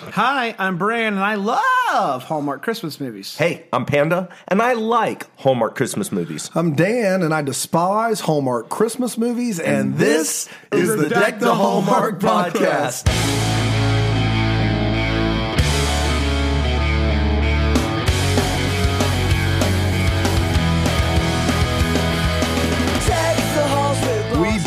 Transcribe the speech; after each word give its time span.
Hi, 0.00 0.54
I'm 0.58 0.78
Brian, 0.78 1.14
and 1.14 1.22
I 1.24 1.34
love 1.34 2.22
Hallmark 2.22 2.62
Christmas 2.62 3.00
movies. 3.00 3.36
Hey, 3.36 3.66
I'm 3.72 3.84
Panda, 3.84 4.28
and 4.46 4.62
I 4.62 4.74
like 4.74 5.26
Hallmark 5.40 5.74
Christmas 5.74 6.12
movies. 6.12 6.50
I'm 6.54 6.74
Dan, 6.76 7.22
and 7.22 7.34
I 7.34 7.42
despise 7.42 8.20
Hallmark 8.20 8.68
Christmas 8.68 9.18
movies, 9.18 9.58
and, 9.58 9.96
this 9.96 10.48
is 10.70 10.96
the 10.96 11.08
Deck 11.08 11.40
the 11.40 11.52
Hallmark 11.54 12.20
podcast. 12.20 13.08
We 13.08 13.57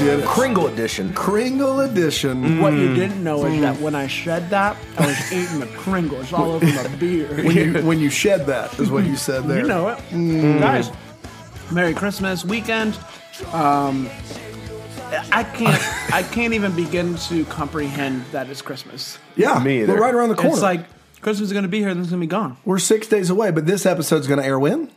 did 0.05 0.19
it. 0.19 0.25
Kringle 0.25 0.67
edition. 0.67 1.13
Kringle 1.13 1.81
edition. 1.81 2.59
What 2.59 2.73
you 2.73 2.93
didn't 2.93 3.23
know 3.23 3.45
is 3.45 3.61
that 3.61 3.77
when 3.79 3.95
I 3.95 4.07
shed 4.07 4.49
that, 4.49 4.77
I 4.97 5.05
was 5.07 5.31
eating 5.33 5.59
the 5.59 5.67
Kringles 5.67 6.31
all 6.37 6.51
over 6.51 6.65
my 6.65 6.87
beard. 6.95 7.43
When 7.45 7.55
you 7.55 7.81
when 7.85 7.99
you 7.99 8.09
shed 8.09 8.45
that 8.47 8.77
is 8.79 8.89
what 8.89 9.05
you 9.05 9.15
said 9.15 9.43
there. 9.45 9.59
You 9.61 9.67
know 9.67 9.89
it. 9.89 10.59
Guys, 10.59 10.91
Merry 11.71 11.93
Christmas 11.93 12.43
weekend. 12.45 12.97
Um, 13.53 14.09
I 15.31 15.43
can't 15.43 15.81
I 16.13 16.23
can't 16.23 16.53
even 16.53 16.75
begin 16.75 17.15
to 17.15 17.45
comprehend 17.45 18.25
that 18.31 18.49
it's 18.49 18.61
Christmas. 18.61 19.17
Yeah, 19.35 19.59
Me 19.59 19.81
either. 19.81 19.93
we're 19.93 20.01
right 20.01 20.13
around 20.13 20.29
the 20.29 20.35
corner. 20.35 20.51
It's 20.51 20.61
like 20.61 20.85
Christmas 21.21 21.47
is 21.47 21.53
going 21.53 21.63
to 21.63 21.69
be 21.69 21.79
here, 21.79 21.89
and 21.89 21.97
then 21.97 22.03
it's 22.03 22.11
going 22.11 22.21
to 22.21 22.27
be 22.27 22.29
gone. 22.29 22.57
we're 22.65 22.79
six 22.79 23.07
days 23.07 23.29
away, 23.29 23.51
but 23.51 23.65
this 23.65 23.85
episode's 23.85 24.27
going 24.27 24.39
to 24.39 24.45
air 24.45 24.59
when? 24.59 24.89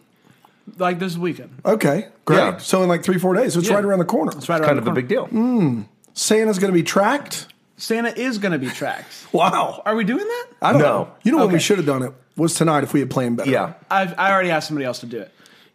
Like 0.78 0.98
this 0.98 1.16
weekend. 1.16 1.50
Okay, 1.64 2.08
great. 2.24 2.36
Yeah. 2.38 2.56
So 2.58 2.82
in 2.82 2.88
like 2.88 3.02
three 3.04 3.18
four 3.18 3.34
days, 3.34 3.52
so 3.52 3.58
it's 3.60 3.68
Yeah. 3.68 3.74
right 3.76 3.84
around 3.84 3.98
the 4.00 4.04
corner. 4.04 4.32
It's 4.36 4.48
right 4.48 4.60
around 4.60 4.68
Kind 4.68 4.78
the 4.78 4.82
of 4.90 4.96
a 4.96 5.00
big 5.00 5.08
deal. 5.08 5.26
Hmm. 5.26 5.82
Santa's 6.14 6.58
going 6.58 6.72
to 6.72 6.78
be 6.78 6.82
tracked. 6.82 7.48
Santa 7.76 8.16
is 8.18 8.38
going 8.38 8.52
to 8.52 8.58
be 8.58 8.68
tracked. 8.70 9.12
Wow. 9.32 9.82
Are 9.84 9.94
we 9.96 10.04
doing 10.04 10.24
that? 10.26 10.46
I 10.62 10.72
don't 10.72 10.80
No. 10.80 10.86
know. 10.86 11.12
You 11.24 11.32
know 11.32 11.38
when 11.38 11.52
we 11.52 11.58
should 11.58 11.76
have 11.78 11.86
done 11.86 12.02
it 12.02 12.12
was 12.36 12.54
tonight 12.54 12.84
if 12.84 12.92
we 12.92 13.00
had 13.00 13.10
planned 13.10 13.36
better. 13.36 13.50
Yeah. 13.50 13.74
I've, 13.90 14.16
I 14.18 14.32
already 14.32 14.50
asked 14.50 14.68
somebody 14.68 14.86
else 14.86 15.00
to 15.00 15.06
do 15.06 15.18
it. 15.18 15.32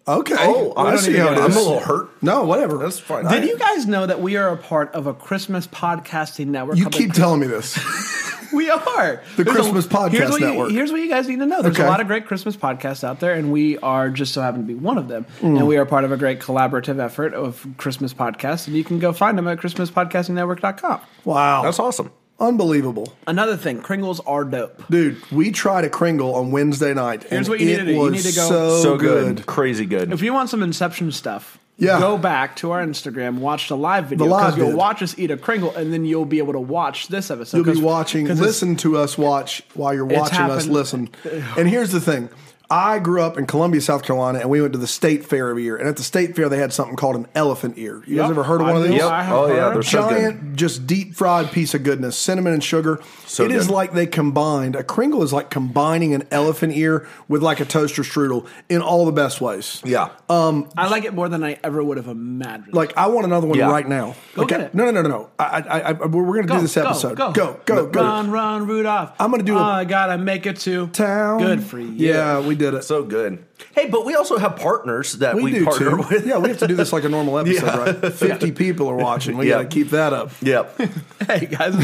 Okay. 0.07 0.35
Oh, 0.37 0.73
I 0.75 0.93
I 0.93 0.95
see 0.95 1.11
see 1.13 1.17
how 1.19 1.33
it 1.33 1.37
I'm 1.37 1.51
a 1.51 1.55
little 1.55 1.79
hurt. 1.79 2.09
No, 2.23 2.43
whatever. 2.45 2.77
That's 2.79 2.97
fine. 2.99 3.25
Did 3.25 3.43
you 3.43 3.59
guys 3.59 3.85
know 3.85 4.05
that 4.07 4.21
we 4.21 4.37
are 4.37 4.47
a 4.49 4.57
part 4.57 4.91
of 4.95 5.05
a 5.07 5.13
Christmas 5.13 5.67
podcasting 5.67 6.47
network? 6.47 6.77
You 6.77 6.89
keep 6.89 7.13
the, 7.13 7.19
telling 7.19 7.41
me 7.41 7.47
this. 7.47 7.77
We 8.53 8.69
are 8.69 9.21
The 9.35 9.43
There's 9.43 9.55
Christmas 9.55 9.85
Podcast 9.87 10.11
here's 10.11 10.29
what 10.31 10.41
Network. 10.41 10.69
You, 10.71 10.75
here's 10.75 10.91
what 10.91 11.01
you 11.01 11.09
guys 11.09 11.27
need 11.27 11.39
to 11.39 11.45
know. 11.45 11.61
There's 11.61 11.75
Okay. 11.75 11.85
a 11.85 11.89
lot 11.89 12.01
of 12.01 12.07
great 12.07 12.25
Christmas 12.25 12.55
podcasts 12.55 13.03
out 13.03 13.19
there, 13.19 13.33
and 13.33 13.51
we 13.51 13.77
are 13.79 14.09
just 14.09 14.33
so 14.33 14.41
happen 14.41 14.61
to 14.61 14.67
be 14.67 14.73
one 14.75 14.97
of 14.97 15.07
them. 15.07 15.25
Mm. 15.41 15.59
And 15.59 15.67
we 15.67 15.77
are 15.77 15.85
part 15.85 16.03
of 16.03 16.11
a 16.11 16.17
great 16.17 16.39
collaborative 16.39 16.99
effort 17.03 17.33
of 17.33 17.65
Christmas 17.77 18.13
podcasts, 18.13 18.67
and 18.67 18.75
you 18.75 18.83
can 18.83 18.99
go 18.99 19.13
find 19.13 19.37
them 19.37 19.47
at 19.47 19.59
ChristmasPodcastingNetwork.com. 19.59 21.01
Wow. 21.25 21.61
That's 21.63 21.79
awesome. 21.79 22.11
Unbelievable. 22.39 23.13
Another 23.27 23.57
thing, 23.57 23.81
Kringles 23.81 24.21
are 24.25 24.45
dope. 24.45 24.81
Dude, 24.89 25.17
we 25.29 25.51
tried 25.51 25.83
a 25.83 25.89
Kringle 25.89 26.33
on 26.35 26.51
Wednesday 26.51 26.93
night. 26.93 27.23
Here's 27.23 27.31
and 27.33 27.47
what 27.49 27.59
you 27.59 27.65
need 27.65 27.73
it 27.73 27.77
to 27.79 27.85
do. 27.85 27.91
You 27.91 27.99
was 27.99 28.13
need 28.13 28.31
to 28.31 28.35
go- 28.35 28.47
so, 28.49 28.81
So 28.81 28.97
good. 28.97 29.35
good. 29.37 29.45
Crazy 29.45 29.85
good. 29.85 30.13
If 30.13 30.21
you 30.21 30.31
want 30.33 30.49
some 30.49 30.63
Inception 30.63 31.11
stuff, 31.11 31.59
Yeah. 31.79 31.99
go 31.99 32.17
back 32.17 32.55
to 32.57 32.71
our 32.71 32.85
Instagram, 32.85 33.39
watch 33.39 33.69
the 33.69 33.77
live 33.77 34.05
video 34.07 34.25
The 34.25 34.29
live 34.31 34.45
because 34.47 34.57
you'll 34.57 34.67
vid. 34.67 34.75
watch 34.77 35.01
us 35.01 35.17
eat 35.17 35.31
a 35.31 35.37
Kringle, 35.37 35.73
and 35.75 35.91
then 35.93 36.03
you'll 36.05 36.25
be 36.25 36.37
able 36.39 36.53
to 36.53 36.59
watch 36.59 37.07
this 37.07 37.31
episode. 37.31 37.57
You'll 37.57 37.65
be 37.65 37.71
'cause- 37.73 37.81
watching, 37.81 38.27
'cause 38.27 38.37
it's- 38.39 38.47
listen 38.47 38.75
to 38.77 38.97
us 38.97 39.17
watch 39.17 39.63
while 39.75 39.93
you're 39.93 40.03
watching 40.05 40.39
us 40.39 40.65
happened. 40.65 40.69
listen. 40.73 41.09
And 41.57 41.67
here's 41.69 41.91
the 41.91 42.01
thing. 42.01 42.29
I 42.71 42.99
grew 42.99 43.23
up 43.23 43.35
in 43.37 43.47
Columbia, 43.47 43.81
South 43.81 44.03
Carolina, 44.03 44.39
and 44.39 44.49
we 44.49 44.61
went 44.61 44.73
to 44.73 44.79
the 44.79 44.85
state 44.85 45.25
fair 45.25 45.49
every 45.49 45.63
year. 45.63 45.75
And 45.75 45.87
at 45.87 45.97
the 45.97 46.03
state 46.03 46.35
fair, 46.35 46.49
they 46.49 46.59
had 46.59 46.71
something 46.71 46.95
called 46.95 47.15
an 47.15 47.25
elephant 47.33 47.79
ear. 47.79 48.03
You 48.05 48.17
guys 48.17 48.23
Yep. 48.25 48.29
ever 48.29 48.43
heard 48.43 48.61
of 48.61 48.67
one 48.67 48.75
I 48.75 48.79
of 48.79 48.83
do. 48.85 48.89
these? 48.93 49.01
I 49.01 49.23
have 49.23 49.35
Oh, 49.35 49.47
yeah, 49.47 49.53
heard. 49.61 49.73
they're 49.75 49.81
so 49.81 50.07
good. 50.07 50.19
giant, 50.19 50.55
just 50.55 50.85
deep 50.85 51.15
fried 51.15 51.51
piece 51.51 51.73
of 51.73 51.81
goodness, 51.83 52.15
cinnamon 52.15 52.53
and 52.53 52.63
sugar. 52.63 52.99
So 53.25 53.43
It 53.43 53.51
is 53.51 53.67
good. 53.67 53.73
like 53.73 53.93
they 53.93 54.05
combined 54.05 54.75
a 54.75 54.83
Kringle 54.83 55.23
is 55.23 55.33
like 55.33 55.49
combining 55.49 56.13
an 56.13 56.23
elephant 56.29 56.77
ear 56.77 57.07
with 57.27 57.41
like 57.41 57.59
a 57.59 57.65
toaster 57.65 58.03
strudel 58.03 58.45
in 58.69 58.81
all 58.81 59.05
the 59.05 59.11
best 59.11 59.41
ways. 59.41 59.81
yeah. 59.83 60.09
Um, 60.29 60.67
I 60.77 60.87
like 60.89 61.05
it 61.05 61.15
more 61.15 61.27
than 61.27 61.43
I 61.43 61.57
ever 61.63 61.83
would 61.83 61.97
have 61.97 62.07
imagined. 62.07 62.73
Like 62.75 62.95
I 62.95 63.07
want 63.07 63.25
another 63.25 63.47
one 63.47 63.57
Yeah. 63.57 63.71
right 63.71 63.87
now. 63.89 64.13
Go 64.35 64.41
Like, 64.43 64.47
get 64.49 64.61
it. 64.61 64.75
No, 64.75 64.85
no, 64.85 64.91
no, 64.91 65.01
no, 65.01 65.09
no. 65.09 65.29
I, 65.39 65.43
I, 65.67 65.79
I, 65.89 65.91
we're 65.93 66.23
going 66.35 66.45
to 66.47 66.53
do 66.53 66.61
this 66.61 66.77
episode. 66.77 67.17
Go, 67.17 67.31
go, 67.31 67.57
go. 67.65 67.87
go. 67.87 67.99
Run, 68.01 68.29
run, 68.29 68.67
Rudolph. 68.67 69.11
I'm 69.19 69.31
gonna 69.31 69.41
do 69.41 69.55
a- 69.57 69.59
Oh, 69.59 69.63
I 69.63 69.85
gotta 69.85 70.19
make 70.19 70.45
it 70.45 70.57
to 70.61 70.85
Town. 70.87 71.39
Good 71.39 71.63
for 71.63 71.79
you. 71.79 71.89
Yeah, 71.95 72.39
we 72.41 72.55
did 72.59 72.75
it. 72.75 72.83
so 72.83 73.03
good. 73.03 73.43
Hey, 73.73 73.87
but 73.87 74.05
we 74.05 74.15
also 74.15 74.37
have 74.37 74.55
partners 74.55 75.13
that 75.13 75.35
we, 75.35 75.43
we, 75.43 75.51
do 75.51 75.65
partner 75.65 75.91
too. 75.91 75.97
with. 75.97 76.25
yeah, 76.25 76.37
we 76.37 76.49
have 76.49 76.57
to 76.59 76.67
do 76.67 76.75
this 76.75 76.91
like 76.93 77.03
a 77.03 77.09
normal 77.09 77.37
episode, 77.39 77.65
Yeah. 77.65 77.77
right? 78.01 78.13
Fifty 78.13 78.51
people 78.51 78.87
are 78.87 78.95
watching. 78.95 79.37
We 79.37 79.47
Yeah. 79.49 79.55
got 79.55 79.61
to 79.63 79.67
keep 79.67 79.89
that 79.91 80.13
up. 80.13 80.31
Yep. 80.41 80.79
Hey 81.29 81.45
guys, 81.45 81.75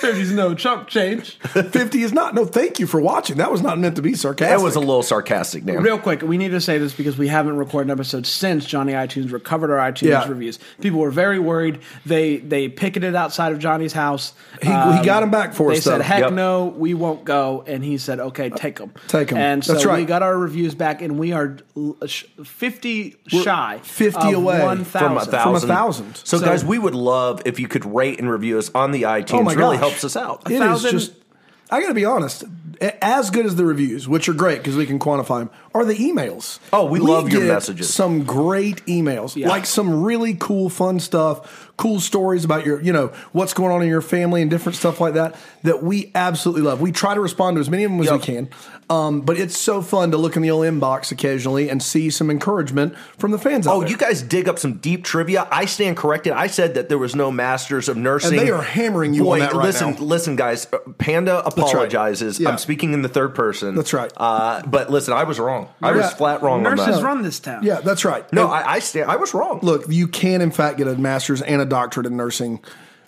there's 0.00 0.32
no 0.32 0.54
chump 0.54 0.88
change. 0.88 1.36
Fifty 1.40 2.02
is 2.02 2.12
not. 2.14 2.34
No, 2.34 2.46
thank 2.46 2.78
you 2.78 2.86
for 2.86 3.00
watching. 3.00 3.36
That 3.36 3.50
was 3.52 3.60
not 3.60 3.78
meant 3.78 3.96
to 3.96 4.02
be 4.02 4.14
sarcastic. 4.14 4.56
That 4.56 4.64
was 4.64 4.76
a 4.76 4.80
little 4.80 5.02
sarcastic, 5.02 5.66
Dan. 5.66 5.82
Real 5.82 5.98
quick, 5.98 6.22
we 6.22 6.38
need 6.38 6.50
to 6.52 6.60
say 6.60 6.78
this 6.78 6.94
because 6.94 7.18
we 7.18 7.28
haven't 7.28 7.56
recorded 7.58 7.88
an 7.90 7.98
episode 7.98 8.24
since 8.26 8.64
Johnny 8.64 8.92
iTunes 8.94 9.30
recovered 9.30 9.70
our 9.70 9.92
iTunes 9.92 10.08
Yeah. 10.08 10.26
reviews. 10.28 10.58
People 10.80 11.00
were 11.00 11.10
very 11.10 11.38
worried. 11.38 11.80
They 12.06 12.38
they 12.38 12.68
picketed 12.68 13.14
outside 13.14 13.52
of 13.52 13.58
Johnny's 13.58 13.92
house. 13.92 14.32
He- 14.62 14.68
he 14.68 14.72
um, 14.72 15.04
got 15.04 15.22
'em 15.22 15.30
back 15.30 15.52
for 15.52 15.70
They 15.70 15.76
us, 15.78 15.84
They 15.84 15.90
said, 15.90 15.98
though. 15.98 16.04
"Heck 16.04 16.20
Yep. 16.20 16.32
no, 16.32 16.66
we 16.78 16.94
won't 16.94 17.24
go." 17.24 17.62
And 17.66 17.84
he 17.84 17.98
said, 17.98 18.20
"Okay, 18.20 18.48
take 18.50 18.78
them, 18.78 18.92
Take 19.08 19.32
'em. 19.32 19.38
And 19.38 19.62
so 19.64 19.74
That's 19.74 19.84
right. 19.84 19.98
we 19.98 20.06
got 20.06 20.22
our 20.22 20.38
reviews 20.38 20.74
back, 20.74 21.02
and 21.02 21.18
we 21.18 21.23
are 21.32 21.56
l- 21.76 21.96
sh- 22.06 22.24
fifty 22.44 23.16
shy, 23.28 23.80
50 23.82 24.28
of 24.28 24.34
away 24.34 24.62
one 24.62 24.84
from 24.84 25.16
a 25.16 25.20
thousand. 25.20 25.30
thousand. 25.32 25.60
From 25.60 25.70
a 25.70 25.74
thousand. 25.74 26.16
So, 26.18 26.38
So- 26.38 26.44
guys, 26.44 26.64
we 26.64 26.78
would 26.78 26.94
love 26.94 27.42
if 27.44 27.58
you 27.58 27.68
could 27.68 27.84
rate 27.84 28.18
and 28.18 28.30
review 28.30 28.58
us 28.58 28.70
on 28.74 28.90
the 28.92 29.02
iTunes. 29.02 29.34
Oh 29.40 29.42
my 29.42 29.54
really 29.54 29.76
gosh. 29.76 29.88
helps 29.90 30.04
us 30.04 30.16
out. 30.16 30.42
It 30.50 30.54
is 30.54 30.58
thousand- 30.60 30.90
just. 30.90 31.12
I 31.70 31.80
got 31.80 31.88
to 31.88 31.94
be 31.94 32.04
honest. 32.04 32.44
a- 32.80 33.02
As 33.04 33.30
good 33.30 33.46
as 33.46 33.54
the 33.56 33.64
reviews, 33.64 34.06
which 34.08 34.28
are 34.28 34.32
great 34.34 34.58
because 34.58 34.76
we 34.76 34.84
can 34.84 34.98
quantify 34.98 35.38
them, 35.40 35.50
are 35.74 35.84
the 35.84 35.94
emails. 35.94 36.58
Oh, 36.72 36.84
we 36.84 36.98
love 36.98 37.30
your 37.30 37.42
get 37.42 37.48
messages. 37.48 37.92
Some 37.94 38.24
great 38.24 38.84
emails, 38.86 39.34
Yeah. 39.36 39.48
like 39.48 39.64
some 39.64 40.02
really 40.02 40.34
cool, 40.34 40.68
fun 40.68 40.98
stuff, 41.00 41.70
cool 41.76 41.98
stories 42.00 42.44
about 42.44 42.64
your, 42.64 42.80
you 42.80 42.92
know, 42.92 43.08
what's 43.32 43.52
going 43.52 43.72
on 43.72 43.82
in 43.82 43.88
your 43.88 44.00
family 44.02 44.42
and 44.42 44.50
different 44.50 44.76
stuff 44.76 45.00
like 45.00 45.14
that. 45.14 45.34
That 45.64 45.82
we 45.82 46.12
absolutely 46.14 46.62
love. 46.62 46.80
We 46.80 46.92
try 46.92 47.14
to 47.14 47.20
respond 47.20 47.56
to 47.56 47.60
as 47.60 47.68
many 47.70 47.84
of 47.84 47.90
them 47.90 48.00
as 48.00 48.06
Yep. 48.06 48.14
we 48.20 48.20
can. 48.26 48.48
Um, 48.90 49.22
but 49.22 49.38
it's 49.38 49.56
so 49.56 49.80
fun 49.80 50.10
to 50.10 50.18
look 50.18 50.36
in 50.36 50.42
the 50.42 50.50
old 50.50 50.66
inbox 50.66 51.10
occasionally 51.10 51.70
and 51.70 51.82
see 51.82 52.10
some 52.10 52.30
encouragement 52.30 52.94
from 53.18 53.30
the 53.30 53.38
fans. 53.38 53.66
out 53.66 53.74
Oh, 53.74 53.80
there. 53.80 53.88
you 53.88 53.96
guys 53.96 54.20
dig 54.20 54.46
up 54.46 54.58
some 54.58 54.74
deep 54.74 55.04
trivia. 55.04 55.48
I 55.50 55.64
stand 55.64 55.96
corrected. 55.96 56.34
I 56.34 56.48
said 56.48 56.74
that 56.74 56.90
there 56.90 56.98
was 56.98 57.16
no 57.16 57.32
masters 57.32 57.88
of 57.88 57.96
nursing. 57.96 58.38
And 58.38 58.46
they 58.46 58.52
are 58.52 58.60
hammering 58.62 59.14
you 59.14 59.30
on 59.32 59.38
that 59.38 59.54
right 59.54 59.64
listen, 59.64 59.92
now. 59.92 60.00
listen, 60.00 60.36
guys. 60.36 60.68
uh, 60.70 60.78
Panda 60.98 61.42
apologizes. 61.46 62.38
Yeah. 62.38 62.50
I'm 62.50 62.58
speaking 62.58 62.92
in 62.92 63.00
the 63.02 63.08
third 63.08 63.34
person. 63.34 63.74
That's 63.74 63.92
right. 63.94 64.12
Uh, 64.16 64.62
but 64.66 64.90
listen, 64.90 65.14
I 65.14 65.24
was 65.24 65.38
wrong. 65.40 65.68
I 65.82 65.92
was 65.92 66.12
flat 66.12 66.42
wrong 66.42 66.64
on 66.66 66.76
Nurses 66.76 66.96
that. 66.98 67.02
run 67.04 67.22
this 67.22 67.40
town. 67.40 67.62
yeah, 67.62 67.80
that's 67.80 68.04
right. 68.04 68.30
No, 68.32 68.44
And- 68.44 68.52
I, 68.52 68.72
I 68.74 68.78
stand. 68.80 69.10
I 69.10 69.16
was 69.16 69.32
wrong. 69.34 69.60
look, 69.62 69.86
you 69.88 70.08
can 70.08 70.40
in 70.42 70.50
fact 70.50 70.78
get 70.78 70.86
a 70.88 70.94
master's 70.96 71.40
and 71.42 71.60
a 71.62 71.63
doctorate 71.66 72.06
in 72.06 72.16
nursing. 72.16 72.60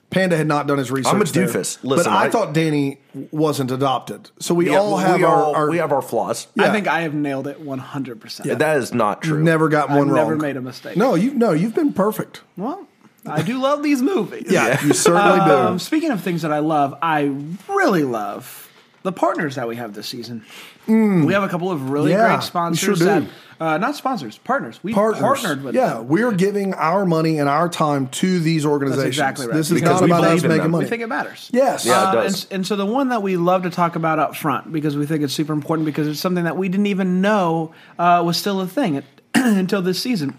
Panda 0.09 0.37
had 0.37 0.47
not 0.47 0.69
done 0.69 0.79
his 0.79 0.91
research. 0.93 1.13
I'm 1.13 1.21
a 1.21 1.25
there. 1.25 1.47
doofus. 1.49 1.79
but 1.83 2.07
I, 2.07 2.27
I- 2.27 2.31
thought 2.31 2.55
Danny 2.55 2.99
wasn't 3.33 3.73
adopted. 3.73 4.31
So 4.39 4.55
we 4.55 4.71
Yeah, 4.71 4.77
all 4.79 4.97
have 4.99 5.19
we, 5.19 5.25
our, 5.25 5.35
all- 5.35 5.55
our 5.57 5.69
we 5.71 5.79
have 5.79 5.93
our 5.93 6.01
flaws. 6.03 6.47
Yeah. 6.55 6.65
I 6.67 6.73
think 6.73 6.87
I 6.87 7.01
have 7.01 7.13
nailed 7.13 7.49
it 7.49 7.61
one 7.61 7.81
hundred 7.81 8.21
percent. 8.21 8.59
That 8.59 8.77
is 8.77 8.95
not 8.95 9.23
true. 9.23 9.43
never 9.43 9.69
got 9.69 9.89
one 9.89 9.99
I've 9.99 10.07
wrong. 10.07 10.15
never 10.15 10.37
made 10.37 10.57
a 10.57 10.61
mistake. 10.61 10.97
No, 10.97 11.17
you 11.17 11.35
no, 11.35 11.51
you've 11.51 11.75
been 11.75 11.93
perfect. 11.93 12.43
Well, 12.57 12.87
I 13.27 13.43
do 13.43 13.61
love 13.61 13.83
these 13.83 14.01
movies. 14.01 14.45
Yeah, 14.49 14.81
you 14.85 14.93
certainly 14.95 15.41
Um, 15.41 15.73
do. 15.75 15.79
speaking 15.81 16.13
of 16.13 16.21
things 16.21 16.43
that 16.43 16.53
I 16.53 16.61
love, 16.61 16.97
I 17.03 17.35
really 17.69 18.05
love 18.05 18.66
the 19.07 19.13
partners 19.13 19.55
that 19.55 19.67
we 19.69 19.77
have 19.77 19.95
this 19.95 20.07
season. 20.09 20.45
We 20.87 21.33
have 21.33 21.43
a 21.43 21.49
couple 21.49 21.71
of 21.71 21.91
really 21.91 22.11
Mm. 22.13 22.15
Yeah, 22.19 22.27
great 22.29 22.37
we 22.37 22.43
sponsors. 22.43 22.79
sure 22.85 22.95
do. 22.95 23.05
that, 23.07 23.23
uh, 23.59 23.79
not 23.79 23.97
sponsors, 23.97 24.37
partners. 24.39 24.79
We 24.83 24.93
Partners. 24.93 25.21
partnered 25.23 25.65
with 25.65 25.75
yeah, 25.75 25.95
them. 25.95 26.09
we're 26.09 26.33
giving 26.33 26.75
our 26.75 27.07
money 27.07 27.39
and 27.39 27.49
our 27.49 27.69
time 27.69 28.09
to 28.09 28.39
these 28.41 28.67
organizations. 28.67 29.07
exactly 29.09 29.47
right. 29.47 29.55
This 29.57 29.71
is 29.71 29.81
Because 29.81 30.01
not 30.01 30.03
we 30.03 30.11
about 30.11 30.23
believe 30.23 30.37
us 30.39 30.43
in 30.45 30.49
making 30.49 30.63
them. 30.65 30.71
money. 30.73 30.85
We 30.85 30.89
think 30.91 31.03
it 31.03 31.09
matters. 31.09 31.51
yes. 31.53 31.87
Yeah, 31.87 32.03
it 32.03 32.07
Uh, 32.19 32.23
does. 32.23 32.45
and, 32.45 32.53
and 32.55 32.67
so 32.67 32.77
the 32.77 32.85
one 32.87 33.09
that 33.09 33.23
we 33.23 33.37
love 33.37 33.63
to 33.63 33.71
talk 33.71 33.97
about 33.97 34.19
up 34.19 34.37
front 34.37 34.71
because 34.73 34.97
we 34.97 35.07
think 35.07 35.23
it's 35.25 35.33
super 35.33 35.53
important 35.55 35.87
because 35.87 36.07
it's 36.07 36.21
something 36.21 36.45
that 36.45 36.57
we 36.57 36.69
didn't 36.69 36.87
even 36.87 37.21
know 37.21 37.73
uh, 37.99 38.23
was 38.27 38.37
still 38.37 38.61
a 38.61 38.67
thing 38.67 39.03
until 39.35 39.81
this 39.83 40.01
season. 40.03 40.39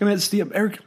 I 0.00 0.04
mean, 0.04 0.14
it's 0.14 0.28
the 0.28 0.40
American. 0.40 0.82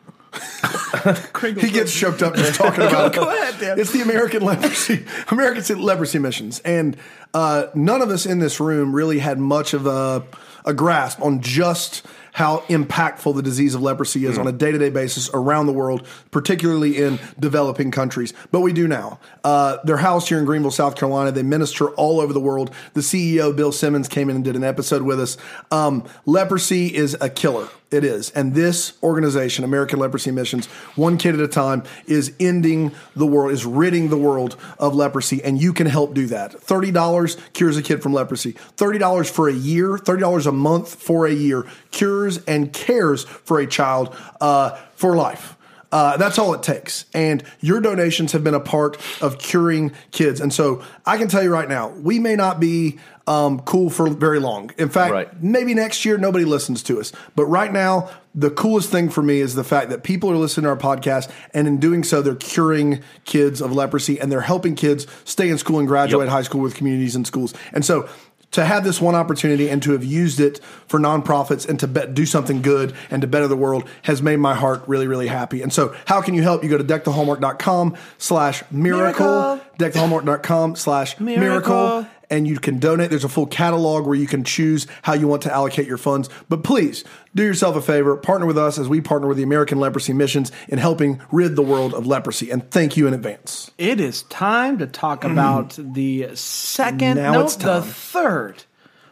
He 1.42 1.70
gets 1.70 1.94
choked 1.94 2.24
up 2.24 2.36
just 2.38 2.56
talking 2.56 2.84
about 2.84 3.14
it. 3.14 3.20
go 3.20 3.30
ahead, 3.30 3.60
Dan. 3.60 3.80
It's 3.80 3.92
the 3.92 4.02
American 4.02 4.42
leprosy, 4.44 5.06
American 5.30 5.82
leprosy 5.82 6.20
missions, 6.20 6.60
and 6.60 6.98
uh, 7.34 7.68
none 7.76 8.02
of 8.02 8.10
us 8.10 8.26
in 8.26 8.40
this 8.40 8.60
room 8.60 8.94
really 8.94 9.20
had 9.20 9.40
much 9.40 9.74
of 9.74 9.86
a, 9.86 10.24
a 10.66 10.74
grasp 10.74 11.22
on 11.22 11.42
just 11.42 12.06
how 12.38 12.60
impactful 12.68 13.34
the 13.34 13.42
disease 13.42 13.74
of 13.74 13.82
leprosy 13.82 14.28
is 14.28 14.38
on 14.38 14.46
a 14.46 14.52
day 14.52 14.72
to 14.72 14.78
day 14.78 14.92
basis 14.92 15.28
around 15.34 15.66
the 15.66 15.74
world, 15.74 16.06
particularly 16.30 16.96
in 16.96 17.18
developing 17.40 17.90
countries. 17.90 18.32
But 18.52 18.60
we 18.60 18.74
do 18.74 18.88
now. 18.88 19.20
Uh, 19.44 19.78
they're 19.84 19.98
housed 19.98 20.30
here 20.30 20.38
in 20.38 20.46
Greenville, 20.46 20.70
South 20.70 20.96
Carolina. 20.96 21.32
They 21.32 21.42
minister 21.42 21.90
all 21.96 22.20
over 22.20 22.34
the 22.34 22.40
world. 22.40 22.72
The 22.94 23.02
CEO, 23.02 23.56
Bill 23.56 23.72
Simmons, 23.72 24.08
came 24.08 24.30
in 24.30 24.36
and 24.36 24.46
did 24.46 24.56
an 24.56 24.64
episode 24.64 25.02
with 25.02 25.20
us. 25.20 25.36
Um, 25.72 26.08
leprosy 26.28 26.96
is 26.96 27.18
a 27.20 27.28
killer. 27.28 27.70
It 27.90 28.04
is. 28.04 28.32
And 28.32 28.54
this 28.54 28.98
organization, 29.02 29.64
American 29.64 30.00
Leprosy 30.00 30.32
Missions, 30.32 30.66
one 30.98 31.18
kid 31.18 31.36
at 31.36 31.40
a 31.40 31.48
time, 31.48 31.84
is 32.06 32.34
ending 32.38 32.92
the 33.16 33.26
world, 33.26 33.54
is 33.54 33.66
ridding 33.66 34.10
the 34.10 34.18
world 34.18 34.58
of 34.78 34.94
leprosy. 34.94 35.42
And 35.42 35.62
you 35.62 35.72
can 35.72 35.88
help 35.88 36.14
do 36.14 36.28
that. 36.28 36.52
$30 36.52 37.54
cures 37.54 37.78
a 37.78 37.82
kid 37.82 38.04
from 38.04 38.12
leprosy. 38.12 38.54
$30 38.76 39.30
for 39.30 39.48
a 39.48 39.54
year, 39.54 39.98
$30 39.98 40.48
a 40.48 40.52
month 40.52 40.96
for 40.96 41.28
a 41.28 41.32
year 41.32 41.66
cures 41.92 42.27
and 42.48 42.74
cares 42.74 43.24
for 43.24 43.60
a 43.60 43.68
child 43.68 44.14
uh, 44.42 44.72
for 44.96 45.16
life. 45.16 45.54
Uh, 45.90 46.18
that's 46.18 46.38
all 46.38 46.54
it 46.54 46.62
takes. 46.64 47.06
And 47.14 47.42
your 47.62 47.80
donations 47.80 48.34
have 48.34 48.44
been 48.44 48.54
a 48.54 48.60
part 48.60 48.98
of 49.22 49.40
curing 49.40 49.94
kids. 50.12 50.42
And 50.42 50.52
so 50.52 50.84
I 51.06 51.18
can 51.18 51.30
tell 51.30 51.42
you 51.42 51.50
right 51.50 51.70
now, 51.70 51.88
we 51.90 52.20
may 52.20 52.36
not 52.36 52.60
be 52.60 53.00
um, 53.26 53.62
cool 53.62 53.90
for 53.90 54.10
very 54.10 54.40
long. 54.40 54.72
In 54.78 54.90
fact, 54.90 55.14
Right. 55.14 55.44
maybe 55.44 55.74
next 55.74 56.04
year 56.04 56.18
nobody 56.18 56.44
listens 56.46 56.84
to 56.84 57.00
us. 57.00 57.14
But 57.38 57.46
right 57.46 57.72
now, 57.72 58.10
the 58.36 58.50
coolest 58.50 58.90
thing 58.90 59.10
for 59.10 59.22
me 59.22 59.40
is 59.40 59.56
the 59.56 59.64
fact 59.64 59.90
that 59.90 60.04
people 60.04 60.30
are 60.30 60.36
listening 60.38 60.64
to 60.64 60.70
our 60.70 60.78
podcast, 60.78 61.30
and 61.54 61.68
in 61.68 61.78
doing 61.78 62.04
so, 62.04 62.22
they're 62.22 62.36
curing 62.36 63.02
kids 63.26 63.62
of 63.62 63.72
leprosy 63.74 64.20
and 64.20 64.30
they're 64.32 64.42
helping 64.42 64.76
kids 64.76 65.08
stay 65.26 65.50
in 65.50 65.58
school 65.58 65.80
and 65.80 65.88
graduate 65.88 66.28
Yep. 66.28 66.32
high 66.34 66.42
school 66.44 66.62
with 66.62 66.76
communities 66.76 67.16
and 67.16 67.26
schools. 67.28 67.54
And 67.74 67.84
so, 67.84 68.08
to 68.52 68.66
have 68.66 68.84
this 68.84 69.02
one 69.02 69.16
opportunity 69.16 69.70
and 69.70 69.84
to 69.84 69.92
have 69.92 70.04
used 70.04 70.40
it 70.40 70.60
for 70.88 71.00
nonprofits 71.00 71.68
and 71.68 71.80
to 71.80 71.88
bet, 71.88 72.14
do 72.14 72.26
something 72.26 72.62
good 72.62 72.94
and 73.10 73.22
to 73.22 73.28
better 73.28 73.48
the 73.48 73.58
world 73.58 73.88
has 74.04 74.22
made 74.22 74.38
my 74.38 74.56
heart 74.56 74.84
really, 74.88 75.08
really 75.08 75.28
happy. 75.28 75.62
And 75.62 75.72
so, 75.72 75.96
how 76.06 76.22
can 76.22 76.34
you 76.34 76.42
help? 76.42 76.64
You 76.64 76.70
go 76.70 76.78
to 76.78 76.84
deckthehallmark.com 76.84 77.96
slash 78.18 78.64
miracle, 78.72 79.60
deckthehallmark.com 79.78 80.76
slash 80.76 81.20
Miracle. 81.20 82.08
And 82.30 82.48
you 82.48 82.60
can 82.60 82.80
donate. 82.80 83.10
There's 83.10 83.24
a 83.24 83.30
full 83.30 83.48
catalog 83.48 84.06
where 84.06 84.16
you 84.16 84.28
can 84.28 84.44
choose 84.44 84.88
how 85.02 85.14
you 85.14 85.28
want 85.28 85.44
to 85.44 85.54
allocate 85.54 85.88
your 85.88 85.98
funds. 85.98 86.30
But 86.50 86.64
please 86.64 87.04
do 87.36 87.44
yourself 87.44 87.76
a 87.76 87.82
favor, 87.82 88.16
partner 88.18 88.46
with 88.46 88.58
us 88.58 88.78
as 88.78 88.90
we 88.90 89.02
partner 89.02 89.28
with 89.28 89.38
the 89.38 89.44
American 89.44 89.80
Leprosy 89.80 90.14
Missions 90.14 90.52
in 90.68 90.78
helping 90.78 91.22
rid 91.32 91.56
the 91.56 91.62
world 91.62 91.94
of 91.94 92.08
leprosy. 92.08 92.52
And 92.52 92.70
thank 92.72 92.98
you 92.98 93.08
in 93.08 93.14
advance. 93.14 93.72
It 93.78 94.00
is 94.00 94.24
time 94.24 94.78
to 94.80 94.88
talk 94.88 95.22
mm. 95.22 95.32
about 95.32 95.78
the 95.78 96.36
second, 96.36 97.18
Now 97.18 97.34
no, 97.34 97.48
the 97.48 97.82
third 97.82 98.64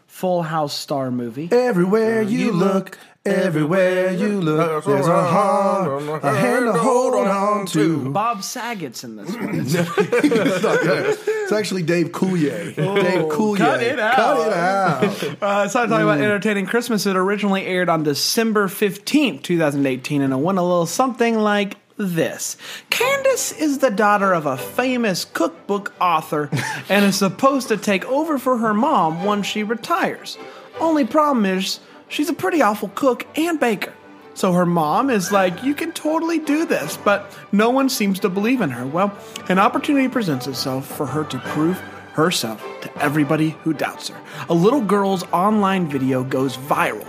Full 0.07 0.43
House 0.43 0.73
star 0.73 1.11
movie. 1.11 1.49
Everywhere 1.51 2.21
you 2.21 2.51
look, 2.53 2.97
everywhere 3.25 4.11
you 4.11 4.39
look, 4.39 4.85
there's 4.85 5.07
a 5.07 5.23
heart, 5.23 6.23
a 6.23 6.31
hand 6.31 6.65
to 6.65 6.73
hold 6.73 7.15
on 7.15 7.65
to. 7.67 8.09
Bob 8.11 8.43
Saget's 8.43 9.03
in 9.03 9.15
this 9.15 9.35
one. 9.35 9.65
It's 11.45 11.51
actually 11.51 11.83
Dave 11.83 12.07
Coulier. 12.07 12.75
Dave 12.75 13.25
Coulier. 13.29 13.57
cut 13.57 13.83
it 13.83 13.99
out. 13.99 14.15
Cut 14.15 14.47
it 14.47 14.53
out. 14.53 15.43
Uh, 15.43 15.67
so 15.67 15.83
I'm 15.83 15.89
talking 15.89 16.03
about 16.03 16.19
entertaining 16.19 16.65
Christmas. 16.65 17.05
It 17.05 17.15
originally 17.15 17.67
aired 17.67 17.87
on 17.87 18.01
December 18.01 18.67
15th, 18.67 19.43
2018, 19.43 20.23
and 20.23 20.33
it 20.33 20.37
went 20.37 20.57
a 20.57 20.63
little 20.63 20.87
something 20.87 21.37
like 21.37 21.77
this. 21.97 22.57
Candace 22.89 23.51
is 23.51 23.77
the 23.77 23.91
daughter 23.91 24.33
of 24.33 24.47
a 24.47 24.57
famous 24.57 25.23
cookbook 25.23 25.93
author 26.01 26.49
and 26.89 27.05
is 27.05 27.15
supposed 27.15 27.67
to 27.67 27.77
take 27.77 28.05
over 28.05 28.39
for 28.39 28.57
her 28.57 28.73
mom 28.73 29.23
once 29.23 29.45
she 29.45 29.61
retires. 29.61 30.37
Only 30.79 31.05
problem 31.05 31.45
is, 31.45 31.79
she's 32.15 32.29
a 32.29 32.33
pretty 32.33 32.61
awful 32.61 32.89
cook 32.95 33.27
and 33.37 33.59
baker. 33.59 33.93
So 34.35 34.53
her 34.53 34.65
mom 34.65 35.09
is 35.09 35.31
like, 35.31 35.63
You 35.63 35.75
can 35.75 35.91
totally 35.91 36.39
do 36.39 36.65
this, 36.65 36.97
but 36.97 37.31
no 37.51 37.69
one 37.69 37.89
seems 37.89 38.19
to 38.21 38.29
believe 38.29 38.61
in 38.61 38.69
her. 38.69 38.85
Well, 38.85 39.17
an 39.49 39.59
opportunity 39.59 40.07
presents 40.07 40.47
itself 40.47 40.87
for 40.87 41.05
her 41.05 41.25
to 41.25 41.37
prove 41.39 41.77
herself 42.13 42.63
to 42.81 42.97
everybody 43.01 43.49
who 43.63 43.73
doubts 43.73 44.07
her. 44.07 44.21
A 44.47 44.53
little 44.53 44.81
girl's 44.81 45.23
online 45.33 45.89
video 45.89 46.23
goes 46.23 46.55
viral. 46.55 47.05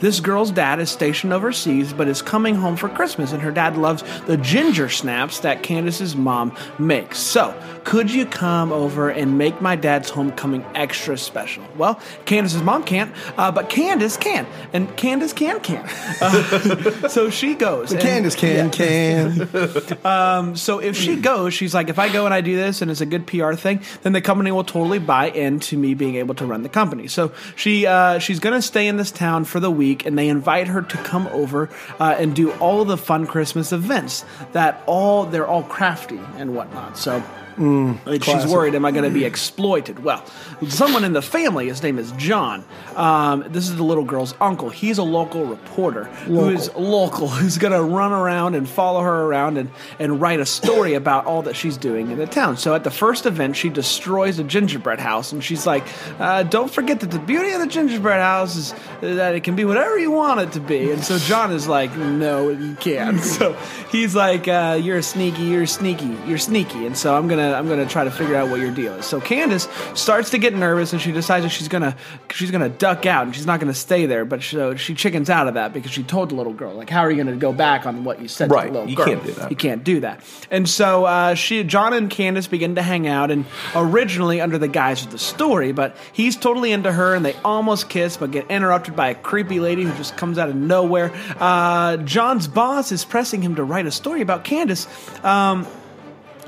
This 0.00 0.20
girl's 0.20 0.50
dad 0.50 0.80
is 0.80 0.90
stationed 0.90 1.34
overseas 1.34 1.92
but 1.92 2.08
is 2.08 2.22
coming 2.22 2.54
home 2.54 2.76
for 2.76 2.88
Christmas, 2.88 3.32
and 3.32 3.42
her 3.42 3.50
dad 3.50 3.76
loves 3.76 4.02
the 4.26 4.38
ginger 4.38 4.88
snaps 4.88 5.40
that 5.40 5.62
Candace's 5.62 6.16
mom 6.16 6.56
makes. 6.78 7.18
So, 7.18 7.54
could 7.84 8.10
you 8.10 8.26
come 8.26 8.72
over 8.72 9.08
and 9.08 9.38
make 9.38 9.60
my 9.60 9.76
dad's 9.76 10.10
homecoming 10.10 10.64
extra 10.74 11.16
special? 11.16 11.64
Well, 11.76 12.00
Candace's 12.24 12.62
mom 12.62 12.84
can't, 12.84 13.14
uh, 13.36 13.50
but 13.50 13.68
Candace 13.68 14.16
can, 14.16 14.46
and 14.72 14.94
Candace 14.96 15.32
can 15.32 15.60
can. 15.60 15.84
Uh, 16.20 17.08
so 17.08 17.30
she 17.30 17.54
goes. 17.54 17.92
and- 17.92 18.00
Candace 18.00 18.34
can, 18.34 18.70
can. 18.70 20.54
so 20.56 20.78
if 20.78 20.96
she 20.96 21.16
goes, 21.16 21.54
she's 21.54 21.74
like, 21.74 21.88
if 21.88 21.98
I 21.98 22.12
go 22.12 22.24
and 22.24 22.34
I 22.34 22.40
do 22.40 22.56
this 22.56 22.82
and 22.82 22.90
it's 22.90 23.00
a 23.00 23.06
good 23.06 23.26
PR 23.26 23.54
thing, 23.54 23.80
then 24.02 24.12
the 24.12 24.20
company 24.20 24.52
will 24.52 24.64
totally 24.64 24.98
buy 24.98 25.30
into 25.30 25.76
me 25.76 25.94
being 25.94 26.16
able 26.16 26.34
to 26.36 26.46
run 26.46 26.62
the 26.62 26.68
company. 26.68 27.08
So 27.08 27.32
she 27.56 27.86
uh, 27.86 28.18
she's 28.18 28.40
gonna 28.40 28.62
stay 28.62 28.86
in 28.86 28.96
this 28.96 29.10
town 29.10 29.44
for 29.44 29.60
the 29.60 29.70
week, 29.70 30.06
and 30.06 30.18
they 30.18 30.28
invite 30.28 30.68
her 30.68 30.82
to 30.82 30.96
come 30.98 31.26
over 31.28 31.68
uh, 31.98 32.16
and 32.18 32.34
do 32.34 32.52
all 32.52 32.84
the 32.84 32.96
fun 32.96 33.26
Christmas 33.26 33.72
events 33.72 34.24
that 34.52 34.82
all 34.86 35.24
they're 35.26 35.46
all 35.46 35.62
crafty 35.62 36.20
and 36.36 36.54
whatnot. 36.54 36.96
So. 36.98 37.22
Like, 38.06 38.24
she's 38.24 38.46
worried, 38.46 38.74
am 38.74 38.84
I 38.84 38.90
going 38.90 39.04
to 39.04 39.10
be 39.10 39.24
exploited? 39.24 40.02
Well, 40.02 40.24
someone 40.68 41.04
in 41.04 41.12
the 41.12 41.22
family, 41.22 41.68
his 41.68 41.82
name 41.82 41.98
is 41.98 42.12
John. 42.12 42.64
Um, 42.96 43.44
this 43.48 43.68
is 43.68 43.76
the 43.76 43.82
little 43.82 44.04
girl's 44.04 44.34
uncle. 44.40 44.70
He's 44.70 44.98
a 44.98 45.02
local 45.02 45.44
reporter 45.44 46.04
who 46.04 46.48
is 46.50 46.72
local, 46.74 47.28
who's 47.40 47.58
going 47.58 47.72
to 47.72 47.82
run 47.82 48.12
around 48.12 48.54
and 48.54 48.68
follow 48.68 49.00
her 49.00 49.24
around 49.24 49.56
and, 49.58 49.70
and 49.98 50.20
write 50.20 50.40
a 50.40 50.46
story 50.46 50.94
about 50.94 51.26
all 51.26 51.42
that 51.42 51.56
she's 51.56 51.76
doing 51.76 52.10
in 52.10 52.18
the 52.18 52.26
town. 52.26 52.56
So 52.56 52.74
at 52.74 52.84
the 52.84 52.90
first 52.90 53.26
event, 53.26 53.56
she 53.56 53.68
destroys 53.68 54.38
a 54.38 54.44
gingerbread 54.44 55.00
house, 55.00 55.32
and 55.32 55.42
she's 55.42 55.66
like, 55.66 55.84
uh, 56.18 56.42
Don't 56.44 56.70
forget 56.70 57.00
that 57.00 57.10
the 57.10 57.18
beauty 57.18 57.50
of 57.52 57.60
the 57.60 57.66
gingerbread 57.66 58.20
house 58.20 58.56
is 58.56 58.74
that 59.00 59.34
it 59.34 59.44
can 59.44 59.56
be 59.56 59.64
whatever 59.64 59.98
you 59.98 60.10
want 60.10 60.40
it 60.40 60.52
to 60.52 60.60
be. 60.60 60.90
And 60.90 61.02
so 61.02 61.18
John 61.18 61.52
is 61.52 61.66
like, 61.68 61.94
No, 61.96 62.50
you 62.50 62.74
can't. 62.76 63.20
So 63.40 63.54
he's 63.90 64.14
like, 64.14 64.48
uh, 64.48 64.78
You're 64.82 64.98
a 64.98 65.02
sneaky, 65.02 65.42
you're 65.44 65.66
sneaky, 65.66 66.16
you're 66.26 66.38
sneaky. 66.38 66.84
And 66.84 66.96
so 66.96 67.16
I'm 67.16 67.28
going 67.28 67.38
to 67.38 67.39
I'm 67.40 67.68
gonna 67.68 67.86
try 67.86 68.04
to 68.04 68.10
figure 68.10 68.36
out 68.36 68.48
what 68.48 68.60
your 68.60 68.70
deal 68.70 68.94
is. 68.94 69.06
So 69.06 69.20
Candace 69.20 69.68
starts 69.94 70.30
to 70.30 70.38
get 70.38 70.54
nervous, 70.54 70.92
and 70.92 71.00
she 71.00 71.12
decides 71.12 71.44
that 71.44 71.50
she's 71.50 71.68
gonna 71.68 71.96
she's 72.30 72.50
gonna 72.50 72.68
duck 72.68 73.06
out, 73.06 73.26
and 73.26 73.34
she's 73.34 73.46
not 73.46 73.60
gonna 73.60 73.74
stay 73.74 74.06
there. 74.06 74.24
But 74.24 74.42
so 74.42 74.74
she 74.76 74.94
chickens 74.94 75.30
out 75.30 75.48
of 75.48 75.54
that 75.54 75.72
because 75.72 75.90
she 75.90 76.02
told 76.02 76.30
the 76.30 76.34
little 76.34 76.52
girl, 76.52 76.74
like, 76.74 76.90
how 76.90 77.00
are 77.00 77.10
you 77.10 77.22
gonna 77.22 77.36
go 77.36 77.52
back 77.52 77.86
on 77.86 78.04
what 78.04 78.20
you 78.20 78.28
said 78.28 78.50
Right. 78.50 78.66
to 78.66 78.66
the 78.68 78.72
little 78.74 78.88
You 78.90 78.96
girl? 78.96 79.06
can't 79.06 79.24
do 79.24 79.32
that. 79.32 79.50
You 79.50 79.56
can't 79.56 79.84
do 79.84 80.00
that. 80.00 80.20
And 80.50 80.68
so 80.68 81.04
uh, 81.04 81.34
she, 81.34 81.64
John 81.64 81.92
and 81.92 82.08
Candace 82.10 82.46
begin 82.46 82.74
to 82.76 82.82
hang 82.82 83.06
out, 83.08 83.30
and 83.30 83.44
originally 83.74 84.40
under 84.40 84.58
the 84.58 84.68
guise 84.68 85.04
of 85.04 85.10
the 85.10 85.18
story, 85.18 85.72
but 85.72 85.96
he's 86.12 86.36
totally 86.36 86.72
into 86.72 86.92
her, 86.92 87.14
and 87.14 87.24
they 87.24 87.34
almost 87.44 87.88
kiss, 87.88 88.16
but 88.16 88.30
get 88.30 88.50
interrupted 88.50 88.96
by 88.96 89.08
a 89.10 89.14
creepy 89.14 89.60
lady 89.60 89.82
who 89.84 89.92
just 89.96 90.16
comes 90.16 90.38
out 90.38 90.48
of 90.48 90.56
nowhere. 90.56 91.12
Uh, 91.38 91.96
John's 91.98 92.48
boss 92.48 92.92
is 92.92 93.04
pressing 93.04 93.42
him 93.42 93.54
to 93.56 93.64
write 93.64 93.86
a 93.86 93.90
story 93.90 94.20
about 94.20 94.44
Candace. 94.44 94.86
Um, 95.24 95.66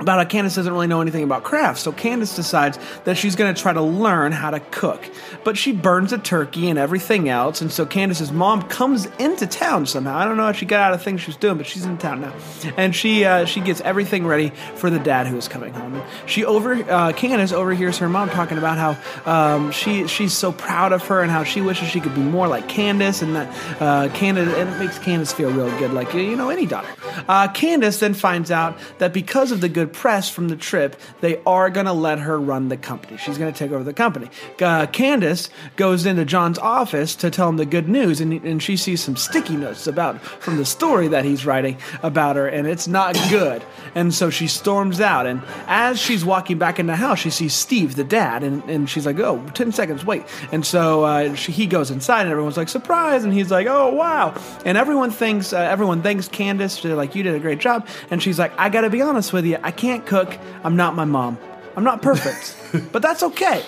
about 0.02 0.19
how 0.19 0.25
Candace 0.25 0.54
doesn't 0.54 0.72
really 0.72 0.87
know 0.87 1.00
anything 1.00 1.25
about 1.25 1.44
crafts. 1.44 1.81
So 1.81 1.93
Candace 1.93 2.37
decides 2.37 2.78
that 3.04 3.16
she's 3.16 3.37
going 3.37 3.54
to 3.54 3.60
try 3.60 3.72
to 3.72 3.82
learn 3.82 4.32
how 4.32 4.50
to 4.50 4.60
cook. 4.60 5.02
But 5.44 5.56
she 5.56 5.72
burns 5.72 6.12
a 6.12 6.18
turkey 6.18 6.68
and 6.68 6.78
everything 6.78 7.28
else. 7.28 7.61
And 7.61 7.73
so 7.73 7.87
Candace's 7.87 8.32
mom 8.32 8.62
comes 8.62 9.06
into 9.18 9.47
town 9.47 9.87
somehow. 9.87 10.16
I 10.16 10.25
don't 10.25 10.37
know 10.37 10.44
how 10.44 10.52
she 10.52 10.66
got 10.66 10.80
out 10.80 10.94
of 10.94 11.02
things 11.02 11.23
she 11.23 11.28
was 11.28 11.37
doing, 11.37 11.56
but 11.56 11.66
she's 11.66 11.85
in 11.85 11.99
town 11.99 12.21
now. 12.21 12.35
And 12.76 12.94
she 12.94 13.25
uh, 13.25 13.44
she 13.47 13.61
gets 13.61 13.80
everything 13.80 14.26
ready 14.26 14.50
for 14.76 14.90
the 14.90 14.99
dad 14.99 15.26
who 15.26 15.37
is 15.37 15.49
coming 15.49 15.73
home. 15.73 15.94
And 15.94 16.04
she 16.26 16.44
over 16.44 16.75
uh, 16.75 17.12
Candace 17.12 17.52
overhears 17.52 17.99
her 17.99 18.09
mom 18.09 18.30
talking 18.30 18.59
about 18.59 18.78
how 18.78 19.52
um, 19.54 19.71
she 19.73 20.06
she's 20.06 20.32
so 20.32 20.52
proud 20.52 20.92
of 20.92 21.06
her 21.06 21.23
and 21.23 21.30
how 21.30 21.44
she 21.44 21.61
wishes 21.61 21.88
she 21.88 22.00
could 22.00 22.14
be 22.14 22.21
more 22.21 22.49
like 22.49 22.68
Candace 22.68 23.23
and 23.23 23.37
that 23.37 23.80
uh, 23.80 24.09
Candace 24.14 24.52
and 24.54 24.68
it 24.68 24.78
makes 24.78 24.99
Candace 24.99 25.32
feel 25.32 25.50
real 25.50 25.71
good, 25.78 25.92
like 25.92 26.12
you 26.14 26.37
know 26.37 26.50
any 26.50 26.66
daughter. 26.66 26.88
Uh, 27.28 27.49
Candace 27.49 28.00
then 28.00 28.14
finds 28.14 28.50
out 28.50 28.78
that 28.99 29.12
because 29.12 29.52
of 29.52 29.61
the 29.61 29.68
good 29.68 29.91
press 29.92 30.30
from 30.30 30.49
the 30.49 30.56
trip, 30.56 31.00
they 31.20 31.40
are 31.44 31.70
going 31.70 31.87
to 31.87 31.92
let 31.92 32.18
her 32.20 32.40
run 32.40 32.68
the 32.68 32.76
company. 32.76 33.16
She's 33.18 33.38
going 33.38 33.52
to 33.52 33.58
take 33.58 33.72
over 33.72 33.84
the 33.84 33.92
company. 33.92 34.30
Uh, 34.61 34.87
Candace 34.87 35.50
goes 35.76 36.06
into 36.06 36.25
John's 36.25 36.58
office 36.58 37.14
to 37.16 37.30
tell 37.30 37.49
him 37.49 37.56
the 37.56 37.66
good 37.66 37.88
news, 37.88 38.20
and, 38.20 38.32
and 38.44 38.62
she 38.62 38.76
sees 38.76 39.02
some 39.02 39.16
sticky 39.16 39.56
notes 39.56 39.87
about 39.87 40.20
from 40.20 40.56
the 40.56 40.64
story 40.64 41.08
that 41.08 41.25
he's 41.25 41.44
writing 41.44 41.78
about 42.02 42.37
her, 42.37 42.46
and 42.46 42.66
it's 42.66 42.88
not 42.88 43.14
good. 43.30 43.62
And 43.94 44.12
so 44.14 44.30
she 44.30 44.46
storms 44.46 45.00
out, 45.00 45.26
and 45.26 45.42
as 45.66 45.99
she's 45.99 46.25
walking 46.25 46.58
back 46.58 46.78
in 46.78 46.87
the 46.87 46.96
house, 46.96 47.18
she 47.18 47.30
sees 47.30 47.54
Steve, 47.54 47.96
the 47.96 48.04
dad, 48.04 48.42
and, 48.42 48.62
and 48.64 48.88
she's 48.88 49.06
like, 49.06 49.18
"Oh, 49.18 49.44
10 49.54 49.72
seconds, 49.72 50.04
wait." 50.04 50.25
And 50.50 50.64
so 50.64 51.04
uh, 51.04 51.34
she, 51.34 51.52
he 51.52 51.66
goes 51.66 51.90
inside, 51.90 52.22
and 52.22 52.30
everyone's 52.30 52.56
like, 52.56 52.68
"Surprise!" 52.68 53.25
And 53.25 53.32
he's 53.32 53.50
like, 53.50 53.66
"Oh, 53.66 53.92
wow!" 53.92 54.34
And 54.64 54.78
everyone 54.78 55.11
thinks, 55.11 55.52
uh, 55.52 55.58
everyone 55.58 56.02
thanks 56.02 56.28
Candace. 56.28 56.80
They're 56.80 56.94
like, 56.94 57.14
"You 57.14 57.22
did 57.22 57.34
a 57.34 57.40
great 57.40 57.58
job." 57.58 57.87
And 58.11 58.22
she's 58.22 58.38
like, 58.38 58.52
"I 58.58 58.68
got 58.68 58.82
to 58.82 58.90
be 58.90 59.02
honest 59.02 59.32
with 59.32 59.44
you, 59.44 59.58
I 59.62 59.72
can't 59.76 60.07
cook. 60.07 60.37
I'm 60.64 60.76
not 60.76 60.95
my 60.95 61.05
mom. 61.05 61.38
I'm 61.76 61.85
not 61.85 62.02
perfect, 62.02 62.57
but 62.93 63.02
that's 63.02 63.23
okay." 63.23 63.64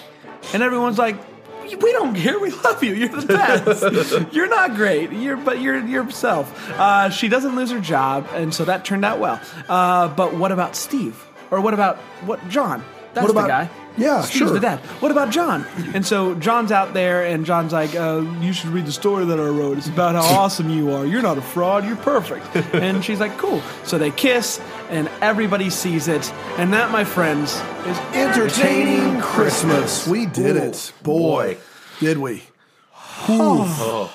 And 0.53 0.63
everyone's 0.63 0.99
like, 0.99 1.17
"We 1.63 1.93
don't 1.93 2.15
care. 2.15 2.39
We 2.39 2.51
love 2.51 2.85
you. 2.85 2.95
You're 2.95 3.09
the 3.09 3.27
best. 3.27 4.33
you're 4.35 4.49
not 4.49 4.75
great. 4.75 5.11
You're 5.13 5.37
but 5.37 5.61
you're 5.61 5.79
yourself." 5.79 6.71
Uh, 6.79 7.11
she 7.11 7.29
doesn't 7.29 7.57
lose 7.57 7.71
her 7.71 7.81
job, 7.81 8.29
and 8.33 8.55
so 8.55 8.65
that 8.65 8.85
turned 8.85 9.05
out 9.05 9.19
well. 9.19 9.41
Uh, 9.69 10.09
but 10.09 10.35
what 10.35 10.53
about 10.53 10.77
Steve? 10.77 11.27
Or 11.51 11.61
what 11.61 11.75
about 11.75 11.97
what 12.27 12.47
John? 12.49 12.85
That's 13.15 13.23
What 13.23 13.31
about- 13.31 13.43
the 13.43 13.49
guy. 13.49 13.71
Yeah, 13.97 14.23
Steve's 14.23 14.39
sure. 14.39 14.51
the 14.51 14.59
dad. 14.59 14.81
What 14.99 15.13
about 15.13 15.31
John? 15.31 15.65
And 15.95 16.05
so 16.05 16.35
John's 16.35 16.73
out 16.73 16.95
there, 16.95 17.25
and 17.25 17.47
John's 17.47 17.73
like, 17.73 17.95
uh, 17.95 18.25
"You 18.41 18.53
should 18.53 18.71
read 18.71 18.87
the 18.87 18.93
story 18.93 19.25
that 19.27 19.39
I 19.39 19.45
wrote. 19.47 19.79
It's 19.79 19.87
about 19.87 20.17
how 20.17 20.23
awesome 20.41 20.69
you 20.69 20.91
are. 20.93 21.07
You're 21.07 21.23
not 21.23 21.39
a 21.39 21.41
fraud. 21.41 21.85
You're 21.87 21.95
perfect." 21.95 22.45
And 22.75 23.05
she's 23.05 23.21
like, 23.21 23.39
"Cool." 23.39 23.63
So 23.85 23.97
they 23.97 24.11
kiss, 24.11 24.61
and 24.91 25.09
everybody 25.21 25.71
sees 25.71 26.09
it. 26.09 26.33
And 26.59 26.73
that, 26.73 26.91
my 26.91 27.05
friends, 27.05 27.53
is 27.87 27.97
Entertaining 28.15 29.21
Christmas. 29.21 30.09
We 30.09 30.27
did 30.27 30.57
Ooh, 30.57 30.63
it. 30.71 30.93
Boy, 31.05 31.55
boy. 31.55 31.57
did 32.01 32.19
we. 32.19 32.43
Whew. 33.27 34.09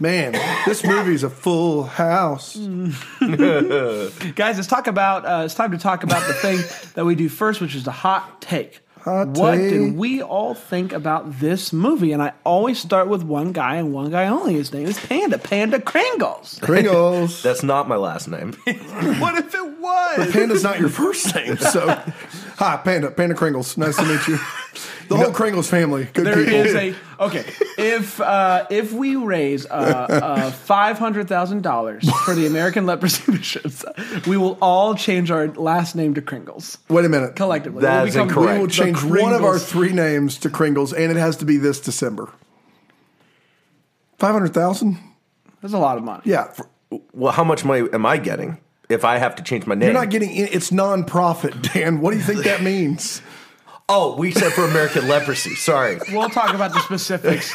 Man, 0.00 0.32
this 0.64 0.84
movie's 0.84 1.24
a 1.24 1.30
full 1.30 1.82
house. 1.82 2.56
Guys, 3.20 4.56
let's 4.56 4.68
talk 4.68 4.86
about. 4.86 5.24
Uh, 5.26 5.42
it's 5.44 5.54
time 5.54 5.72
to 5.72 5.78
talk 5.78 6.04
about 6.04 6.26
the 6.26 6.34
thing 6.34 6.58
that 6.94 7.04
we 7.04 7.16
do 7.16 7.28
first, 7.28 7.60
which 7.60 7.74
is 7.74 7.84
the 7.84 7.90
hot 7.90 8.40
take. 8.40 8.80
Hot 9.00 9.28
what 9.28 9.56
take. 9.56 9.70
did 9.70 9.96
we 9.96 10.22
all 10.22 10.54
think 10.54 10.92
about 10.92 11.40
this 11.40 11.72
movie? 11.72 12.12
And 12.12 12.22
I 12.22 12.32
always 12.44 12.78
start 12.78 13.08
with 13.08 13.24
one 13.24 13.52
guy 13.52 13.76
and 13.76 13.92
one 13.92 14.10
guy 14.10 14.28
only. 14.28 14.54
His 14.54 14.72
name 14.72 14.86
is 14.86 15.00
Panda. 15.04 15.38
Panda 15.38 15.80
Kringles. 15.80 16.60
Pringles. 16.60 17.42
That's 17.42 17.64
not 17.64 17.88
my 17.88 17.96
last 17.96 18.28
name. 18.28 18.52
what 19.18 19.36
if 19.36 19.52
it 19.52 19.78
was? 19.80 20.32
Panda's 20.32 20.62
not 20.62 20.78
your 20.78 20.90
first 20.90 21.34
name, 21.34 21.56
so 21.56 21.88
hi, 22.56 22.76
Panda. 22.76 23.10
Panda 23.10 23.34
Kringles. 23.34 23.76
Nice 23.76 23.96
to 23.96 24.04
meet 24.04 24.28
you. 24.28 24.38
The 25.08 25.16
whole 25.16 25.32
Kringles 25.32 25.68
family. 25.68 26.08
Good 26.12 26.26
There 26.26 26.36
people. 26.44 26.54
is 26.54 26.74
a 26.74 26.94
okay. 27.20 27.44
If 27.78 28.20
uh, 28.20 28.66
if 28.70 28.92
we 28.92 29.16
raise 29.16 29.64
uh, 29.66 29.70
uh, 29.70 30.50
five 30.50 30.98
hundred 30.98 31.28
thousand 31.28 31.62
dollars 31.62 32.08
for 32.24 32.34
the 32.34 32.46
American 32.46 32.84
Leprosy 32.86 33.32
Missions, 33.32 33.84
we 34.26 34.36
will 34.36 34.58
all 34.60 34.94
change 34.94 35.30
our 35.30 35.48
last 35.48 35.94
name 35.96 36.14
to 36.14 36.22
Kringles 36.22 36.76
Wait 36.90 37.04
a 37.04 37.08
minute. 37.08 37.36
collectively. 37.36 37.82
That 37.82 37.98
We'll 38.00 38.06
is 38.08 38.14
become 38.14 38.28
incorrect. 38.28 38.52
We 38.52 38.58
will 38.60 38.66
the 38.66 38.72
change 38.72 39.02
one 39.02 39.32
of 39.32 39.44
our 39.44 39.54
Kringles. 39.54 39.64
three 39.68 39.92
names 39.92 40.38
to 40.38 40.50
Kringles, 40.50 40.92
and 40.92 41.10
it 41.10 41.16
has 41.16 41.36
to 41.38 41.44
be 41.44 41.56
this 41.56 41.80
December. 41.80 42.30
Five 44.18 44.32
hundred 44.32 44.54
thousand. 44.54 44.98
That's 45.62 45.74
a 45.74 45.78
lot 45.78 45.96
of 45.98 46.04
money. 46.04 46.22
Yeah, 46.24 46.52
Well, 47.12 47.32
how 47.32 47.44
much 47.44 47.64
money 47.64 47.88
am 47.92 48.06
I 48.06 48.16
getting 48.18 48.58
if 48.88 49.04
I 49.04 49.18
have 49.18 49.34
to 49.36 49.42
change 49.42 49.66
my 49.66 49.74
name? 49.74 49.86
you're 49.90 50.00
not 50.00 50.10
getting. 50.10 50.30
in- 50.30 50.48
It's 50.52 50.70
non-profit, 50.70 51.62
Dan. 51.74 52.00
What 52.00 52.12
do 52.12 52.16
you 52.18 52.22
think 52.22 52.44
that 52.44 52.62
means? 52.74 53.22
Oh, 53.88 54.16
we 54.16 54.30
said 54.32 54.52
for 54.52 54.64
American 54.64 55.08
leprosy. 55.08 55.54
Sorry. 55.54 55.98
We'll 56.12 56.28
talk 56.30 56.54
about 56.54 56.72
the 56.72 56.80
specifics. 56.80 57.54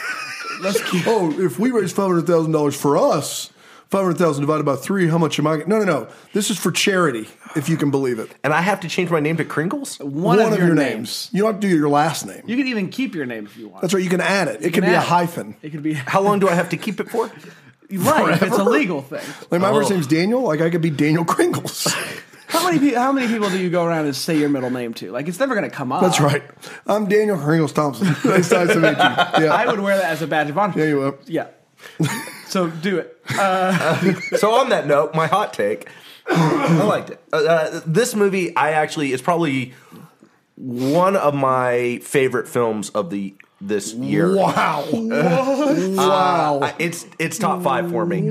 Let's 0.61 0.81
keep. 0.89 1.03
Oh, 1.07 1.31
if 1.39 1.59
we 1.59 1.71
raise 1.71 1.91
five 1.91 2.07
hundred 2.07 2.27
thousand 2.27 2.51
dollars 2.51 2.75
for 2.79 2.97
us, 2.97 3.49
five 3.89 4.03
hundred 4.03 4.17
thousand 4.17 4.41
divided 4.41 4.63
by 4.65 4.75
three, 4.75 5.07
how 5.07 5.17
much 5.17 5.39
am 5.39 5.47
I? 5.47 5.57
No, 5.67 5.79
no, 5.79 5.83
no. 5.85 6.07
This 6.33 6.49
is 6.49 6.57
for 6.57 6.71
charity, 6.71 7.27
if 7.55 7.67
you 7.69 7.75
can 7.77 7.91
believe 7.91 8.19
it. 8.19 8.33
And 8.43 8.53
I 8.53 8.61
have 8.61 8.79
to 8.81 8.87
change 8.89 9.09
my 9.09 9.19
name 9.19 9.37
to 9.37 9.45
Kringles? 9.45 9.99
One, 10.03 10.39
of, 10.39 10.57
your, 10.57 10.73
names. 10.73 11.29
You 11.33 11.41
don't 11.43 11.53
have 11.53 11.61
to 11.61 11.67
do 11.67 11.75
your 11.75 11.89
last 11.89 12.25
name. 12.25 12.43
You 12.45 12.55
can 12.55 12.67
even 12.67 12.89
keep 12.89 13.15
your 13.15 13.25
name 13.25 13.45
if 13.45 13.57
you 13.57 13.67
want. 13.67 13.81
That's 13.81 13.93
right. 13.93 14.03
You 14.03 14.09
can 14.09 14.21
add 14.21 14.47
it. 14.47 14.57
It 14.57 14.61
can 14.73 14.73
can 14.73 14.83
be 14.83 14.87
a 14.89 14.97
add 14.97 15.03
it. 15.03 15.07
hyphen. 15.07 15.55
It 15.61 15.71
could 15.71 15.83
be 15.83 15.93
How 15.93 16.21
long 16.21 16.39
do 16.39 16.47
I 16.47 16.53
have 16.53 16.69
to 16.69 16.77
keep 16.77 16.99
it 16.99 17.09
for? 17.09 17.31
right. 17.91 18.33
If 18.33 18.43
it's 18.43 18.57
a 18.57 18.63
legal 18.63 19.01
thing. 19.01 19.21
Like 19.51 19.61
my 19.61 19.71
first 19.71 19.91
Oh. 19.91 19.95
name's 19.95 20.07
Daniel. 20.07 20.41
Like 20.41 20.61
I 20.61 20.69
could 20.69 20.81
be 20.81 20.89
Daniel 20.89 21.25
Kringles. 21.25 21.87
How 22.53 22.63
many 22.65 22.77
pe- 22.79 22.95
how 22.95 23.11
many 23.11 23.27
people 23.27 23.49
do 23.49 23.57
you 23.57 23.69
go 23.71 23.83
around 23.83 24.05
and 24.05 24.15
say 24.15 24.37
your 24.37 24.47
middle 24.49 24.69
name 24.69 24.93
to? 24.95 25.11
Like 25.11 25.27
it's 25.27 25.39
never 25.39 25.55
going 25.55 25.67
to 25.67 25.75
come 25.75 25.91
up. 25.91 26.01
That's 26.01 26.19
right. 26.19 26.43
I'm 26.85 27.07
Daniel 27.07 27.35
Kringles 27.37 27.73
Thompson. 27.73 28.07
nice 28.29 28.51
nice 28.51 28.69
to 28.69 28.79
meet 28.79 28.91
you. 28.91 29.45
Yeah. 29.45 29.53
I 29.53 29.65
would 29.65 29.79
wear 29.79 29.97
that 29.97 30.11
as 30.11 30.21
a 30.21 30.27
badge 30.27 30.49
of 30.51 30.57
honor. 30.57 30.73
yeah, 30.77 30.85
you 30.85 30.97
will. 30.97 31.17
Yeah. 31.25 31.47
So 32.47 32.69
do 32.69 32.99
it. 32.99 33.19
so 34.39 34.53
on 34.53 34.69
that 34.69 34.85
note, 34.85 35.15
my 35.15 35.25
hot 35.25 35.53
take, 35.53 35.89
I 36.27 36.83
liked 36.83 37.09
it. 37.09 37.19
Uh, 37.33 37.37
uh, 37.37 37.81
this 37.87 38.13
movie, 38.13 38.55
I 38.55 38.71
actually, 38.73 39.11
is 39.11 39.21
probably 39.23 39.73
one 40.55 41.15
of 41.15 41.33
my 41.33 41.99
favorite 42.03 42.47
films 42.47 42.89
of 42.91 43.09
the 43.09 43.35
this 43.67 43.93
year. 43.93 44.35
Wow. 44.35 44.85
wow. 44.91 46.59
Uh, 46.61 46.71
it's 46.79 47.05
it's 47.19 47.37
top 47.37 47.63
five 47.63 47.89
for 47.89 48.05
me. 48.05 48.29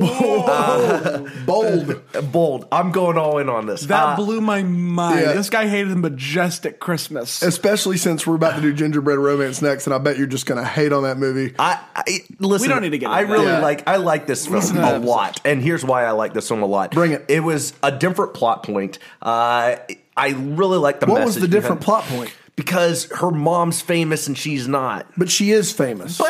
Bold. 1.46 2.02
Bold. 2.32 2.68
I'm 2.70 2.92
going 2.92 3.16
all 3.18 3.38
in 3.38 3.48
on 3.48 3.66
this. 3.66 3.82
That 3.82 4.02
Uh, 4.02 4.16
blew 4.16 4.40
my 4.40 4.62
mind. 4.62 5.20
yeah. 5.20 5.32
This 5.32 5.50
guy 5.50 5.66
hated 5.68 5.90
the 5.90 5.96
Majestic 5.96 6.80
Christmas. 6.80 7.42
Especially 7.42 7.96
since 7.96 8.26
we're 8.26 8.34
about 8.36 8.56
to 8.56 8.62
do 8.62 8.72
Gingerbread 8.72 9.18
Romance 9.18 9.62
next, 9.62 9.86
and 9.86 9.94
I 9.94 9.98
bet 9.98 10.18
you're 10.18 10.26
just 10.26 10.46
going 10.46 10.62
to 10.62 10.68
hate 10.68 10.92
on 10.92 11.02
that 11.04 11.18
movie. 11.18 11.54
I, 11.58 11.80
I 11.94 12.20
listen. 12.38 12.66
We 12.68 12.72
don't 12.72 12.82
need 12.82 12.90
to 12.90 12.98
get 12.98 13.10
I 13.10 13.20
really 13.22 13.46
that. 13.46 13.62
like. 13.62 13.88
I 13.88 13.96
like 13.96 14.26
this 14.26 14.44
film 14.46 14.56
Listen 14.56 14.78
a 14.78 14.98
lot, 14.98 15.40
and 15.44 15.62
here's 15.62 15.84
why 15.84 16.04
I 16.04 16.10
like 16.12 16.34
this 16.34 16.48
film 16.48 16.62
a 16.62 16.66
lot. 16.66 16.90
Bring 16.92 17.12
it. 17.12 17.24
It 17.28 17.40
was 17.40 17.72
a 17.82 17.90
different 17.90 18.34
plot 18.34 18.62
point. 18.64 18.98
Uh, 19.20 19.76
I 20.16 20.28
really 20.30 20.78
like 20.78 21.00
the. 21.00 21.06
What 21.06 21.24
was 21.24 21.36
the 21.36 21.48
different 21.48 21.80
plot 21.80 22.04
point? 22.04 22.32
Because 22.64 23.10
her 23.12 23.30
mom's 23.30 23.80
famous 23.80 24.26
and 24.28 24.38
she's 24.38 24.68
not. 24.68 25.06
But 25.16 25.30
she 25.30 25.50
is 25.50 25.72
famous. 25.72 26.18
But 26.18 26.28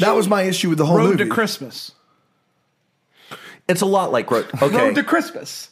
That 0.00 0.14
was 0.16 0.28
my 0.28 0.42
issue 0.42 0.68
with 0.70 0.78
the 0.78 0.86
whole 0.86 0.96
movie. 0.96 1.08
Road 1.10 1.18
movie. 1.18 1.28
to 1.28 1.34
Christmas. 1.34 1.92
It's 3.68 3.80
a 3.82 3.86
lot 3.86 4.10
like 4.12 4.30
Road. 4.30 4.46
Okay, 4.60 4.76
Road 4.76 4.94
to 4.96 5.02
Christmas. 5.04 5.70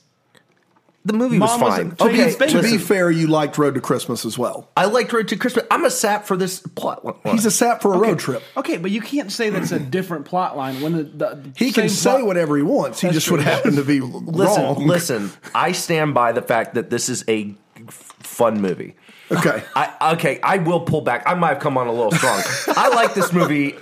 the 1.05 1.13
movie 1.15 1.39
was 1.39 1.51
Mom 1.51 1.61
was 1.63 1.77
fine. 1.77 1.87
a- 1.93 1.97
so 1.99 2.07
okay, 2.09 2.25
he's 2.25 2.37
famous. 2.37 2.53
to 2.53 2.63
be 2.63 2.77
fair, 2.79 3.11
you 3.11 3.27
liked 3.27 3.57
Road 3.59 3.75
to 3.75 3.81
Christmas 3.81 4.25
as 4.27 4.37
well. 4.39 4.71
I 4.77 4.85
liked 4.85 5.13
Road 5.13 5.29
to 5.29 5.37
Christmas. 5.37 5.65
I'm 5.71 5.85
a 5.87 5.91
sap 5.91 6.27
for 6.27 6.37
this 6.37 6.61
plot. 6.61 7.05
line. 7.05 7.15
He's 7.35 7.47
a 7.47 7.51
sap 7.51 7.81
for 7.83 7.95
a 7.95 7.99
road 7.99 8.19
trip. 8.19 8.43
Okay, 8.59 8.77
but 8.77 8.91
you 8.91 9.01
can't 9.01 9.33
say 9.33 9.49
that's 9.51 9.73
a 9.73 9.79
different 9.81 10.27
plot 10.27 10.57
line 10.57 10.81
when 10.83 10.93
the, 10.93 11.03
the 11.05 11.53
He 11.57 11.73
can 11.73 11.89
say 11.89 12.11
plot- 12.11 12.27
whatever 12.27 12.57
he 12.57 12.63
wants. 12.63 13.01
He 13.01 13.09
just 13.11 13.27
true. 13.27 13.39
would 13.39 13.47
happen 13.47 13.77
to 13.77 13.83
be 13.85 14.01
listen, 14.01 14.63
wrong. 14.63 14.87
listen. 14.87 15.33
I 15.55 15.73
stand 15.73 16.13
by 16.15 16.33
the 16.33 16.43
fact 16.43 16.75
that 16.75 16.91
this 16.91 17.09
is 17.09 17.25
a 17.29 17.55
f- 17.89 17.95
fun 18.21 18.61
movie. 18.61 18.95
Okay. 19.31 19.63
I, 19.77 20.13
okay, 20.15 20.41
I 20.43 20.59
will 20.59 20.81
pull 20.81 21.01
back. 21.01 21.23
I 21.27 21.35
might 21.35 21.49
have 21.55 21.59
come 21.61 21.79
on 21.79 21.87
a 21.87 21.93
little 21.93 22.11
strong. 22.13 22.43
I 22.77 22.89
like 22.95 23.15
this 23.15 23.33
movie 23.33 23.77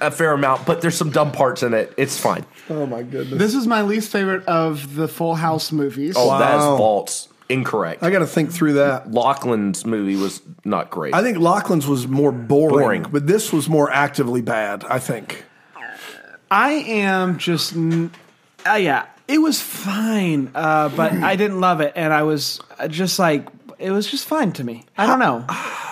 a 0.00 0.10
fair 0.10 0.32
amount, 0.32 0.66
but 0.66 0.80
there's 0.80 0.96
some 0.96 1.10
dumb 1.10 1.32
parts 1.32 1.62
in 1.62 1.74
it. 1.74 1.92
It's 1.96 2.18
fine. 2.18 2.44
Oh 2.70 2.86
my 2.86 3.02
goodness. 3.02 3.38
This 3.38 3.54
is 3.54 3.66
my 3.66 3.82
least 3.82 4.10
favorite 4.10 4.44
of 4.46 4.94
the 4.94 5.06
Full 5.08 5.34
House 5.34 5.72
movies. 5.72 6.14
Oh, 6.16 6.38
that 6.38 6.56
is 6.56 6.62
false. 6.62 7.28
Incorrect. 7.50 8.02
I 8.02 8.10
got 8.10 8.20
to 8.20 8.26
think 8.26 8.50
through 8.50 8.74
that. 8.74 9.10
Loughlin's 9.10 9.84
movie 9.84 10.16
was 10.16 10.40
not 10.64 10.90
great. 10.90 11.12
I 11.12 11.22
think 11.22 11.36
Loughlin's 11.36 11.86
was 11.86 12.08
more 12.08 12.32
boring, 12.32 12.70
Boring. 12.72 13.02
but 13.12 13.26
this 13.26 13.52
was 13.52 13.68
more 13.68 13.90
actively 13.90 14.40
bad. 14.40 14.84
I 14.84 14.98
think. 14.98 15.44
I 16.50 16.70
am 16.72 17.36
just, 17.38 17.74
n- 17.74 18.12
uh, 18.66 18.74
yeah, 18.74 19.06
it 19.28 19.38
was 19.38 19.60
fine, 19.60 20.50
uh, 20.54 20.88
but 20.90 21.12
I 21.12 21.36
didn't 21.36 21.60
love 21.60 21.80
it, 21.80 21.92
and 21.96 22.12
I 22.12 22.22
was 22.22 22.60
uh, 22.78 22.86
just 22.88 23.18
like, 23.18 23.46
it 23.78 23.90
was 23.90 24.06
just 24.10 24.26
fine 24.26 24.52
to 24.52 24.64
me. 24.64 24.84
I 24.96 25.06
don't 25.06 25.18
know, 25.18 25.44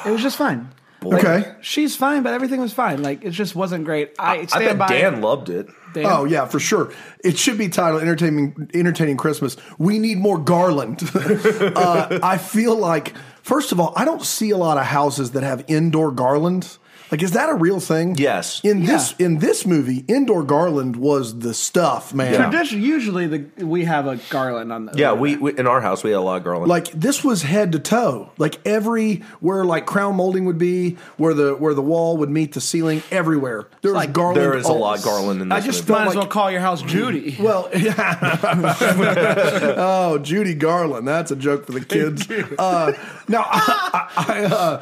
it 0.06 0.10
was 0.10 0.22
just 0.22 0.36
fine. 0.36 0.68
Like, 1.04 1.24
Okay. 1.24 1.54
she's 1.62 1.96
fine, 1.96 2.22
but 2.22 2.32
everything 2.32 2.60
was 2.60 2.72
fine. 2.72 3.02
Like 3.02 3.24
it 3.24 3.30
just 3.30 3.56
wasn't 3.56 3.84
great. 3.84 4.12
I 4.20 4.36
I 4.36 4.46
stand 4.46 4.64
bet 4.64 4.78
by 4.78 4.86
Dan 4.86 5.20
loved 5.20 5.48
it. 5.48 5.66
Dan. 5.94 6.06
Oh 6.06 6.24
yeah, 6.24 6.44
for 6.44 6.60
sure. 6.60 6.92
It 7.24 7.36
should 7.36 7.58
be 7.58 7.68
titled 7.68 8.02
"Entertaining 8.02 8.70
Entertaining 8.72 9.16
Christmas." 9.16 9.56
We 9.78 9.98
need 9.98 10.18
more 10.18 10.38
garland. 10.38 11.02
uh, 11.14 12.20
I 12.22 12.38
feel 12.38 12.76
like, 12.76 13.14
first 13.42 13.72
of 13.72 13.80
all, 13.80 13.92
I 13.96 14.04
don't 14.04 14.22
see 14.22 14.50
a 14.50 14.56
lot 14.56 14.78
of 14.78 14.84
houses 14.84 15.32
that 15.32 15.42
have 15.42 15.64
indoor 15.66 16.12
garland. 16.12 16.78
Like, 17.12 17.22
is 17.22 17.32
that 17.32 17.50
a 17.50 17.54
real 17.54 17.78
thing? 17.78 18.14
Yes. 18.16 18.62
In 18.64 18.86
this 18.86 19.14
in 19.18 19.38
this 19.38 19.66
movie, 19.66 20.02
indoor 20.08 20.42
garland 20.42 20.96
was 20.96 21.38
the 21.40 21.52
stuff, 21.52 22.14
man. 22.14 22.34
Tradition, 22.50 22.80
usually 22.80 23.26
the 23.26 23.64
we 23.66 23.84
have 23.84 24.06
a 24.06 24.16
garland 24.30 24.72
on 24.72 24.86
the 24.86 24.92
Yeah, 24.96 25.12
we, 25.12 25.36
we 25.36 25.56
in 25.58 25.66
our 25.66 25.82
house 25.82 26.02
we 26.02 26.10
had 26.10 26.16
a 26.16 26.20
lot 26.22 26.38
of 26.38 26.44
garland. 26.44 26.68
Like 26.70 26.88
this 26.92 27.22
was 27.22 27.42
head 27.42 27.72
to 27.72 27.78
toe. 27.78 28.32
Like 28.38 28.58
every 28.66 29.16
where 29.40 29.62
like 29.66 29.84
crown 29.84 30.16
molding 30.16 30.46
would 30.46 30.56
be, 30.56 30.96
where 31.18 31.34
the 31.34 31.54
where 31.54 31.74
the 31.74 31.82
wall 31.82 32.16
would 32.16 32.30
meet 32.30 32.54
the 32.54 32.62
ceiling, 32.62 33.02
everywhere 33.10 33.68
there 33.82 33.92
was 33.92 33.96
like- 33.98 34.12
garland. 34.14 34.38
there 34.38 34.56
is 34.56 34.64
a 34.66 34.72
lot 34.72 34.96
of 34.98 35.04
garland 35.04 35.42
in 35.42 35.50
this 35.50 35.56
I 35.56 35.60
just 35.66 35.80
movie. 35.80 35.88
felt 35.88 35.98
might 35.98 36.02
as 36.08 36.14
like 36.14 36.22
well 36.22 36.30
call 36.32 36.50
your 36.50 36.60
house 36.62 36.80
Judy. 36.80 37.36
Well, 37.42 37.68
yeah. 37.76 38.38
oh, 39.76 40.18
Judy 40.18 40.54
Garland. 40.54 41.06
That's 41.06 41.30
a 41.30 41.36
joke 41.36 41.66
for 41.66 41.72
the 41.72 41.84
kids. 41.84 42.26
Uh, 42.58 42.92
now, 43.28 43.44
I, 43.50 44.08
I, 44.16 44.24
I, 44.26 44.44
uh, 44.44 44.78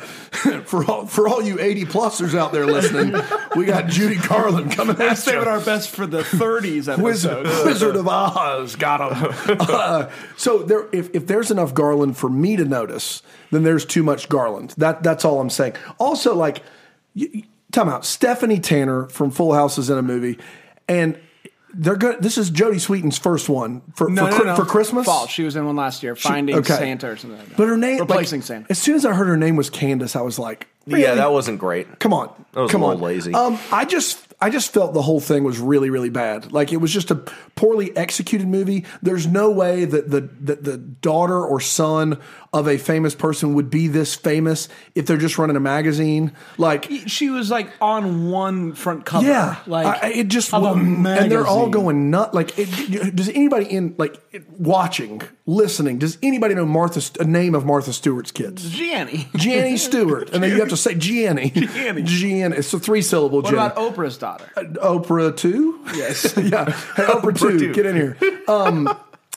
for 0.62 0.84
all 0.84 1.06
for 1.06 1.26
all 1.28 1.42
you 1.42 1.58
eighty 1.58 1.84
plusers 2.20 2.38
out 2.38 2.52
there 2.52 2.66
listening, 2.66 3.14
we 3.56 3.64
got 3.64 3.88
Judy 3.88 4.16
Garland 4.16 4.72
coming 4.72 4.96
We're 4.96 5.08
at 5.08 5.18
saving 5.18 5.42
you. 5.42 5.48
our 5.48 5.60
best 5.60 5.90
for 5.90 6.06
the 6.06 6.22
30s 6.22 7.00
Wizard, 7.02 7.46
episode. 7.46 7.66
Wizard 7.66 7.96
of 7.96 8.08
Oz 8.08 8.76
got 8.76 9.12
him. 9.12 9.56
Uh, 9.70 10.10
so 10.36 10.58
there, 10.58 10.88
if, 10.92 11.14
if 11.14 11.26
there's 11.26 11.50
enough 11.50 11.74
Garland 11.74 12.16
for 12.16 12.28
me 12.28 12.56
to 12.56 12.64
notice, 12.64 13.22
then 13.50 13.62
there's 13.62 13.84
too 13.84 14.02
much 14.02 14.28
Garland. 14.28 14.74
That 14.76 15.02
that's 15.02 15.24
all 15.24 15.40
I'm 15.40 15.50
saying. 15.50 15.74
Also, 15.98 16.34
like, 16.34 16.62
you- 17.14 17.42
time 17.72 17.88
out. 17.88 18.04
Stephanie 18.04 18.58
Tanner 18.58 19.06
from 19.08 19.30
Full 19.30 19.52
House 19.54 19.78
is 19.78 19.90
in 19.90 19.98
a 19.98 20.02
movie, 20.02 20.38
and 20.88 21.18
they're 21.72 21.96
good. 21.96 22.20
This 22.22 22.36
is 22.36 22.50
Jodie 22.50 22.80
Sweetin's 22.80 23.16
first 23.18 23.48
one 23.48 23.82
for 23.94 24.10
No, 24.10 24.26
for, 24.30 24.38
no, 24.38 24.44
no. 24.50 24.56
for 24.56 24.64
Christmas. 24.64 25.06
False. 25.06 25.30
She 25.30 25.44
was 25.44 25.54
in 25.56 25.64
one 25.64 25.76
last 25.76 26.02
year, 26.02 26.16
Finding 26.16 26.56
okay. 26.56 26.74
Santa 26.76 27.10
or 27.10 27.16
something 27.16 27.38
like 27.38 27.48
that. 27.48 27.56
But 27.56 27.68
her 27.68 27.76
name, 27.76 28.00
Replacing 28.00 28.40
like, 28.40 28.46
Santa. 28.46 28.66
As 28.70 28.78
soon 28.78 28.96
as 28.96 29.04
I 29.04 29.12
heard 29.14 29.28
her 29.28 29.36
name 29.36 29.56
was 29.56 29.70
Candace, 29.70 30.16
I 30.16 30.20
was 30.22 30.38
like, 30.38 30.66
Yeah, 30.98 31.14
that 31.14 31.32
wasn't 31.32 31.58
great. 31.58 31.98
Come 31.98 32.12
on, 32.12 32.28
That 32.52 32.60
was 32.62 32.70
a 32.70 32.72
come 32.72 32.80
little 32.82 32.96
on. 32.96 33.02
lazy. 33.02 33.32
Um, 33.34 33.58
I 33.70 33.84
just, 33.84 34.26
I 34.40 34.50
just 34.50 34.72
felt 34.72 34.94
the 34.94 35.02
whole 35.02 35.20
thing 35.20 35.44
was 35.44 35.58
really, 35.58 35.90
really 35.90 36.10
bad. 36.10 36.50
Like 36.52 36.72
it 36.72 36.78
was 36.78 36.92
just 36.92 37.10
a 37.10 37.16
poorly 37.56 37.94
executed 37.96 38.48
movie. 38.48 38.84
There's 39.02 39.26
no 39.26 39.50
way 39.50 39.84
that 39.84 40.10
the 40.10 40.22
that 40.40 40.64
the 40.64 40.78
daughter 40.78 41.38
or 41.44 41.60
son 41.60 42.18
of 42.52 42.66
a 42.66 42.78
famous 42.78 43.14
person 43.14 43.54
would 43.54 43.70
be 43.70 43.86
this 43.86 44.14
famous 44.16 44.68
if 44.94 45.06
they're 45.06 45.16
just 45.18 45.38
running 45.38 45.56
a 45.56 45.60
magazine. 45.60 46.32
Like 46.58 46.90
She 47.06 47.28
was 47.30 47.50
like 47.50 47.70
on 47.80 48.30
one 48.30 48.72
front 48.72 49.04
cover. 49.04 49.26
yeah, 49.26 49.56
like 49.66 49.86
I- 49.86 50.08
I- 50.08 50.12
it 50.12 50.28
just 50.28 50.52
of 50.54 50.64
a 50.64 50.70
and 50.72 51.30
they're 51.30 51.46
all 51.46 51.68
going 51.68 52.10
nut. 52.10 52.34
Like, 52.34 52.58
it, 52.58 53.14
does 53.14 53.28
anybody 53.28 53.66
in 53.66 53.94
like 53.98 54.16
watching, 54.58 55.22
listening? 55.50 55.98
Does 55.98 56.16
anybody 56.22 56.54
know 56.54 56.64
Martha? 56.64 57.02
A 57.20 57.24
name 57.24 57.54
of 57.54 57.64
Martha 57.64 57.92
Stewart's 57.92 58.30
kids? 58.30 58.70
Gianni. 58.70 59.28
Gianni 59.36 59.76
Stewart, 59.76 60.30
and 60.30 60.42
then 60.42 60.50
you 60.50 60.60
have 60.60 60.68
to 60.70 60.76
say 60.76 60.94
Gianni. 60.94 61.50
Gianni. 61.50 62.02
Gianni. 62.02 62.56
It's 62.56 62.72
a 62.72 62.78
three 62.78 63.02
syllable. 63.02 63.42
What 63.42 63.52
about 63.52 63.76
Oprah's 63.76 64.16
daughter? 64.16 64.50
Oprah 64.56 65.36
two? 65.36 65.80
Yes. 65.94 66.34
yeah, 66.36 66.64
hey, 66.64 67.04
Oprah, 67.04 67.38
two. 67.38 67.72
get 67.72 67.86
in 67.86 67.96
here. 67.96 68.16
Um, 68.48 68.88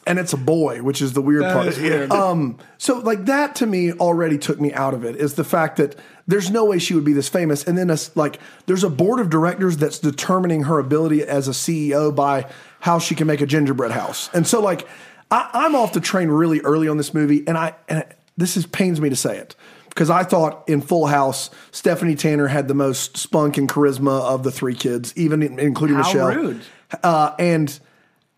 and 0.06 0.20
it's 0.20 0.34
a 0.34 0.38
boy, 0.38 0.84
which 0.84 1.02
is 1.02 1.14
the 1.14 1.22
weird 1.22 1.44
part. 1.44 1.68
is 1.68 1.80
weird. 1.80 2.12
Um, 2.12 2.58
so 2.78 3.00
like 3.00 3.26
that 3.26 3.56
to 3.56 3.66
me 3.66 3.94
already 3.94 4.38
took 4.38 4.60
me 4.60 4.74
out 4.74 4.94
of 4.94 5.04
it. 5.04 5.16
Is 5.16 5.36
the 5.36 5.44
fact 5.44 5.78
that 5.78 5.96
there's 6.28 6.50
no 6.50 6.66
way 6.66 6.80
she 6.80 6.94
would 6.94 7.06
be 7.06 7.14
this 7.14 7.30
famous, 7.30 7.64
and 7.64 7.78
then 7.78 7.90
it's 7.90 8.16
like 8.16 8.40
there's 8.66 8.84
a 8.84 8.90
board 8.90 9.20
of 9.20 9.30
directors 9.30 9.78
that's 9.78 10.00
determining 10.00 10.64
her 10.64 10.80
ability 10.80 11.24
as 11.24 11.48
a 11.48 11.52
CEO 11.52 12.14
by 12.14 12.50
how 12.82 13.00
she 13.00 13.16
can 13.16 13.28
make 13.28 13.42
a 13.42 13.46
gingerbread 13.46 13.92
house, 13.92 14.30
and 14.34 14.46
so 14.46 14.62
like 14.62 14.88
I, 15.34 15.50
I'm 15.66 15.76
off 15.76 15.94
the 15.94 16.00
train 16.00 16.30
really 16.30 16.60
early 16.62 16.88
on 16.88 16.98
this 16.98 17.14
movie, 17.14 17.44
and 17.48 17.58
I 17.58 17.74
and 17.90 18.06
this 18.38 18.56
is 18.56 18.66
pains 18.68 19.02
me 19.02 19.10
to 19.10 19.16
say 19.16 19.38
it 19.38 19.56
because 19.90 20.10
I 20.10 20.24
thought 20.24 20.70
in 20.70 20.82
Full 20.82 21.08
House, 21.08 21.50
Stephanie 21.72 22.16
Tanner 22.16 22.48
had 22.48 22.68
the 22.68 22.74
most 22.76 23.18
spunk 23.18 23.58
and 23.58 23.68
charisma 23.68 24.22
of 24.22 24.44
the 24.44 24.52
three 24.52 24.76
kids, 24.76 25.12
even 25.16 25.42
in- 25.42 25.60
including 25.60 25.98
How 25.98 26.04
Michelle. 26.04 26.36
rude. 26.36 26.62
Uh, 27.02 27.34
and 27.40 27.80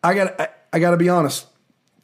I 0.03 0.13
got 0.13 0.39
I, 0.39 0.47
I 0.71 0.79
got 0.79 0.91
to 0.91 0.97
be 0.97 1.09
honest, 1.09 1.47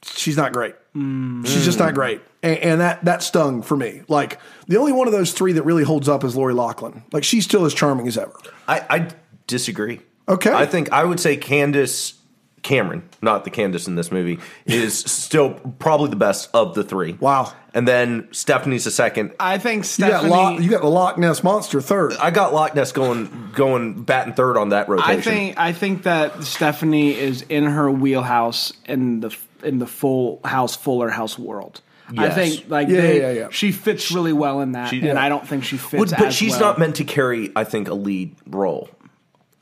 she's 0.03 0.35
not 0.35 0.51
great. 0.51 0.75
She's 0.93 1.63
just 1.63 1.79
not 1.79 1.93
great, 1.93 2.21
and, 2.43 2.57
and 2.57 2.81
that 2.81 3.05
that 3.05 3.23
stung 3.23 3.61
for 3.61 3.77
me. 3.77 4.01
Like 4.09 4.41
the 4.67 4.75
only 4.75 4.91
one 4.91 5.07
of 5.07 5.13
those 5.13 5.31
three 5.31 5.53
that 5.53 5.63
really 5.63 5.85
holds 5.85 6.09
up 6.09 6.25
is 6.25 6.35
Lori 6.35 6.53
Loughlin. 6.53 7.03
Like 7.13 7.23
she's 7.23 7.45
still 7.45 7.63
as 7.63 7.73
charming 7.73 8.09
as 8.09 8.17
ever. 8.17 8.35
I, 8.67 8.85
I 8.89 9.07
disagree. 9.47 10.01
Okay. 10.27 10.51
I 10.51 10.65
think 10.65 10.91
I 10.91 11.05
would 11.05 11.21
say 11.21 11.37
Candace 11.37 12.20
Cameron, 12.63 13.07
not 13.21 13.43
the 13.43 13.49
Candace 13.49 13.87
in 13.87 13.95
this 13.95 14.11
movie, 14.11 14.39
is 14.65 14.97
still 14.99 15.51
probably 15.79 16.09
the 16.09 16.15
best 16.15 16.49
of 16.53 16.75
the 16.75 16.83
three. 16.83 17.13
Wow. 17.13 17.51
And 17.73 17.87
then 17.87 18.27
Stephanie's 18.31 18.83
the 18.83 18.91
second. 18.91 19.31
I 19.39 19.57
think 19.57 19.77
You 19.97 20.05
got, 20.07 20.19
Stephanie. 20.21 20.29
Loch, 20.29 20.59
you 20.61 20.69
got 20.69 20.81
the 20.81 20.89
Loch 20.89 21.17
Ness 21.17 21.43
monster 21.43 21.81
third. 21.81 22.13
I 22.17 22.29
got 22.31 22.53
Loch 22.53 22.75
Ness 22.75 22.91
going 22.91 23.51
going 23.55 24.03
batting 24.03 24.33
third 24.33 24.57
on 24.57 24.69
that 24.69 24.89
rotation. 24.89 25.11
I 25.19 25.21
think 25.21 25.57
I 25.59 25.73
think 25.73 26.03
that 26.03 26.43
Stephanie 26.43 27.17
is 27.17 27.43
in 27.43 27.63
her 27.65 27.89
wheelhouse 27.89 28.73
in 28.85 29.21
the 29.21 29.35
in 29.63 29.79
the 29.79 29.87
full 29.87 30.39
house 30.43 30.75
Fuller 30.75 31.09
House 31.09 31.39
world. 31.39 31.81
I 32.17 32.29
think 32.29 32.65
like 32.67 32.89
Yeah, 32.89 33.01
they, 33.01 33.21
yeah, 33.21 33.31
yeah. 33.31 33.47
she 33.51 33.71
fits 33.71 34.11
really 34.11 34.33
well 34.33 34.59
in 34.59 34.73
that, 34.73 34.91
and 34.91 35.17
I 35.17 35.29
don't 35.29 35.47
think 35.47 35.63
she 35.63 35.77
fits. 35.77 35.97
Would- 35.99 36.09
but 36.09 36.27
as 36.27 36.35
she's 36.35 36.51
well. 36.51 36.59
not 36.61 36.79
meant 36.79 36.97
to 36.97 37.05
carry, 37.05 37.51
I 37.55 37.63
think, 37.63 37.87
a 37.87 37.93
lead 37.93 38.35
role. 38.47 38.89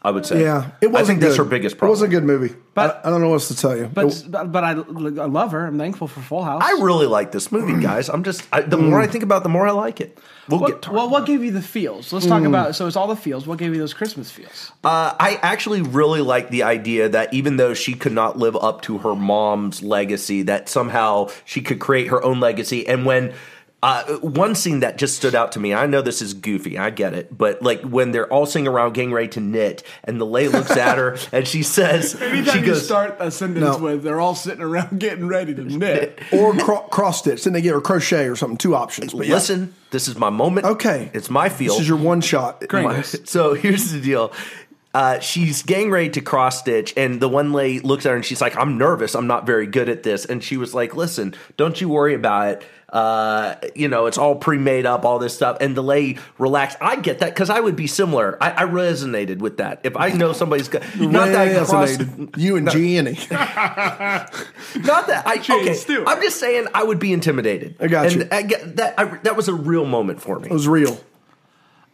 I 0.02 0.12
would 0.12 0.26
say. 0.26 0.42
yeah, 0.42 0.72
it 0.80 0.88
wasn't. 0.88 0.96
I 0.96 1.08
think 1.08 1.20
good. 1.20 1.28
that's 1.28 1.38
her 1.38 1.44
biggest 1.44 1.78
problem. 1.78 1.90
It 1.90 2.00
was 2.00 2.02
a 2.04 2.08
good 2.08 2.24
movie, 2.24 2.56
But- 2.74 3.02
I, 3.04 3.08
I 3.08 3.12
don't 3.12 3.20
know 3.22 3.28
what 3.28 3.34
else 3.36 3.50
to 3.50 3.56
tell 3.58 3.76
you. 3.76 3.88
But 3.94 4.24
but, 4.30 4.50
but 4.52 4.64
I, 4.64 4.70
I 4.72 4.74
love 5.26 5.52
her. 5.52 5.66
I'm 5.66 5.78
thankful 5.78 6.08
for 6.08 6.22
Full 6.22 6.42
House. 6.44 6.62
I 6.64 6.72
really 6.82 7.06
like 7.06 7.34
this 7.34 7.52
movie, 7.52 7.82
guys. 7.84 8.08
I'm 8.10 8.24
just 8.24 8.48
I, 8.54 8.62
the 8.62 8.78
more 8.78 9.02
I 9.02 9.08
think 9.08 9.26
about, 9.26 9.42
it, 9.42 9.44
the 9.44 9.50
more 9.50 9.68
I 9.68 9.72
like 9.72 10.00
it. 10.00 10.18
We'll 10.48 10.62
get 10.62 10.70
What, 10.76 10.82
to 10.84 10.92
well, 10.94 11.10
what 11.10 11.26
gave 11.28 11.44
you 11.44 11.52
the 11.52 11.62
feels? 11.62 12.12
Let's 12.14 12.26
talk 12.26 12.44
about. 12.44 12.76
So 12.76 12.88
it's 12.88 12.96
all 12.96 13.08
the 13.08 13.16
feels. 13.16 13.46
What 13.46 13.60
gave 13.60 13.74
you 13.74 13.80
those 13.80 13.94
Christmas 13.94 14.32
feels? 14.32 14.72
Uh, 14.84 15.14
I 15.20 15.38
actually 15.44 15.82
really 15.84 16.22
like 16.22 16.50
the 16.50 16.64
idea 16.64 17.10
that 17.10 17.34
even 17.34 17.58
though 17.58 17.74
she 17.76 17.94
could 17.94 18.14
not 18.14 18.38
live 18.40 18.56
up 18.56 18.82
to 18.84 19.00
her 19.00 19.16
mom's 19.16 19.84
legacy, 19.84 20.44
that 20.44 20.68
somehow 20.70 21.30
she 21.46 21.62
could 21.62 21.80
create 21.80 22.08
her 22.08 22.24
own 22.24 22.40
legacy. 22.40 22.88
And 22.88 23.06
when 23.06 23.34
uh, 23.82 24.04
one 24.18 24.56
scene 24.56 24.82
that 24.82 24.98
just 24.98 25.16
stood 25.16 25.34
out 25.36 25.54
to 25.54 25.60
me, 25.60 25.74
I 25.74 25.86
know 25.86 26.02
this 26.02 26.22
is 26.22 26.34
goofy, 26.34 26.78
I 26.78 26.90
get 26.90 27.14
it, 27.14 27.36
but 27.38 27.62
like 27.62 27.82
when 27.82 28.12
they're 28.12 28.28
all 28.32 28.46
sitting 28.46 28.68
around 28.68 28.92
getting 28.94 29.14
ready 29.14 29.30
to 29.30 29.40
knit, 29.40 29.84
and 30.04 30.20
the 30.20 30.26
lay 30.26 30.50
looks 30.50 30.72
at 30.72 30.98
her 30.98 31.18
and 31.32 31.48
she 31.48 31.64
says, 31.64 32.14
Anytime 32.22 32.54
she 32.54 32.60
you 32.60 32.66
goes, 32.66 32.86
start 32.86 33.16
a 33.20 33.32
sentence 33.32 33.62
No. 33.64 33.78
with 33.78 34.04
"they're 34.04 34.20
all 34.20 34.36
sitting 34.36 34.62
around 34.62 35.00
getting 35.00 35.28
ready 35.28 35.56
to 35.56 35.64
knit," 35.64 36.20
or 36.34 36.54
cro- 36.58 36.82
cross 36.82 37.20
stitch, 37.20 37.46
then 37.46 37.54
they 37.54 37.62
get 37.62 37.74
or 37.74 37.80
crochet 37.82 38.26
or 38.28 38.36
something. 38.36 38.58
Two 38.58 38.76
options. 38.76 39.14
But 39.14 39.28
yeah. 39.28 39.36
"Listen, 39.36 39.74
this 39.92 40.08
is 40.10 40.18
my 40.18 40.30
moment. 40.30 40.66
Okay. 40.66 41.10
it's 41.14 41.30
my 41.30 41.48
field. 41.48 41.76
This 41.78 41.84
is 41.84 41.88
your 41.88 41.98
one 41.98 42.20
shot. 42.22 42.62
My- 42.74 43.02
so 43.02 43.54
here's 43.54 43.92
the 43.94 44.02
deal. 44.02 44.34
Uh, 44.92 45.20
she's 45.20 45.62
getting 45.62 45.92
ready 45.92 46.10
to 46.10 46.22
cross 46.22 46.60
stitch, 46.60 46.96
and 46.98 47.22
the 47.22 47.30
one 47.30 47.54
lady 47.54 47.80
looks 47.80 48.08
at 48.08 48.10
her 48.10 48.16
and 48.16 48.26
she's 48.26 48.42
like, 48.42 48.58
"I'm 48.58 48.80
nervous. 48.80 49.14
I'm 49.14 49.28
not 49.28 49.46
very 49.46 49.68
good 49.68 49.88
at 49.88 50.02
this." 50.02 50.26
And 50.26 50.44
she 50.44 50.58
was 50.58 50.74
like, 50.74 50.96
"Listen, 50.96 51.36
don't 51.58 51.80
you 51.80 51.88
worry 51.88 52.16
about 52.16 52.48
it. 52.48 52.64
Uh, 52.92 53.54
you 53.76 53.88
know, 53.88 54.08
it's 54.08 54.18
all 54.18 54.36
pre-made 54.36 54.88
up, 54.88 55.06
all 55.06 55.20
this 55.20 55.36
stuff." 55.36 55.58
And 55.62 55.78
the 55.78 55.84
lady 55.84 56.18
relaxed. 56.40 56.80
I 56.82 56.96
get 56.96 57.20
that 57.20 57.36
because 57.36 57.52
I 57.52 57.60
would 57.60 57.76
be 57.76 57.86
similar. 57.86 58.36
I, 58.42 58.64
I 58.64 58.64
resonated 58.64 59.38
with 59.38 59.58
that. 59.58 59.82
If 59.84 59.96
I 59.96 60.10
know 60.10 60.34
somebody's 60.34 60.70
got, 60.70 60.82
not 61.00 61.28
that 61.28 61.56
I 61.56 61.66
cross, 61.66 61.96
you 62.36 62.56
and 62.56 62.68
Gianni. 62.72 63.20
not 63.30 64.32
that 65.06 65.24
I 65.28 65.36
okay. 65.36 65.76
Stewart. 65.76 66.08
I'm 66.08 66.20
just 66.20 66.40
saying 66.40 66.66
I 66.74 66.82
would 66.82 66.98
be 66.98 67.14
intimidated. 67.14 67.76
I 67.80 67.88
got 67.90 68.08
and 68.08 68.16
you. 68.16 68.28
I 68.32 68.42
get, 68.42 68.78
that 68.78 68.96
I, 68.98 69.06
that 69.20 69.36
was 69.36 69.50
a 69.50 69.54
real 69.54 69.86
moment 69.86 70.20
for 70.20 70.40
me. 70.40 70.48
It 70.48 70.54
was 70.54 70.68
real. 70.68 71.00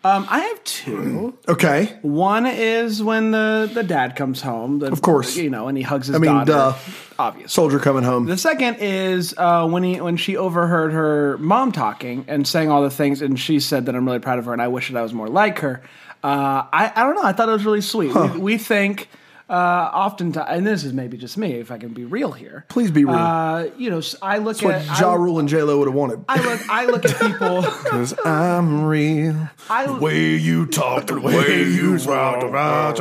Um, 0.06 0.26
I 0.30 0.40
have 0.40 0.64
two. 0.64 1.38
Okay. 1.48 1.98
One 2.02 2.46
is 2.48 3.02
when 3.04 3.32
the, 3.32 3.70
the 3.72 3.84
dad 3.84 4.16
comes 4.16 4.42
home. 4.42 4.80
The, 4.80 4.92
Of 4.92 5.02
course. 5.02 5.36
you 5.38 5.50
know, 5.50 5.68
and 5.68 5.78
he 5.78 5.84
hugs 5.84 6.08
his 6.08 6.16
I 6.16 6.20
mean, 6.20 6.32
daughter. 6.32 6.52
duh. 6.52 6.74
Obvious. 7.20 7.54
Soldier 7.54 7.80
coming 7.80 8.04
home. 8.04 8.26
The 8.26 8.38
second 8.38 8.78
is 8.80 9.34
uh, 9.38 9.68
when 9.68 9.84
he 9.84 10.02
when 10.02 10.18
she 10.18 10.36
overheard 10.38 10.92
her 10.92 11.38
mom 11.38 11.72
talking 11.72 12.26
and 12.28 12.48
saying 12.48 12.70
all 12.72 12.82
the 12.82 12.90
things, 12.90 13.22
and 13.22 13.40
she 13.40 13.60
said 13.60 13.86
that 13.86 13.96
I'm 13.96 14.06
really 14.06 14.20
proud 14.20 14.40
of 14.40 14.46
her, 14.46 14.54
and 14.54 14.62
I 14.62 14.68
wish 14.68 14.90
that 14.92 14.98
I 14.98 15.02
was 15.04 15.14
more 15.14 15.30
like 15.30 15.60
her. 15.60 15.82
Uh, 16.24 16.66
I 16.74 16.92
I 16.96 17.04
don't 17.04 17.16
know. 17.16 17.24
I 17.24 17.32
thought 17.34 17.48
it 17.48 17.54
was 17.54 17.66
really 17.66 17.82
sweet. 17.82 18.14
We, 18.14 18.28
we 18.40 18.58
think 18.58 19.08
uh, 19.50 19.54
oftentimes, 19.94 20.48
and 20.50 20.66
this 20.66 20.84
is 20.84 20.94
maybe 20.94 21.18
just 21.18 21.38
me, 21.38 21.54
if 21.54 21.72
I 21.72 21.78
can 21.78 21.94
be 21.94 22.06
real 22.06 22.32
here. 22.32 22.66
Please 22.68 22.92
be 22.92 23.06
real. 23.06 23.16
Uh, 23.16 23.66
you 23.78 23.90
know, 23.90 24.02
I 24.22 24.40
look 24.40 24.58
That's 24.58 24.88
at 24.88 24.90
what 24.90 25.00
Ja 25.00 25.12
I, 25.12 25.16
Rule 25.16 25.40
and 25.40 25.48
J 25.48 25.62
Lo 25.62 25.80
would 25.80 25.88
have 25.88 25.96
wanted. 25.96 26.26
I 26.28 26.42
look 26.44 26.70
I 26.70 26.86
look 26.86 27.06
at 27.06 27.20
people. 27.20 27.64
Because 27.86 28.16
I'm 28.26 28.84
real. 28.86 29.50
I 29.70 30.00
way 30.00 30.36
you 30.36 30.66
talk, 30.66 31.08
the 31.08 31.20
way 31.20 31.64
you 31.64 31.98
walk, 32.08 32.44
about 32.44 33.00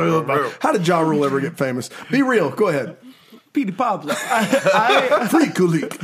How 0.61 0.71
did 0.71 0.87
Ja 0.87 0.99
Rule 0.99 1.25
ever 1.25 1.39
get 1.41 1.57
famous? 1.57 1.89
Be 2.11 2.21
real. 2.21 2.51
Go 2.51 2.67
ahead. 2.67 2.97
Petey 3.55 3.71
Pablo. 3.71 4.13
I, 4.17 5.27
Freek-a-Leek. 5.31 5.97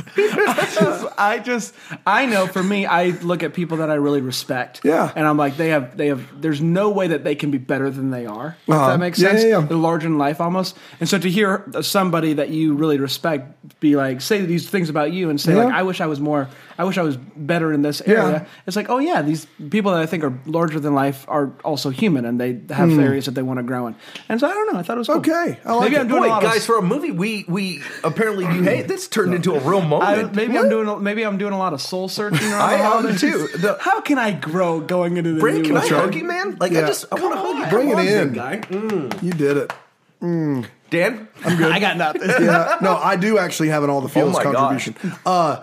I 1.18 1.40
just 1.44 1.74
I 2.06 2.24
know 2.26 2.46
for 2.46 2.62
me 2.62 2.86
I 2.86 3.10
look 3.20 3.42
at 3.42 3.52
people 3.52 3.76
that 3.78 3.90
I 3.90 3.94
really 3.94 4.22
respect. 4.22 4.80
Yeah. 4.84 5.12
And 5.14 5.26
I'm 5.26 5.36
like 5.36 5.56
they 5.58 5.68
have 5.68 5.96
they 5.96 6.06
have 6.08 6.40
there's 6.40 6.60
no 6.62 6.90
way 6.90 7.08
that 7.08 7.24
they 7.24 7.34
can 7.34 7.50
be 7.50 7.58
better 7.58 7.90
than 7.90 8.10
they 8.10 8.24
are. 8.26 8.56
If 8.66 8.72
Uh-huh. 8.74 8.88
that 8.88 8.98
makes 8.98 9.18
Yeah, 9.18 9.28
sense. 9.28 9.42
yeah, 9.42 9.48
yeah. 9.58 9.60
They're 9.66 9.76
larger 9.76 10.06
in 10.08 10.16
life 10.18 10.40
almost. 10.40 10.76
And 10.98 11.08
so 11.08 11.18
to 11.18 11.30
hear 11.30 11.64
somebody 11.82 12.32
that 12.34 12.48
you 12.48 12.74
really 12.74 12.98
respect 12.98 13.78
be 13.80 13.96
like 13.96 14.20
say 14.22 14.40
these 14.46 14.68
things 14.68 14.88
about 14.88 15.12
you 15.12 15.28
and 15.30 15.40
say 15.40 15.54
like 15.54 15.72
I 15.74 15.82
wish 15.82 16.00
I 16.00 16.06
was 16.06 16.20
more 16.20 16.48
I 16.78 16.84
wish 16.84 16.98
I 16.98 17.02
was 17.02 17.16
better 17.16 17.72
in 17.72 17.82
this 17.82 18.00
Yeah. 18.06 18.24
area. 18.24 18.46
It's 18.66 18.76
like, 18.76 18.88
oh 18.90 18.98
yeah, 18.98 19.22
these 19.22 19.46
people 19.70 19.92
that 19.92 20.00
I 20.00 20.06
think 20.06 20.24
are 20.24 20.32
larger 20.46 20.80
than 20.80 20.94
life 20.94 21.24
are 21.28 21.52
also 21.64 21.90
human 21.90 22.24
and 22.24 22.40
they 22.40 22.60
have 22.74 22.90
areas 22.98 23.26
that 23.26 23.32
they 23.34 23.42
want 23.42 23.58
to 23.58 23.62
grow 23.62 23.86
in. 23.86 23.94
And 24.28 24.40
so 24.40 24.46
I 24.48 24.52
don't 24.52 24.72
know, 24.72 24.78
I 24.78 24.82
thought 24.82 24.96
it 24.96 24.98
was 25.00 25.08
cool. 25.08 25.16
Okay, 25.18 25.58
I 25.64 25.72
like 25.74 25.82
Maybe 25.84 25.96
it. 25.96 26.00
I'm 26.00 26.08
doing 26.08 26.22
Boy, 26.22 26.26
a 26.28 26.30
lot 26.30 26.42
guys, 26.42 26.56
of 26.58 26.64
for 26.64 26.78
a 26.78 26.82
movie, 26.82 27.10
we 27.10 27.44
we 27.48 27.82
apparently 28.04 28.44
you 28.44 28.62
hate 28.62 28.88
this 28.88 29.08
turned 29.08 29.34
into 29.34 29.54
a 29.54 29.60
real 29.60 29.80
I, 29.80 29.86
moment. 29.86 30.34
maybe 30.34 30.56
I'm 30.58 30.68
doing 30.68 30.88
a- 30.88 30.98
maybe 31.00 31.24
I'm 31.24 31.38
doing 31.38 31.52
a 31.52 31.58
lot 31.58 31.72
of 31.72 31.80
soul 31.80 32.08
searching 32.08 32.38
I 32.52 32.76
the 32.76 32.82
am 32.84 32.90
holidays. 32.92 33.20
too. 33.20 33.48
The- 33.58 33.76
How 33.80 34.00
can 34.00 34.18
I 34.18 34.32
grow 34.32 34.80
going 34.80 35.16
into 35.16 35.32
the 35.34 35.40
Brandon, 35.40 35.62
new 35.62 35.68
can 35.68 35.76
I 35.78 35.86
hug 35.88 36.14
you, 36.14 36.24
man? 36.24 36.56
Like 36.60 36.72
I 36.72 36.76
Yeah. 36.80 36.86
just 36.86 37.04
I 37.12 37.20
want 37.20 37.34
to 37.34 37.40
hug 37.40 37.58
you. 37.58 37.66
Bring 37.70 37.88
it 37.90 37.98
in. 37.98 38.28
big 38.28 38.34
guy. 38.34 38.56
Mm. 38.58 39.22
You 39.22 39.32
did 39.32 39.56
it. 39.56 39.72
Dan, 40.20 41.28
I'm 41.44 41.56
good. 41.56 41.72
I 41.72 41.78
got 41.80 41.96
nothing. 41.96 42.22
Yeah. 42.28 42.78
No, 42.80 42.96
I 42.96 43.16
do 43.16 43.38
actually 43.38 43.68
have 43.68 43.82
an 43.82 43.90
all 43.90 44.00
the 44.00 44.08
fields 44.08 44.36
Oh 44.38 44.44
my 44.44 44.52
contribution. 44.52 44.94
Uh, 45.26 45.62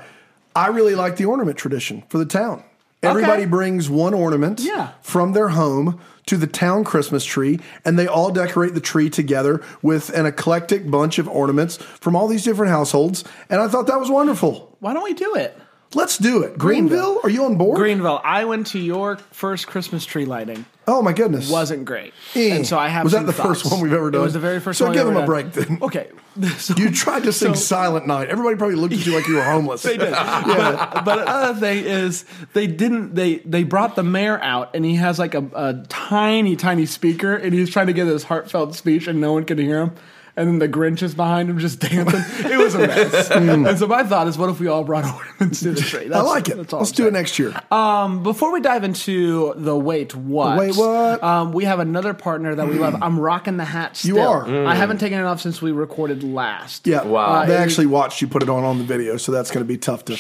I 0.56 0.68
really 0.68 0.96
like 0.96 1.18
the 1.18 1.26
ornament 1.26 1.58
tradition 1.58 2.04
for 2.10 2.18
the 2.18 2.26
town. 2.26 2.64
Everybody 3.02 3.44
Okay. 3.44 3.50
brings 3.50 3.90
one 3.90 4.14
ornament 4.14 4.60
Yeah. 4.60 4.90
from 5.02 5.32
their 5.32 5.50
home 5.50 6.00
to 6.26 6.36
the 6.36 6.48
town 6.48 6.84
Christmas 6.84 7.24
tree, 7.24 7.60
and 7.86 7.98
they 7.98 8.08
all 8.08 8.30
decorate 8.32 8.74
the 8.74 8.82
tree 8.82 9.10
together 9.10 9.62
with 9.82 10.10
an 10.10 10.26
eclectic 10.26 10.90
bunch 10.92 11.18
of 11.18 11.28
ornaments 11.30 11.78
from 12.02 12.16
all 12.16 12.28
these 12.28 12.44
different 12.44 12.72
households. 12.72 13.24
And 13.50 13.62
I 13.62 13.68
thought 13.70 13.88
that 13.88 14.00
was 14.00 14.10
wonderful. 14.10 14.76
Why 14.80 14.94
don't 14.94 15.04
we 15.04 15.14
do 15.14 15.34
it? 15.36 15.58
Let's 15.96 16.18
do 16.18 16.44
it. 16.44 16.58
Greenville, 16.58 17.20
are 17.24 17.30
you 17.30 17.46
on 17.46 17.56
board? 17.56 17.78
Greenville. 17.78 18.22
I 18.24 18.46
went 18.46 18.68
to 18.68 18.80
your 18.80 19.18
first 19.32 19.66
Christmas 19.68 20.06
tree 20.06 20.26
lighting. 20.26 20.66
Oh 20.92 21.02
my 21.04 21.14
goodness. 21.14 21.52
Wasn't 21.52 21.86
great, 21.86 22.14
Eh. 22.36 22.56
and 22.56 22.66
so 22.66 22.78
I 22.80 22.88
have. 22.88 23.04
Was 23.04 23.14
that 23.14 23.26
the 23.28 23.34
first 23.34 23.70
one 23.70 23.80
we've 23.80 23.94
ever 23.94 24.10
done? 24.10 24.22
It 24.22 24.24
was 24.24 24.34
the 24.34 24.40
very 24.40 24.60
first 24.60 24.80
So 24.80 24.86
one. 24.86 24.94
give 24.96 25.08
him 25.08 25.16
a 25.16 25.20
done. 25.20 25.26
break 25.28 25.52
then. 25.52 25.78
Okay, 25.82 26.08
So- 26.58 26.74
You 26.78 26.90
tried 26.92 27.24
to 27.24 27.32
sing 27.34 27.54
so- 27.54 27.60
Silent 27.62 28.08
Night. 28.08 28.30
Everybody 28.30 28.56
probably 28.56 28.76
looked 28.76 28.94
at 28.96 29.06
you 29.06 29.14
like 29.14 29.28
you 29.28 29.36
were 29.36 29.44
homeless. 29.44 29.84
They 29.84 29.98
did. 29.98 30.12
But, 30.50 31.06
but 31.06 31.20
another 31.20 31.60
thing 31.60 31.84
is 31.86 32.26
they 32.54 32.66
didn't 32.66 33.14
they 33.14 33.36
they 33.40 33.64
brought 33.64 33.96
the 33.96 34.04
mayor 34.04 34.40
out 34.42 34.76
and 34.76 34.84
he 34.84 34.96
has 34.96 35.20
like 35.20 35.36
a, 35.36 35.46
a 35.54 35.86
tiny 35.90 36.56
tiny 36.56 36.86
speaker 36.88 37.36
and 37.36 37.54
he's 37.54 37.70
trying 37.70 37.88
to 37.88 37.94
give 37.94 38.08
this 38.08 38.24
heartfelt 38.24 38.74
speech 38.76 39.08
and 39.08 39.22
no 39.22 39.34
one 39.34 39.44
can 39.46 39.58
hear 39.60 39.80
him. 39.82 39.92
And 40.40 40.48
then 40.48 40.60
the 40.60 40.70
Grinch 40.70 41.04
is 41.04 41.14
behind 41.14 41.50
him 41.50 41.60
just 41.60 41.80
dancing. 41.82 42.50
It 42.50 42.58
was 42.58 42.74
a 42.74 42.80
mess. 42.88 43.30
and 43.30 43.78
so 43.78 43.88
my 43.88 44.04
thought 44.04 44.26
is, 44.30 44.38
what 44.38 44.50
if 44.50 44.58
we 44.62 44.68
all 44.68 44.86
brought 44.86 45.04
ornaments 45.04 45.60
to 45.60 45.72
the 45.72 45.82
tree? 45.82 46.06
I 46.06 46.08
That's- 46.08 46.26
like 46.26 46.48
it. 46.48 46.56
that's 46.56 46.72
all 46.72 46.80
Let's 46.80 46.92
I'm 46.92 46.96
do 46.96 47.04
saying. 47.04 47.14
it 47.14 47.18
next 47.18 47.40
year. 47.40 47.62
Um, 47.72 48.24
before 48.24 48.54
we 48.54 48.62
dive 48.62 48.86
into 48.86 49.54
the 49.58 49.76
wait 49.78 50.16
what, 50.16 50.54
The 50.56 50.60
wait 50.62 50.76
what? 50.78 51.22
um, 51.22 51.52
we 51.52 51.66
have 51.66 51.80
another 51.80 52.14
partner 52.14 52.56
that 52.56 52.70
we 52.70 52.76
love. 52.80 52.96
I'm 53.02 53.20
rocking 53.20 53.58
the 53.58 53.66
hat. 53.66 53.98
Still. 53.98 54.16
You 54.16 54.22
are. 54.22 54.66
I 54.66 54.76
haven't 54.76 55.00
taken 55.00 55.20
it 55.20 55.24
off 55.24 55.42
since 55.42 55.62
we 55.62 55.74
recorded 55.74 56.24
last. 56.24 56.88
yeah. 56.88 57.04
Wow. 57.04 57.46
They 57.46 57.58
Uh, 57.58 57.60
actually 57.60 57.88
watched 57.88 58.22
you 58.22 58.30
put 58.30 58.42
it 58.42 58.48
on 58.50 58.64
on 58.64 58.78
the 58.78 58.86
video, 58.86 59.18
so 59.18 59.34
that's 59.34 59.52
going 59.52 59.66
to 59.66 59.68
be 59.68 59.78
tough 59.78 60.06
to. 60.06 60.18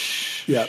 Yeah. 0.47 0.65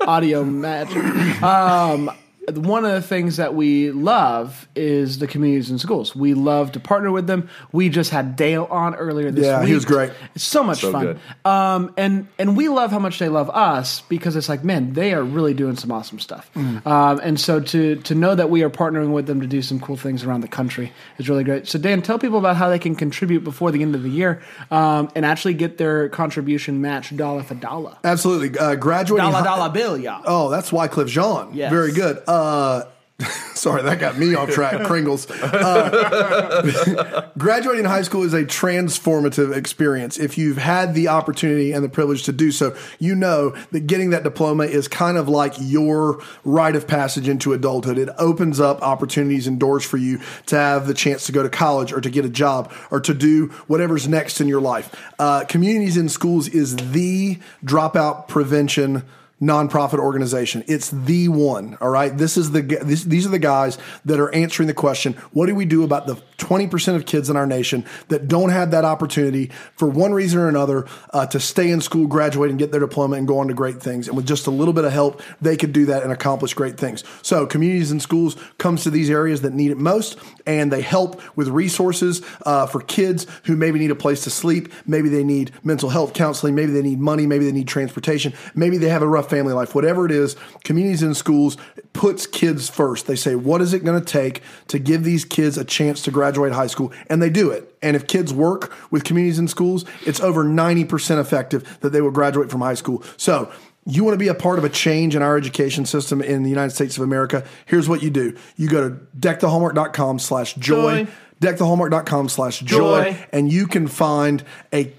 audio 0.00 0.42
magic. 0.44 1.42
Um, 1.42 2.10
one 2.54 2.84
of 2.84 2.90
the 2.92 3.02
things 3.02 3.36
that 3.36 3.54
we 3.54 3.92
love 3.92 4.66
is 4.74 5.18
the 5.20 5.26
communities 5.28 5.70
and 5.70 5.80
schools. 5.80 6.16
We 6.16 6.34
love 6.34 6.72
to 6.72 6.80
partner 6.80 7.12
with 7.12 7.26
them. 7.28 7.48
We 7.70 7.88
just 7.88 8.10
had 8.10 8.34
Dale 8.34 8.64
on 8.70 8.96
earlier 8.96 9.30
this 9.30 9.46
Yeah, 9.46 9.60
week. 9.60 9.68
he 9.68 9.74
was 9.74 9.84
great. 9.84 10.10
It's 10.34 10.42
so 10.42 10.64
much 10.64 10.80
So 10.80 10.90
fun. 10.90 11.20
Um, 11.44 11.94
and 11.96 12.26
and 12.38 12.56
we 12.56 12.68
love 12.68 12.90
how 12.90 12.98
much 12.98 13.18
they 13.20 13.28
love 13.28 13.48
us 13.50 14.00
because 14.08 14.34
it's 14.34 14.48
like, 14.48 14.64
man, 14.64 14.92
they 14.94 15.14
are 15.14 15.22
really 15.22 15.54
doing 15.54 15.76
some 15.76 15.92
awesome 15.92 16.18
stuff. 16.18 16.50
Mm. 16.56 16.84
Um, 16.86 17.20
and 17.22 17.38
so 17.38 17.60
to 17.60 17.96
to 17.96 18.14
know 18.14 18.34
that 18.34 18.50
we 18.50 18.62
are 18.64 18.70
partnering 18.70 19.12
with 19.12 19.26
them 19.26 19.40
to 19.40 19.46
do 19.46 19.62
some 19.62 19.78
cool 19.78 19.96
things 19.96 20.24
around 20.24 20.40
the 20.40 20.48
country 20.48 20.92
is 21.18 21.28
really 21.28 21.44
great. 21.44 21.68
So 21.68 21.78
Dan, 21.78 22.02
tell 22.02 22.18
people 22.18 22.38
about 22.38 22.56
how 22.56 22.68
they 22.68 22.78
can 22.80 22.96
contribute 22.96 23.44
before 23.44 23.70
the 23.70 23.82
end 23.82 23.94
of 23.94 24.02
the 24.02 24.10
year 24.10 24.42
um, 24.70 25.10
and 25.14 25.24
actually 25.24 25.54
get 25.54 25.78
their 25.78 26.08
contribution 26.08 26.80
matched 26.80 27.16
dollar 27.16 27.44
for 27.44 27.54
dollar. 27.54 27.96
Absolutely. 28.02 28.58
Uh, 28.58 28.74
graduating. 28.74 29.30
Dollar 29.30 29.38
hi- 29.38 29.56
dollar 29.56 29.72
bill, 29.72 29.96
y'all. 29.96 30.22
Oh, 30.26 30.50
that's 30.50 30.70
Wyclef 30.72 31.06
Jean. 31.06 31.54
Yes. 31.54 31.70
Very 31.70 31.92
good. 31.92 32.20
Uh, 32.32 32.86
sorry, 33.54 33.82
that 33.82 34.00
got 34.00 34.16
me 34.16 34.34
off 34.34 34.50
track. 34.50 34.72
Kringles. 34.86 35.30
Uh, 35.30 37.28
graduating 37.38 37.84
high 37.84 38.00
school 38.02 38.22
is 38.22 38.32
a 38.32 38.44
transformative 38.44 39.54
experience. 39.54 40.18
If 40.18 40.38
you've 40.38 40.56
had 40.56 40.94
the 40.94 41.08
opportunity 41.08 41.72
and 41.72 41.84
the 41.84 41.90
privilege 41.90 42.24
to 42.24 42.32
do 42.32 42.50
so, 42.50 42.74
you 42.98 43.14
know 43.14 43.54
that 43.70 43.86
getting 43.86 44.10
that 44.10 44.22
diploma 44.22 44.64
is 44.64 44.88
kind 44.88 45.18
of 45.18 45.28
like 45.28 45.54
your 45.58 46.22
rite 46.44 46.74
of 46.74 46.88
passage 46.88 47.28
into 47.28 47.52
adulthood. 47.52 47.98
It 47.98 48.08
opens 48.18 48.60
up 48.60 48.80
opportunities 48.82 49.46
and 49.46 49.60
doors 49.60 49.84
for 49.84 49.98
you 49.98 50.18
to 50.46 50.56
have 50.56 50.86
the 50.86 50.94
chance 50.94 51.26
to 51.26 51.32
go 51.32 51.42
to 51.42 51.50
college 51.50 51.92
or 51.92 52.00
to 52.00 52.10
get 52.10 52.24
a 52.24 52.30
job 52.30 52.72
or 52.90 53.00
to 53.00 53.12
do 53.12 53.48
whatever's 53.66 54.08
next 54.08 54.40
in 54.40 54.48
your 54.48 54.60
life. 54.60 54.94
Uh, 55.18 55.44
Communities 55.44 55.98
in 55.98 56.08
Schools 56.08 56.48
is 56.48 56.76
the 56.92 57.38
dropout 57.62 58.26
prevention 58.26 59.04
nonprofit 59.42 59.98
organization. 59.98 60.62
It's 60.68 60.90
the 60.90 61.28
one. 61.28 61.76
All 61.80 61.90
right. 61.90 62.16
This 62.16 62.36
is 62.36 62.52
the 62.52 62.62
this, 62.62 63.02
these 63.02 63.26
are 63.26 63.30
the 63.30 63.40
guys 63.40 63.76
that 64.04 64.20
are 64.20 64.32
answering 64.32 64.68
the 64.68 64.74
question: 64.74 65.14
What 65.32 65.46
do 65.46 65.54
we 65.54 65.64
do 65.64 65.82
about 65.82 66.06
the 66.06 66.14
twenty 66.38 66.68
percent 66.68 66.96
of 66.96 67.04
kids 67.04 67.28
in 67.28 67.36
our 67.36 67.46
nation 67.46 67.84
that 68.08 68.28
don't 68.28 68.50
have 68.50 68.70
that 68.70 68.84
opportunity 68.84 69.50
for 69.74 69.88
one 69.88 70.12
reason 70.12 70.38
or 70.38 70.48
another 70.48 70.86
uh, 71.10 71.26
to 71.26 71.40
stay 71.40 71.70
in 71.70 71.80
school, 71.80 72.06
graduate, 72.06 72.50
and 72.50 72.58
get 72.58 72.70
their 72.70 72.80
diploma 72.80 73.16
and 73.16 73.26
go 73.26 73.40
on 73.40 73.48
to 73.48 73.54
great 73.54 73.82
things? 73.82 74.06
And 74.06 74.16
with 74.16 74.26
just 74.26 74.46
a 74.46 74.50
little 74.50 74.72
bit 74.72 74.84
of 74.84 74.92
help, 74.92 75.20
they 75.40 75.56
could 75.56 75.72
do 75.72 75.86
that 75.86 76.04
and 76.04 76.12
accomplish 76.12 76.54
great 76.54 76.78
things. 76.78 77.02
So, 77.22 77.44
communities 77.44 77.90
and 77.90 78.00
schools 78.00 78.36
comes 78.58 78.84
to 78.84 78.90
these 78.90 79.10
areas 79.10 79.40
that 79.42 79.52
need 79.52 79.72
it 79.72 79.78
most, 79.78 80.18
and 80.46 80.72
they 80.72 80.82
help 80.82 81.20
with 81.36 81.48
resources 81.48 82.22
uh, 82.46 82.66
for 82.66 82.80
kids 82.80 83.26
who 83.44 83.56
maybe 83.56 83.80
need 83.80 83.90
a 83.90 83.96
place 83.96 84.22
to 84.24 84.30
sleep, 84.30 84.72
maybe 84.86 85.08
they 85.08 85.24
need 85.24 85.50
mental 85.64 85.88
health 85.88 86.12
counseling, 86.14 86.54
maybe 86.54 86.70
they 86.70 86.82
need 86.82 87.00
money, 87.00 87.26
maybe 87.26 87.44
they 87.44 87.52
need 87.52 87.66
transportation, 87.66 88.32
maybe 88.54 88.78
they 88.78 88.88
have 88.88 89.02
a 89.02 89.08
rough 89.08 89.31
family 89.32 89.54
life, 89.54 89.74
whatever 89.74 90.04
it 90.04 90.12
is, 90.12 90.36
communities 90.62 91.02
and 91.02 91.16
schools 91.16 91.56
puts 91.94 92.26
kids 92.26 92.68
first. 92.68 93.06
They 93.06 93.16
say, 93.16 93.34
what 93.34 93.62
is 93.62 93.72
it 93.72 93.82
going 93.82 93.98
to 93.98 94.04
take 94.04 94.42
to 94.68 94.78
give 94.78 95.04
these 95.04 95.24
kids 95.24 95.56
a 95.56 95.64
chance 95.64 96.02
to 96.02 96.10
graduate 96.10 96.52
high 96.52 96.66
school? 96.66 96.92
And 97.06 97.22
they 97.22 97.30
do 97.30 97.50
it. 97.50 97.74
And 97.80 97.96
if 97.96 98.06
kids 98.06 98.32
work 98.34 98.74
with 98.90 99.04
communities 99.04 99.38
and 99.38 99.48
schools, 99.48 99.86
it's 100.04 100.20
over 100.20 100.44
90% 100.44 101.18
effective 101.18 101.78
that 101.80 101.90
they 101.90 102.02
will 102.02 102.10
graduate 102.10 102.50
from 102.50 102.60
high 102.60 102.74
school. 102.74 103.02
So, 103.16 103.50
you 103.84 104.04
want 104.04 104.14
to 104.14 104.18
be 104.18 104.28
a 104.28 104.34
part 104.34 104.58
of 104.58 104.64
a 104.64 104.68
change 104.68 105.16
in 105.16 105.22
our 105.22 105.36
education 105.36 105.86
system 105.86 106.22
in 106.22 106.44
the 106.44 106.50
United 106.50 106.70
States 106.70 106.96
of 106.96 107.02
America? 107.02 107.44
Here's 107.66 107.88
what 107.88 108.00
you 108.00 108.10
do. 108.10 108.36
You 108.56 108.68
go 108.68 108.88
to 108.88 108.94
deckthehallmark.com 109.18 110.20
slash 110.20 110.54
joy, 110.54 111.08
deckthehallmark.com 111.40 112.28
slash 112.28 112.60
Joy. 112.60 113.16
and 113.32 113.50
you 113.52 113.66
can 113.66 113.88
find 113.88 114.44
a 114.72 114.92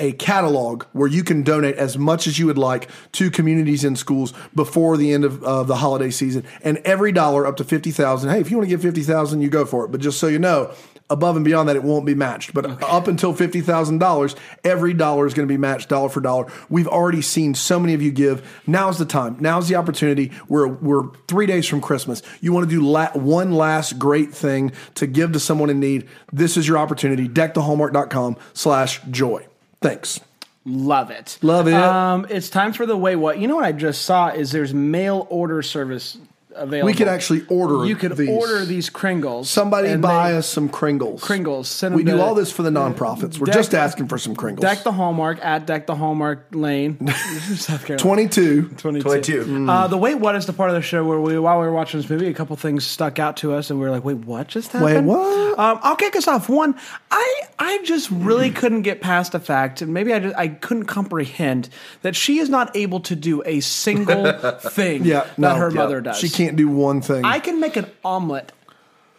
a 0.00 0.12
catalog 0.12 0.84
where 0.92 1.08
you 1.08 1.22
can 1.22 1.42
donate 1.42 1.76
as 1.76 1.96
much 1.96 2.26
as 2.26 2.38
you 2.38 2.46
would 2.46 2.58
like 2.58 2.88
to 3.12 3.30
communities 3.30 3.84
and 3.84 3.96
schools 3.96 4.32
before 4.54 4.96
the 4.96 5.12
end 5.12 5.24
of 5.24 5.44
uh, 5.44 5.62
the 5.62 5.76
holiday 5.76 6.10
season. 6.10 6.44
And 6.62 6.78
every 6.78 7.12
dollar 7.12 7.46
up 7.46 7.56
to 7.58 7.64
fifty 7.64 7.90
thousand. 7.90 8.30
Hey, 8.30 8.40
if 8.40 8.50
you 8.50 8.56
want 8.56 8.68
to 8.68 8.70
give 8.70 8.82
fifty 8.82 9.02
thousand, 9.02 9.42
you 9.42 9.48
go 9.48 9.64
for 9.64 9.84
it. 9.84 9.88
But 9.88 10.00
just 10.00 10.18
so 10.18 10.26
you 10.26 10.38
know, 10.38 10.72
above 11.10 11.36
and 11.36 11.44
beyond 11.44 11.68
that, 11.68 11.76
it 11.76 11.82
won't 11.82 12.06
be 12.06 12.14
matched. 12.14 12.54
But 12.54 12.82
up 12.82 13.08
until 13.08 13.34
fifty 13.34 13.60
thousand 13.60 13.98
dollars, 13.98 14.34
every 14.64 14.94
dollar 14.94 15.26
is 15.26 15.34
going 15.34 15.46
to 15.46 15.52
be 15.52 15.58
matched 15.58 15.88
dollar 15.90 16.08
for 16.08 16.20
dollar. 16.20 16.50
We've 16.68 16.88
already 16.88 17.22
seen 17.22 17.54
so 17.54 17.78
many 17.78 17.94
of 17.94 18.00
you 18.02 18.10
give. 18.10 18.62
Now's 18.66 18.98
the 18.98 19.04
time. 19.04 19.36
Now's 19.40 19.68
the 19.68 19.74
opportunity. 19.74 20.32
We're 20.48 20.68
we're 20.68 21.10
three 21.28 21.46
days 21.46 21.66
from 21.66 21.80
Christmas. 21.80 22.22
You 22.40 22.52
want 22.52 22.68
to 22.68 22.74
do 22.74 22.80
la- 22.80 23.12
one 23.12 23.52
last 23.52 23.98
great 23.98 24.32
thing 24.32 24.72
to 24.94 25.06
give 25.06 25.32
to 25.32 25.40
someone 25.40 25.68
in 25.68 25.80
need. 25.80 26.08
This 26.32 26.56
is 26.56 26.66
your 26.66 26.78
opportunity. 26.78 27.28
Deckthehallmark.com 27.28 28.36
slash 28.54 29.02
joy. 29.10 29.46
Thanks. 29.80 30.20
Love 30.64 31.10
it. 31.10 31.38
Love 31.42 31.68
it. 31.68 31.74
Um, 31.74 32.26
it's 32.28 32.50
time 32.50 32.72
for 32.72 32.84
the 32.84 32.96
wait 32.96 33.16
what. 33.16 33.38
You 33.38 33.48
know 33.48 33.56
what 33.56 33.64
I 33.64 33.72
just 33.72 34.02
saw 34.02 34.28
is 34.28 34.52
there's 34.52 34.74
mail 34.74 35.26
order 35.30 35.62
service 35.62 36.18
available. 36.54 36.86
We 36.86 36.94
could 36.94 37.08
actually 37.08 37.44
order. 37.48 37.84
You 37.86 37.96
could 37.96 38.16
these. 38.16 38.28
order 38.28 38.64
these 38.64 38.90
Kringles. 38.90 39.46
Somebody 39.46 39.96
buy 39.96 40.34
us 40.34 40.46
some 40.46 40.68
Kringles. 40.68 41.20
Kringles. 41.20 41.66
Send 41.66 41.94
We 41.94 42.02
them 42.02 42.14
do 42.16 42.18
to 42.18 42.24
all 42.26 42.34
this 42.34 42.50
for 42.52 42.62
the 42.62 42.70
nonprofits. 42.70 43.38
We're 43.38 43.46
Deck- 43.46 43.54
just 43.54 43.74
asking 43.74 44.08
for 44.08 44.18
some 44.18 44.34
Kringles. 44.36 44.60
Deck 44.60 44.82
the 44.82 44.92
Hallmark 44.92 45.38
at 45.44 45.66
Deck 45.66 45.86
the 45.86 45.94
Hallmark 45.94 46.46
Lane, 46.52 47.06
South 47.56 47.84
Carolina. 47.86 47.98
22. 48.02 48.68
22. 48.76 49.02
22. 49.02 49.66
Uh, 49.70 49.86
the 49.86 49.96
wait 49.96 50.16
what 50.16 50.34
is 50.36 50.46
the 50.46 50.52
part 50.52 50.70
of 50.70 50.76
the 50.76 50.82
show 50.82 51.04
where 51.04 51.20
we, 51.20 51.38
while 51.38 51.60
we 51.60 51.66
were 51.66 51.72
watching 51.72 52.00
this 52.00 52.08
movie, 52.10 52.26
a 52.28 52.34
couple 52.34 52.56
things 52.56 52.84
stuck 52.86 53.18
out 53.18 53.36
to 53.38 53.52
us, 53.52 53.70
and 53.70 53.78
we 53.78 53.84
were 53.84 53.90
like, 53.90 54.04
"Wait, 54.04 54.18
what 54.18 54.48
just 54.48 54.72
happened?" 54.72 55.06
Wait, 55.06 55.16
what? 55.16 55.58
Um, 55.58 55.78
I'll 55.82 55.96
kick 55.96 56.16
us 56.16 56.26
off. 56.28 56.48
One, 56.48 56.74
I 57.10 57.34
I 57.58 57.80
just 57.84 58.10
really 58.10 58.50
couldn't 58.50 58.82
get 58.82 59.00
past 59.00 59.32
the 59.32 59.40
fact, 59.40 59.82
and 59.82 59.92
maybe 59.94 60.12
I 60.12 60.18
just 60.18 60.36
I 60.36 60.48
couldn't 60.48 60.84
comprehend 60.86 61.68
that 62.02 62.16
she 62.16 62.38
is 62.38 62.48
not 62.48 62.74
able 62.76 63.00
to 63.00 63.16
do 63.16 63.42
a 63.44 63.60
single 63.60 64.32
thing 64.60 65.04
Yeah, 65.04 65.20
that 65.24 65.38
no, 65.38 65.54
her 65.54 65.68
yeah. 65.70 65.74
mother 65.74 66.00
does. 66.00 66.18
She 66.18 66.28
can't 66.44 66.56
do 66.56 66.68
one 66.68 67.00
thing. 67.02 67.24
I 67.24 67.38
can 67.38 67.60
make 67.60 67.76
an 67.76 67.86
omelet. 68.04 68.52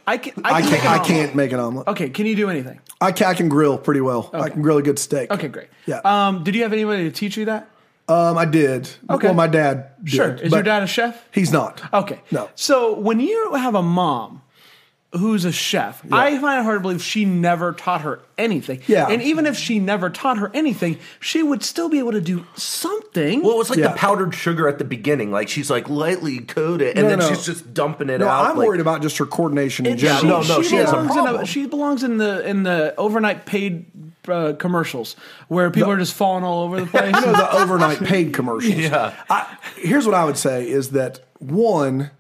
I 0.08 0.18
can. 0.18 0.34
I, 0.44 0.54
I 0.54 0.62
can 0.62 0.70
can't. 0.70 0.72
make 0.72 0.82
an 0.82 0.88
I 0.88 0.94
omelet. 0.94 1.08
can't 1.08 1.36
make 1.36 1.52
an 1.52 1.60
omelet. 1.60 1.88
Okay, 1.90 2.10
can 2.10 2.26
you 2.26 2.36
do 2.36 2.50
anything? 2.50 2.80
I 3.00 3.12
can, 3.12 3.28
I 3.28 3.34
can 3.34 3.50
grill 3.50 3.78
pretty 3.78 4.02
well. 4.02 4.30
I 4.34 4.50
can 4.50 4.62
grill 4.62 4.78
a 4.78 4.82
good 4.82 4.98
steak. 5.00 5.30
Okay, 5.32 5.48
great. 5.48 5.68
Yeah. 5.86 6.02
Um, 6.04 6.44
did 6.44 6.56
you 6.56 6.64
have 6.64 6.74
anybody 6.74 7.04
to 7.04 7.12
teach 7.12 7.38
you 7.38 7.46
that? 7.46 7.70
Um, 8.08 8.38
I 8.38 8.46
did. 8.46 8.90
Okay. 9.10 9.28
Well, 9.28 9.36
my 9.36 9.48
dad. 9.48 9.92
Did, 10.04 10.14
Sure. 10.14 10.34
Is 10.34 10.50
but 10.50 10.58
your 10.58 10.64
dad 10.64 10.84
a 10.84 10.88
chef? 10.88 11.28
He's 11.32 11.52
not. 11.52 11.82
Okay. 11.94 12.20
No. 12.32 12.50
So 12.56 12.94
when 13.00 13.20
you 13.20 13.54
have 13.54 13.76
a 13.76 13.84
mom 13.84 14.42
who's 15.14 15.44
a 15.46 15.52
chef, 15.52 16.02
I 16.12 16.38
find 16.40 16.62
it 16.62 16.64
hard 16.64 16.78
to 16.78 16.82
believe 16.82 17.02
she 17.04 17.26
never 17.26 17.74
taught 17.74 18.02
her 18.02 18.22
anything. 18.38 18.82
Yeah. 18.88 19.08
And 19.10 19.22
even 19.22 19.46
if 19.46 19.58
she 19.58 19.78
never 19.80 20.10
taught 20.10 20.38
her 20.38 20.50
anything, 20.54 21.00
she 21.20 21.44
would 21.44 21.64
still 21.64 21.90
be 21.90 22.00
able 22.00 22.14
to 22.14 22.22
do 22.22 22.46
something. 22.56 23.42
Well, 23.44 23.52
it 23.54 23.58
was 23.58 23.70
like 23.70 23.80
Yeah. 23.80 23.90
the 23.90 23.96
powdered 23.98 24.34
sugar 24.34 24.68
at 24.70 24.78
the 24.78 24.86
beginning. 24.86 25.32
Like 25.32 25.50
she's 25.50 25.70
like 25.70 25.90
lightly 25.90 26.40
coated, 26.40 26.98
and 26.98 27.04
No, 27.04 27.10
then 27.10 27.20
no. 27.20 27.30
she's 27.30 27.46
just 27.46 27.74
dumping 27.74 28.10
it 28.10 28.20
No, 28.20 28.28
out. 28.30 28.46
I'm 28.52 28.58
like, 28.58 28.68
worried 28.68 28.82
about 28.82 29.02
just 29.02 29.18
her 29.18 29.26
coordination 29.26 29.86
in 29.86 29.94
It- 29.94 29.98
general. 29.98 30.44
no, 30.44 30.56
no, 30.58 30.62
she 30.62 30.76
has 30.78 30.90
a 30.90 30.94
belongs 30.94 31.16
in 31.16 31.24
problem. 31.24 31.46
she 31.46 31.66
belongs 31.68 32.04
in 32.04 32.18
the 32.18 32.48
in 32.48 32.64
the 32.64 32.94
overnight 32.98 33.46
paid 33.46 33.86
uh, 34.30 34.54
commercials 34.54 35.16
where 35.48 35.72
people 35.72 35.92
are 35.92 35.98
just 35.98 36.14
falling 36.14 36.44
all 36.44 36.64
over 36.64 36.80
the 36.80 36.86
place. 36.86 37.06
you 37.20 37.26
know 37.26 37.34
the 37.34 37.54
overnight 37.58 38.00
paid 38.04 38.34
commercials. 38.34 38.76
Yeah. 38.78 39.14
I, 39.30 39.58
here's 39.78 40.06
what 40.06 40.16
I 40.16 40.24
would 40.26 40.38
say 40.38 40.70
is 40.70 40.92
that 40.92 41.20
one, 41.40 42.12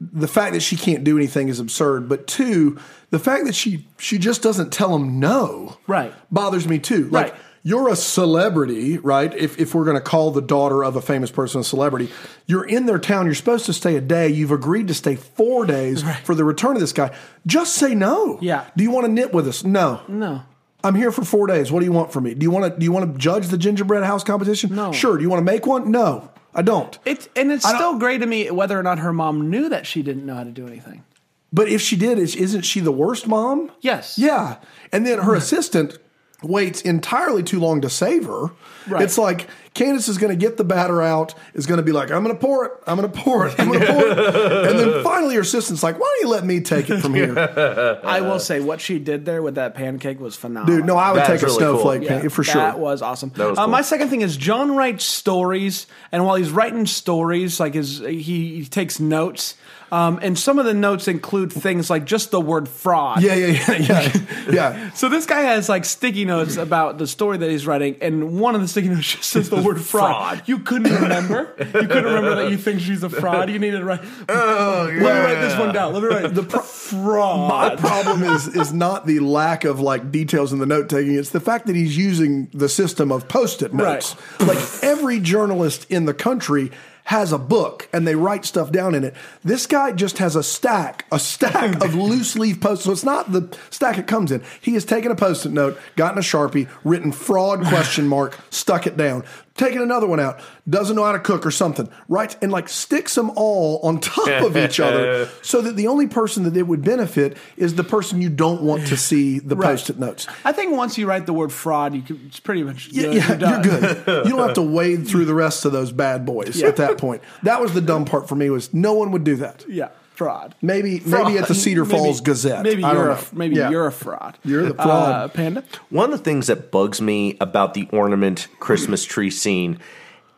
the 0.00 0.28
fact 0.28 0.52
that 0.54 0.60
she 0.60 0.76
can't 0.76 1.04
do 1.04 1.16
anything 1.16 1.48
is 1.48 1.58
absurd. 1.60 2.08
But 2.08 2.26
two, 2.26 2.78
the 3.10 3.18
fact 3.18 3.46
that 3.46 3.54
she 3.54 3.86
she 3.98 4.18
just 4.18 4.42
doesn't 4.42 4.72
tell 4.72 4.92
them 4.92 5.18
no, 5.20 5.76
Right. 5.86 6.12
bothers 6.30 6.68
me 6.68 6.78
too. 6.78 7.08
Like 7.10 7.32
Right. 7.32 7.34
you're 7.62 7.88
a 7.88 7.96
celebrity, 7.96 8.98
right? 8.98 9.34
If 9.34 9.58
if 9.58 9.74
we're 9.74 9.84
going 9.84 9.96
to 9.96 10.02
call 10.02 10.30
the 10.32 10.42
daughter 10.42 10.84
of 10.84 10.96
a 10.96 11.00
famous 11.00 11.30
person 11.30 11.62
a 11.62 11.64
celebrity, 11.64 12.10
you're 12.46 12.64
in 12.66 12.84
their 12.86 12.98
town. 12.98 13.24
You're 13.24 13.34
supposed 13.34 13.64
to 13.66 13.72
stay 13.72 13.96
a 13.96 14.00
day. 14.00 14.28
You've 14.28 14.52
agreed 14.52 14.88
to 14.88 14.94
stay 14.94 15.16
four 15.16 15.64
days 15.64 16.04
for 16.24 16.34
the 16.34 16.44
return 16.44 16.76
of 16.76 16.80
this 16.80 16.92
guy. 16.92 17.10
Just 17.46 17.74
say 17.74 17.94
no. 17.94 18.38
Yeah. 18.42 18.64
Do 18.76 18.84
you 18.84 18.90
want 18.90 19.06
to 19.06 19.12
knit 19.12 19.32
with 19.32 19.48
us? 19.48 19.64
No. 19.64 20.00
no. 20.08 20.42
I'm 20.84 20.94
here 20.94 21.10
for 21.10 21.24
four 21.24 21.46
days. 21.46 21.72
What 21.72 21.80
do 21.80 21.86
you 21.86 21.92
want 21.92 22.12
from 22.12 22.24
me? 22.24 22.34
Do 22.34 22.44
you 22.44 22.50
want 22.50 22.72
to 22.72 22.78
do 22.78 22.84
you 22.84 22.92
want 22.92 23.12
to 23.12 23.18
judge 23.18 23.48
the 23.48 23.58
gingerbread 23.58 24.04
house 24.04 24.22
competition? 24.22 24.74
No. 24.74 24.92
Sure. 24.92 25.16
Do 25.16 25.22
you 25.22 25.30
want 25.30 25.40
to 25.40 25.44
make 25.52 25.66
one? 25.66 25.90
No. 25.90 26.30
I 26.56 26.62
don't. 26.62 26.98
It's 27.04 27.28
and 27.36 27.52
it's 27.52 27.64
I 27.64 27.74
still 27.76 27.98
great 27.98 28.18
to 28.22 28.26
me 28.26 28.50
whether 28.50 28.76
or 28.78 28.82
not 28.82 28.98
her 28.98 29.12
mom 29.12 29.50
knew 29.50 29.68
that 29.68 29.86
she 29.86 30.02
didn't 30.02 30.24
know 30.26 30.34
how 30.34 30.44
to 30.44 30.50
do 30.50 30.66
anything. 30.66 31.04
But 31.52 31.68
if 31.68 31.80
she 31.80 31.96
did, 31.96 32.18
is- 32.18 32.34
isn't 32.34 32.62
she 32.62 32.80
the 32.80 32.90
worst 32.90 33.28
mom? 33.28 33.70
Yes. 33.80 34.18
Yeah. 34.18 34.56
And 34.90 35.06
then 35.06 35.20
her 35.20 35.34
assistant 35.34 35.98
waits 36.42 36.82
entirely 36.82 37.42
too 37.42 37.58
long 37.60 37.80
to 37.80 37.90
save 37.90 38.26
her. 38.26 38.50
Right. 38.88 39.02
It's 39.02 39.18
like 39.18 39.48
Candace 39.74 40.06
is 40.06 40.16
going 40.16 40.30
to 40.30 40.36
get 40.36 40.56
the 40.58 40.64
batter 40.64 41.02
out, 41.02 41.34
is 41.54 41.66
going 41.66 41.78
to 41.78 41.82
be 41.82 41.90
like, 41.92 42.10
I'm 42.12 42.22
going 42.22 42.36
to 42.36 42.40
pour 42.40 42.66
it, 42.66 42.72
I'm 42.86 42.96
going 42.96 43.10
to 43.10 43.18
pour 43.20 43.46
it, 43.48 43.54
I'm 43.58 43.66
going 43.68 43.80
to 43.80 43.86
pour 43.86 44.06
it. 44.06 44.18
and 44.70 44.78
then 44.78 45.02
finally 45.02 45.34
her 45.34 45.40
assistant's 45.40 45.82
like, 45.82 45.98
why 45.98 46.06
don't 46.20 46.28
you 46.28 46.32
let 46.34 46.44
me 46.44 46.60
take 46.60 46.88
it 46.88 47.00
from 47.00 47.14
here? 47.14 47.36
I 48.04 48.20
will 48.20 48.38
say 48.38 48.60
what 48.60 48.80
she 48.80 48.98
did 49.00 49.24
there 49.24 49.42
with 49.42 49.56
that 49.56 49.74
pancake 49.74 50.20
was 50.20 50.36
phenomenal. 50.36 50.76
Dude, 50.78 50.86
no, 50.86 50.96
I 50.96 51.10
would 51.12 51.18
That's 51.22 51.28
take 51.40 51.42
a 51.42 51.46
really 51.46 51.58
cool. 51.58 51.74
snowflake 51.80 52.02
Yeah, 52.04 52.20
pan- 52.20 52.28
for 52.30 52.44
That 52.44 52.52
sure. 52.52 52.76
was 52.76 53.02
awesome. 53.02 53.30
was 53.30 53.40
uh, 53.40 53.54
cool. 53.56 53.66
My 53.66 53.82
second 53.82 54.08
thing 54.10 54.20
is 54.20 54.36
John 54.36 54.76
writes 54.76 55.04
stories, 55.04 55.86
and 56.12 56.24
while 56.24 56.36
he's 56.36 56.50
writing 56.50 56.86
stories, 56.86 57.58
like 57.58 57.74
his 57.74 57.98
he, 57.98 58.20
he 58.20 58.64
takes 58.66 59.00
notes, 59.00 59.56
um, 59.96 60.18
and 60.20 60.38
some 60.38 60.58
of 60.58 60.66
the 60.66 60.74
notes 60.74 61.08
include 61.08 61.50
things 61.50 61.88
like 61.88 62.04
just 62.04 62.30
the 62.30 62.40
word 62.40 62.68
fraud. 62.68 63.22
Yeah, 63.22 63.34
yeah, 63.34 63.46
yeah, 63.46 63.78
yeah. 63.78 64.34
yeah. 64.50 64.90
So 64.92 65.08
this 65.08 65.24
guy 65.24 65.40
has 65.40 65.70
like 65.70 65.86
sticky 65.86 66.26
notes 66.26 66.58
about 66.58 66.98
the 66.98 67.06
story 67.06 67.38
that 67.38 67.48
he's 67.48 67.66
writing, 67.66 67.96
and 68.02 68.38
one 68.38 68.54
of 68.54 68.60
the 68.60 68.68
sticky 68.68 68.90
notes 68.90 69.10
just 69.10 69.30
says 69.30 69.48
the 69.48 69.62
word 69.62 69.80
fraud. 69.80 70.36
Fraud. 70.36 70.42
You 70.48 70.58
couldn't 70.58 70.92
remember. 70.92 71.54
You 71.58 71.64
couldn't 71.64 72.04
remember 72.04 72.34
that 72.34 72.50
you 72.50 72.58
think 72.58 72.80
she's 72.80 73.02
a 73.02 73.08
fraud. 73.08 73.48
You 73.48 73.58
needed 73.58 73.78
to 73.78 73.84
write. 73.84 74.00
Oh, 74.28 74.88
yeah. 74.88 75.02
Let 75.02 75.14
me 75.14 75.20
write 75.20 75.40
this 75.40 75.58
one 75.58 75.72
down. 75.72 75.94
Let 75.94 76.02
me 76.02 76.08
write 76.08 76.34
the 76.34 76.42
fraud. 76.60 77.48
My 77.48 77.76
problem 77.76 78.22
is 78.22 78.48
is 78.48 78.72
not 78.72 79.06
the 79.06 79.20
lack 79.20 79.64
of 79.64 79.80
like 79.80 80.12
details 80.12 80.52
in 80.52 80.58
the 80.58 80.66
note 80.66 80.90
taking. 80.90 81.14
It's 81.14 81.30
the 81.30 81.40
fact 81.40 81.66
that 81.66 81.76
he's 81.76 81.96
using 81.96 82.48
the 82.52 82.68
system 82.68 83.10
of 83.10 83.28
post-it 83.28 83.72
notes. 83.72 84.14
Like 84.40 84.58
every 84.82 85.20
journalist 85.20 85.86
in 85.88 86.04
the 86.04 86.14
country 86.14 86.70
has 87.06 87.32
a 87.32 87.38
book 87.38 87.88
and 87.92 88.06
they 88.06 88.16
write 88.16 88.44
stuff 88.44 88.72
down 88.72 88.92
in 88.92 89.04
it. 89.04 89.14
This 89.44 89.66
guy 89.66 89.92
just 89.92 90.18
has 90.18 90.34
a 90.34 90.42
stack, 90.42 91.06
a 91.12 91.20
stack 91.20 91.82
of 91.82 91.94
loose 91.94 92.36
leaf 92.36 92.60
post. 92.60 92.82
So 92.82 92.90
it's 92.90 93.04
not 93.04 93.30
the 93.30 93.56
stack 93.70 93.96
it 93.96 94.08
comes 94.08 94.32
in. 94.32 94.42
He 94.60 94.74
has 94.74 94.84
taken 94.84 95.12
a 95.12 95.14
post-it 95.14 95.52
note, 95.52 95.78
gotten 95.94 96.18
a 96.18 96.22
sharpie, 96.22 96.68
written 96.82 97.12
fraud 97.12 97.64
question 97.66 98.08
mark, 98.08 98.36
stuck 98.50 98.88
it 98.88 98.96
down. 98.96 99.22
Taken 99.56 99.80
another 99.80 100.06
one 100.06 100.20
out, 100.20 100.38
doesn't 100.68 100.94
know 100.96 101.04
how 101.04 101.12
to 101.12 101.18
cook 101.18 101.46
or 101.46 101.50
something, 101.50 101.88
right? 102.08 102.36
and 102.42 102.52
like 102.52 102.68
sticks 102.68 103.14
them 103.14 103.30
all 103.36 103.80
on 103.82 104.00
top 104.00 104.28
of 104.42 104.56
each 104.56 104.78
other 104.80 105.28
so 105.42 105.60
that 105.62 105.76
the 105.76 105.86
only 105.86 106.06
person 106.06 106.42
that 106.44 106.56
it 106.56 106.64
would 106.64 106.82
benefit 106.82 107.36
is 107.56 107.74
the 107.74 107.84
person 107.84 108.20
you 108.20 108.28
don't 108.28 108.60
want 108.62 108.86
to 108.88 108.96
see 108.96 109.38
the 109.38 109.56
Right. 109.56 109.68
post-it 109.68 109.98
notes. 109.98 110.26
I 110.44 110.52
think 110.52 110.76
once 110.76 110.98
you 110.98 111.06
write 111.08 111.24
the 111.26 111.32
word 111.32 111.52
fraud, 111.52 111.94
you 111.94 112.02
can, 112.02 112.20
it's 112.26 112.40
pretty 112.40 112.62
much 112.64 112.88
Yeah, 112.92 113.02
good. 113.04 113.14
yeah, 113.14 113.28
You're 113.28 113.38
done. 113.38 113.64
you're 113.64 113.80
good. 114.04 114.26
You 114.26 114.30
don't 114.36 114.46
have 114.46 114.54
to 114.54 114.62
wade 114.62 115.08
through 115.08 115.24
the 115.24 115.34
rest 115.34 115.64
of 115.64 115.72
those 115.72 115.90
bad 115.92 116.26
boys 116.26 116.62
at 116.62 116.76
that 116.76 116.98
point. 116.98 117.22
That 117.42 117.60
was 117.62 117.72
the 117.72 117.80
dumb 117.80 118.04
part 118.04 118.28
for 118.28 118.34
me 118.34 118.50
was 118.50 118.74
no 118.74 118.92
one 118.92 119.10
would 119.12 119.24
do 119.24 119.36
that. 119.36 119.64
Yeah, 119.68 119.88
fraud. 120.16 120.54
Maybe 120.62 121.00
maybe 121.04 121.38
at 121.38 121.48
the 121.48 121.54
Cedar 121.64 121.84
Maybe- 121.84 121.98
Falls 121.98 122.20
Gazette. 122.20 122.62
Maybe 122.62 122.82
I 122.84 122.92
you're 122.92 123.10
a, 123.10 123.20
maybe 123.32 123.56
Yeah. 123.56 123.70
you're 123.70 123.86
a 123.86 123.92
fraud. 123.92 124.38
You're 124.44 124.64
the 124.64 124.74
fraud. 124.74 125.12
Uh, 125.12 125.28
panda. 125.28 125.64
One 125.90 126.12
of 126.12 126.18
the 126.18 126.24
things 126.24 126.46
that 126.48 126.70
bugs 126.70 127.00
me 127.00 127.36
about 127.40 127.74
the 127.74 127.88
ornament 127.92 128.48
Christmas 128.60 129.04
tree 129.04 129.30
scene, 129.30 129.78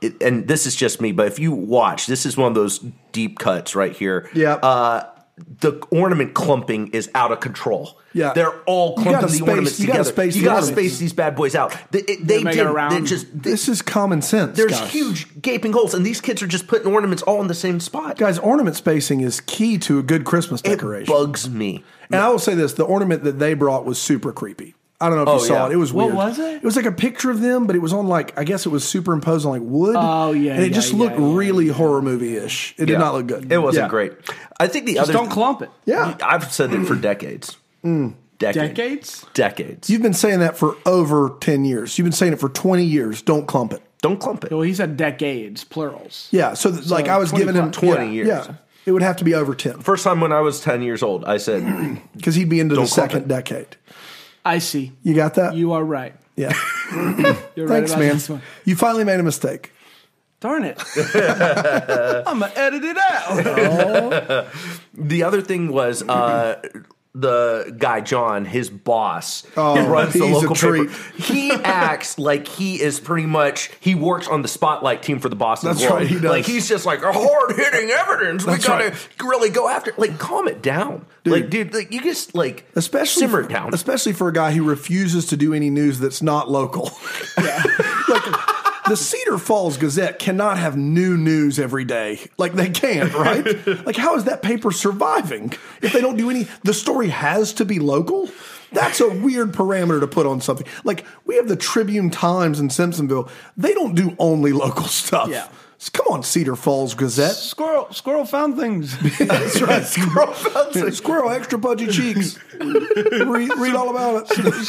it, 0.01 0.21
and 0.23 0.47
this 0.49 0.67
is 0.67 0.77
just 0.77 1.01
me, 1.01 1.13
but 1.13 1.27
if 1.27 1.39
you 1.39 1.53
watch, 1.53 2.07
this 2.07 2.27
is 2.27 2.37
one 2.37 2.49
of 2.49 2.55
those 2.55 2.81
deep 3.13 3.39
cuts 3.39 3.75
right 3.75 3.95
here. 3.97 4.29
Yeah. 4.35 4.55
Uh, 4.55 5.07
the 5.61 5.73
ornament 5.91 6.35
clumping 6.35 6.89
is 6.89 7.11
out 7.15 7.33
of 7.33 7.41
control. 7.41 7.99
Yeah. 8.13 8.33
They're 8.33 8.53
all 8.67 8.95
You 8.97 9.03
clumping 9.05 9.23
the 9.23 9.29
space- 9.29 9.41
ornaments 9.49 9.81
you 9.81 9.87
gotta 9.87 9.99
together. 9.99 10.13
space 10.13 10.37
you 10.37 10.43
gotta 10.45 10.55
ornaments. 10.63 10.81
space 10.81 10.99
these 10.99 11.13
bad 11.13 11.37
boys 11.37 11.55
out. 11.55 11.77
They, 11.91 12.01
it- 12.01 12.27
they 12.27 12.43
make 12.43 12.55
it 12.55 12.59
did. 12.59 12.67
around. 12.67 12.93
They 12.95 13.01
just 13.03 13.27
they- 13.43 13.51
This 13.51 13.69
is 13.69 13.83
common 13.83 14.23
sense. 14.23 14.57
there's 14.57 14.73
guys. 14.79 14.91
huge 14.91 15.41
gaping 15.43 15.73
holes, 15.73 15.95
and 15.95 16.05
these 16.07 16.21
kids 16.21 16.43
are 16.43 16.47
just 16.47 16.67
putting 16.69 16.93
ornaments 16.93 17.23
all 17.25 17.41
in 17.41 17.49
the 17.49 17.55
same 17.55 17.81
spot. 17.81 18.17
Guys, 18.19 18.39
ornament 18.39 18.77
spacing 18.77 19.21
is 19.21 19.41
key 19.41 19.79
to 19.79 19.99
a 19.99 20.03
good 20.03 20.25
Christmas 20.25 20.61
it 20.63 20.69
decoration. 20.71 21.13
bugs 21.13 21.49
me. 21.49 21.85
And 22.11 22.21
I 22.21 22.29
will 22.31 22.39
say 22.39 22.55
this: 22.55 22.73
the 22.73 22.85
ornament 22.85 23.25
that 23.25 23.39
they 23.39 23.55
brought 23.55 23.85
was 23.85 24.01
super 24.01 24.33
creepy. 24.33 24.75
I 25.01 25.09
don't 25.09 25.17
know 25.17 25.23
if 25.23 25.29
you 25.29 25.35
Oh, 25.35 25.39
saw 25.39 25.55
yeah. 25.55 25.67
it. 25.71 25.73
It 25.75 25.77
was 25.77 25.93
weird. 25.93 26.13
What 26.15 26.29
was 26.31 26.39
it? 26.41 26.57
It 26.57 26.65
was 26.65 26.75
like 26.75 26.85
a 26.87 26.91
picture 26.93 27.31
of 27.31 27.41
them, 27.41 27.67
but 27.69 27.77
it 27.77 27.79
was 27.79 27.93
on 27.93 28.09
like 28.09 28.37
I 28.39 28.45
guess 28.45 28.67
it 28.67 28.71
was 28.71 28.87
superimposed 28.87 29.47
on 29.47 29.53
like 29.53 29.63
wood. 29.63 29.95
Oh, 29.97 30.33
yeah, 30.33 30.55
and 30.55 30.63
it 30.65 30.71
yeah, 30.71 30.75
just 30.75 30.93
yeah, 30.93 30.99
looked 30.99 31.19
yeah, 31.19 31.35
really 31.37 31.69
horror 31.69 32.03
movie 32.03 32.37
ish. 32.37 32.75
It 32.79 32.87
did 32.87 32.99
not 32.99 33.15
look 33.15 33.27
good. 33.29 33.53
It 33.53 33.59
wasn't 33.59 33.85
Yeah. 33.85 33.89
great. 33.91 34.13
I 34.59 34.67
think 34.67 34.87
the 34.87 34.95
Just 34.95 35.05
other 35.11 35.13
don't 35.13 35.29
clump 35.31 35.63
it. 35.63 35.71
Yeah. 35.85 36.17
I've 36.23 36.53
said 36.53 36.73
it 36.75 36.85
for 36.85 36.97
decades. 36.97 37.57
Mm. 37.85 38.15
Decades. 38.39 38.69
Decades. 38.69 39.27
Decades. 39.35 39.91
You've 39.91 40.03
been 40.03 40.15
saying 40.15 40.41
that 40.41 40.57
for 40.57 40.77
over 40.87 41.37
ten 41.41 41.65
years. 41.65 41.97
You've 41.99 42.05
been 42.05 42.13
saying 42.13 42.33
it 42.33 42.41
for 42.41 42.49
twenty 42.49 42.85
years. 42.85 43.23
Don't 43.23 43.47
clump 43.47 43.73
it. 43.73 43.83
Don't 44.03 44.19
clump 44.21 44.45
it. 44.45 44.53
Well, 44.53 44.63
he 44.63 44.75
said 44.75 44.97
decades, 44.97 45.65
plurals. 45.65 46.29
Yeah. 46.31 46.55
So, 46.55 46.71
th- 46.71 46.87
like 46.89 47.09
I 47.09 47.19
was 47.19 47.33
giving 47.33 47.57
him 47.57 47.73
plus- 47.73 47.85
20 47.97 48.05
yeah, 48.07 48.11
years. 48.13 48.29
Yeah. 48.29 48.55
It 48.87 48.93
would 48.93 49.03
have 49.03 49.17
to 49.17 49.25
be 49.25 49.35
over 49.35 49.55
ten. 49.57 49.81
First 49.81 50.05
time 50.05 50.21
when 50.21 50.33
I 50.33 50.41
was 50.41 50.61
10 50.61 50.83
years 50.83 51.03
old, 51.03 51.25
I 51.25 51.37
said, 51.39 52.01
because 52.17 52.37
he'd 52.37 52.49
be 52.49 52.59
into 52.61 52.75
the 52.77 52.83
Don't 52.83 52.87
second 52.87 53.23
it. 53.23 53.29
decade. 53.29 53.77
I 54.45 54.59
see. 54.59 54.93
You 55.03 55.15
got 55.15 55.35
that? 55.35 55.55
You 55.55 55.73
are 55.73 55.85
right. 55.85 56.15
yeah. 56.37 56.53
You're 56.93 57.69
Thanks, 57.69 57.69
right 57.69 57.83
about 57.91 57.99
man. 57.99 58.15
this 58.15 58.29
one. 58.31 58.43
You 58.65 58.77
finally 58.77 59.05
made 59.05 59.21
a 59.21 59.23
mistake. 59.23 59.73
Darn 60.41 60.65
it. 60.65 60.81
I'm 62.27 62.39
gonna 62.39 62.53
edit 62.55 62.85
it 62.85 62.97
out. 62.97 64.47
the 64.95 65.23
other 65.25 65.43
thing 65.43 65.73
was 65.73 66.03
uh, 66.09 66.63
the 67.15 67.75
guy, 67.77 68.01
John, 68.01 68.45
his 68.45 68.71
boss, 68.71 69.47
Oh, 69.57 69.77
who 69.77 69.91
runs 69.91 70.13
the 70.13 70.27
local 70.27 70.55
paper. 70.55 70.93
He 71.17 71.51
acts 71.65 72.19
like 72.19 72.47
he 72.47 72.81
is 72.81 73.01
pretty 73.01 73.27
much, 73.27 73.71
he 73.81 73.95
works 73.95 74.29
on 74.29 74.43
the 74.43 74.49
spotlight 74.49 75.03
team 75.03 75.19
for 75.19 75.29
the 75.29 75.37
Boston 75.37 75.73
That's 75.73 75.85
right, 75.87 76.07
he 76.07 76.15
does. 76.15 76.25
Like, 76.25 76.47
he's 76.47 76.69
just 76.69 76.87
like, 76.87 77.01
hard 77.03 77.57
hitting 77.57 77.91
evidence. 77.91 78.45
That's 78.45 78.63
we 78.63 78.69
got 78.69 78.79
to 78.79 78.91
right. 78.91 79.23
really 79.23 79.51
go 79.51 79.69
after 79.69 79.91
it. 79.91 79.99
Like, 79.99 80.19
calm 80.19 80.47
it 80.49 80.63
down. 80.63 81.07
dude. 81.25 81.33
Like, 81.33 81.51
dude, 81.51 81.75
like, 81.75 81.93
you 81.93 82.03
just, 82.03 82.35
like, 82.35 82.67
especially 82.77 83.21
simmer 83.21 83.43
for, 83.43 83.49
down. 83.49 83.75
especially 83.75 84.13
for 84.13 84.29
a 84.29 84.33
guy 84.33 84.53
who 84.53 84.63
refuses 84.63 85.27
to 85.27 85.37
do 85.37 85.55
any 85.55 85.71
news 85.71 85.99
that's 85.99 86.23
not 86.23 86.51
local. 86.51 86.91
Yeah, 87.37 87.63
like 88.09 88.58
the 88.89 88.97
Cedar 88.97 89.39
Falls 89.39 89.77
Gazette 89.77 90.19
cannot 90.19 90.59
have 90.59 90.77
new 90.77 91.17
news 91.17 91.59
every 91.59 91.85
day. 91.85 92.21
Like 92.37 92.55
they 92.55 92.71
can't, 92.71 93.13
right? 93.15 93.67
like 93.87 93.97
how 93.97 94.17
is 94.17 94.25
that 94.25 94.43
paper 94.43 94.71
surviving 94.71 95.53
if 95.83 95.93
they 95.93 96.01
don't 96.01 96.17
do 96.17 96.31
any? 96.31 96.47
The 96.65 96.75
story 96.75 97.09
has 97.09 97.53
to 97.55 97.65
be 97.65 97.79
local. 97.79 98.29
That's 98.73 99.01
a 99.01 99.09
weird 99.09 99.53
parameter 99.53 100.01
to 100.01 100.07
put 100.07 100.27
on 100.27 100.41
something. 100.41 100.67
Like 100.85 101.05
we 101.25 101.37
have 101.37 101.49
the 101.49 101.57
Tribune 101.57 102.11
Times 102.11 102.61
in 102.61 102.69
Simpsonville. 102.69 103.31
They 103.57 103.73
don't 103.73 103.95
do 103.95 104.15
only 104.19 104.53
local 104.53 104.85
stuff. 104.85 105.29
Yeah. 105.29 105.49
Come 105.93 106.07
on, 106.09 106.23
Cedar 106.25 106.57
Falls 106.57 106.95
Gazette. 106.95 107.37
Squirrel, 107.37 107.87
squirrel 107.93 108.25
found 108.25 108.57
things. 108.57 108.99
That's 109.19 109.63
right. 109.63 109.85
Squirrel, 109.87 110.33
found 110.33 110.95
Squirrel 110.95 111.31
extra 111.31 111.59
pudgy 111.59 111.87
cheeks. 111.87 112.37
read, 112.55 113.51
read 113.57 113.77
all 113.77 113.89
about 113.91 114.27
it. 114.29 114.69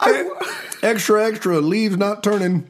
extra, 0.82 1.26
extra. 1.26 1.60
Leaves 1.60 1.96
not 1.96 2.22
turning. 2.22 2.68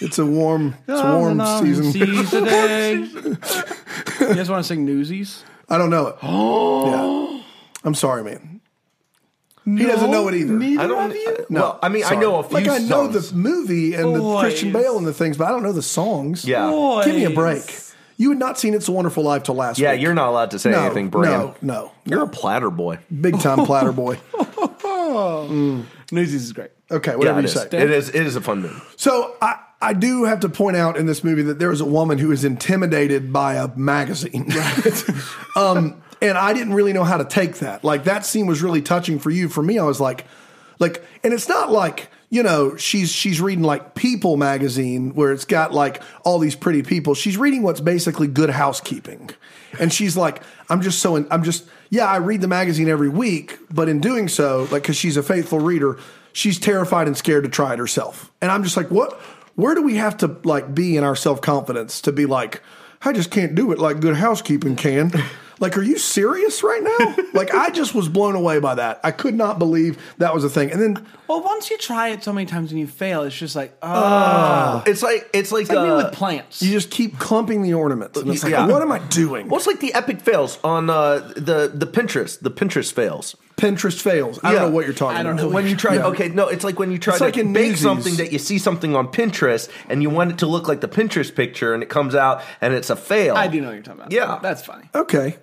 It's 0.00 0.18
a 0.18 0.26
warm, 0.26 0.74
it's 0.86 1.00
a 1.00 1.06
oh, 1.06 1.18
warm 1.18 1.64
season. 1.64 1.92
today. 2.26 2.94
you 4.20 4.34
guys 4.34 4.50
want 4.50 4.62
to 4.62 4.64
sing 4.64 4.84
Newsies? 4.84 5.42
I 5.68 5.78
don't 5.78 5.90
know 5.90 6.08
it. 6.08 6.16
yeah. 6.22 7.42
I'm 7.82 7.94
sorry, 7.94 8.22
man. 8.22 8.60
He 9.64 9.84
doesn't 9.84 10.10
know 10.12 10.28
it 10.28 10.34
either. 10.34 10.52
Neither 10.52 10.82
I 10.82 10.86
don't, 10.86 11.10
of 11.10 11.16
you? 11.16 11.46
no, 11.48 11.60
well, 11.60 11.78
I 11.82 11.88
mean, 11.88 12.04
I 12.04 12.14
know 12.14 12.38
a 12.38 12.44
few 12.44 12.54
Like 12.54 12.68
I 12.68 12.78
know 12.78 13.10
songs. 13.10 13.30
the 13.30 13.36
movie 13.36 13.94
and 13.94 14.14
the 14.14 14.20
Boys. 14.20 14.42
Christian 14.42 14.72
Bale 14.72 14.96
and 14.96 15.04
the 15.04 15.12
things, 15.12 15.36
but 15.36 15.48
I 15.48 15.50
don't 15.50 15.64
know 15.64 15.72
the 15.72 15.82
songs. 15.82 16.44
Yeah. 16.44 16.70
Boys. 16.70 17.06
Give 17.06 17.16
me 17.16 17.24
a 17.24 17.30
break. 17.30 17.64
You 18.18 18.30
had 18.30 18.38
not 18.38 18.58
seen 18.58 18.72
It's 18.74 18.88
a 18.88 18.92
Wonderful 18.92 19.22
Life 19.24 19.42
till 19.44 19.54
last 19.56 19.78
Yeah, 19.78 19.92
week. 19.92 20.00
you're 20.00 20.14
not 20.14 20.28
allowed 20.30 20.50
to 20.52 20.58
say 20.58 20.70
no, 20.70 20.84
anything, 20.84 21.08
Bram. 21.10 21.30
No, 21.32 21.54
no. 21.60 21.92
You're 22.04 22.22
a 22.22 22.28
platter 22.28 22.70
boy. 22.70 22.98
Big 23.20 23.38
time 23.40 23.66
platter 23.66 23.92
boy. 23.92 24.18
Newsies 26.12 26.44
is 26.44 26.52
great. 26.52 26.70
Okay, 26.90 27.12
Yeah, 27.12 27.16
whatever 27.16 27.38
it 27.40 27.42
you 27.42 27.46
is. 27.48 27.52
say. 27.54 27.66
It 27.66 27.90
is. 27.90 28.08
It 28.10 28.26
is 28.26 28.36
a 28.36 28.40
fun 28.40 28.62
movie. 28.62 28.80
So 28.96 29.34
I, 29.42 29.58
I 29.82 29.92
do 29.92 30.24
have 30.24 30.40
to 30.40 30.48
point 30.48 30.76
out 30.76 30.96
in 30.96 31.06
this 31.06 31.24
movie 31.24 31.42
that 31.42 31.58
there 31.58 31.70
is 31.72 31.80
a 31.80 31.84
woman 31.84 32.18
who 32.18 32.30
is 32.32 32.44
intimidated 32.44 33.32
by 33.32 33.54
a 33.54 33.68
magazine. 33.76 34.50
um, 35.56 36.02
and 36.22 36.38
I 36.38 36.52
didn't 36.52 36.74
really 36.74 36.92
know 36.92 37.04
how 37.04 37.16
to 37.18 37.24
take 37.24 37.56
that. 37.58 37.84
Like 37.84 38.04
that 38.04 38.24
scene 38.24 38.46
was 38.46 38.62
really 38.62 38.82
touching 38.82 39.18
for 39.18 39.30
you. 39.30 39.48
For 39.48 39.62
me, 39.62 39.78
I 39.78 39.84
was 39.84 40.00
like, 40.00 40.26
like, 40.78 41.04
and 41.24 41.32
it's 41.34 41.48
not 41.48 41.70
like 41.72 42.08
you 42.28 42.42
know 42.42 42.76
she's 42.76 43.10
she's 43.10 43.40
reading 43.40 43.64
like 43.64 43.94
People 43.94 44.36
magazine 44.36 45.14
where 45.14 45.32
it's 45.32 45.44
got 45.44 45.72
like 45.72 46.02
all 46.24 46.38
these 46.38 46.56
pretty 46.56 46.82
people. 46.82 47.14
She's 47.14 47.36
reading 47.36 47.62
what's 47.62 47.80
basically 47.80 48.26
Good 48.26 48.50
Housekeeping, 48.50 49.30
and 49.78 49.92
she's 49.92 50.16
like, 50.16 50.42
I'm 50.68 50.82
just 50.82 51.00
so 51.00 51.16
in, 51.16 51.26
I'm 51.30 51.42
just 51.42 51.66
yeah 51.90 52.06
I 52.06 52.16
read 52.16 52.40
the 52.40 52.48
magazine 52.48 52.88
every 52.88 53.08
week, 53.08 53.58
but 53.70 53.88
in 53.88 54.00
doing 54.00 54.28
so, 54.28 54.68
like 54.70 54.82
because 54.82 54.96
she's 54.96 55.16
a 55.16 55.22
faithful 55.22 55.60
reader, 55.60 55.98
she's 56.32 56.58
terrified 56.58 57.06
and 57.06 57.16
scared 57.16 57.44
to 57.44 57.50
try 57.50 57.72
it 57.72 57.78
herself. 57.78 58.30
And 58.40 58.50
I'm 58.50 58.62
just 58.62 58.76
like, 58.76 58.90
what? 58.90 59.14
Where 59.54 59.74
do 59.74 59.82
we 59.82 59.96
have 59.96 60.18
to 60.18 60.36
like 60.44 60.74
be 60.74 60.96
in 60.96 61.04
our 61.04 61.16
self 61.16 61.40
confidence 61.40 62.00
to 62.02 62.12
be 62.12 62.26
like? 62.26 62.62
I 63.02 63.12
just 63.12 63.30
can't 63.30 63.54
do 63.54 63.72
it 63.72 63.78
like 63.78 64.00
good 64.00 64.16
housekeeping 64.16 64.74
can. 64.74 65.12
Like, 65.58 65.76
are 65.78 65.82
you 65.82 65.96
serious 65.98 66.62
right 66.62 66.82
now? 66.82 67.16
like, 67.34 67.54
I 67.54 67.70
just 67.70 67.94
was 67.94 68.08
blown 68.08 68.34
away 68.34 68.58
by 68.60 68.74
that. 68.74 69.00
I 69.02 69.10
could 69.10 69.34
not 69.34 69.58
believe 69.58 69.98
that 70.18 70.34
was 70.34 70.44
a 70.44 70.50
thing. 70.50 70.70
And 70.70 70.80
then, 70.82 71.06
Well, 71.28 71.42
once 71.42 71.70
you 71.70 71.78
try 71.78 72.08
it 72.08 72.22
so 72.22 72.32
many 72.32 72.46
times 72.46 72.70
and 72.72 72.78
you 72.80 72.86
fail, 72.86 73.22
it's 73.22 73.34
just 73.36 73.56
like, 73.56 73.74
oh, 73.82 74.82
It's 74.86 75.02
like 75.02 75.28
it's 75.32 75.52
like, 75.52 75.68
like 75.68 75.78
me 75.86 75.90
uh, 75.90 75.96
with 76.04 76.12
plants. 76.12 76.62
you 76.62 76.70
just 76.72 76.90
keep 76.90 77.18
clumping 77.18 77.62
the 77.62 77.74
ornaments. 77.74 78.18
And 78.20 78.30
it's 78.30 78.42
like, 78.42 78.52
Yeah. 78.52 78.66
what 78.66 78.82
am 78.82 78.92
I 78.92 78.98
doing? 78.98 79.48
Well, 79.48 79.56
it's 79.58 79.66
like 79.66 79.80
the 79.80 79.94
epic 79.94 80.20
fails 80.20 80.58
on 80.62 80.90
uh, 80.90 81.18
the 81.36 81.70
the 81.72 81.86
Pinterest. 81.86 82.40
The 82.40 82.50
Pinterest 82.50 82.92
fails. 82.92 83.34
Pinterest 83.56 83.98
fails. 84.00 84.38
I 84.42 84.52
Yeah. 84.52 84.58
don't 84.60 84.68
know 84.70 84.74
what 84.76 84.84
you're 84.84 84.94
talking 84.94 85.16
I 85.16 85.22
don't 85.22 85.32
about. 85.38 85.48
know 85.48 85.54
When 85.54 85.66
you 85.66 85.76
try, 85.76 85.94
Yeah. 85.94 86.06
okay, 86.08 86.28
no, 86.28 86.48
it's 86.48 86.64
like 86.64 86.78
when 86.78 86.92
you 86.92 86.98
try 86.98 87.14
It's 87.14 87.20
to 87.20 87.24
like 87.24 87.38
in 87.38 87.54
bake 87.54 87.68
Newsies. 87.70 87.82
something 87.82 88.16
that 88.16 88.30
you 88.32 88.38
see 88.38 88.58
something 88.58 88.94
on 88.94 89.08
Pinterest 89.08 89.70
and 89.88 90.02
you 90.02 90.10
want 90.10 90.32
it 90.32 90.38
to 90.38 90.46
look 90.46 90.68
like 90.68 90.82
the 90.82 90.88
Pinterest 90.88 91.34
picture, 91.34 91.72
and 91.72 91.82
it 91.82 91.88
comes 91.88 92.14
out 92.14 92.42
and 92.60 92.74
it's 92.74 92.90
a 92.90 92.96
fail. 92.96 93.34
I 93.34 93.46
do 93.48 93.62
know 93.62 93.68
what 93.68 93.72
you're 93.74 93.82
talking 93.82 94.00
about. 94.00 94.12
Yeah. 94.12 94.38
That's 94.42 94.62
funny. 94.62 94.90
Okay. 94.94 95.36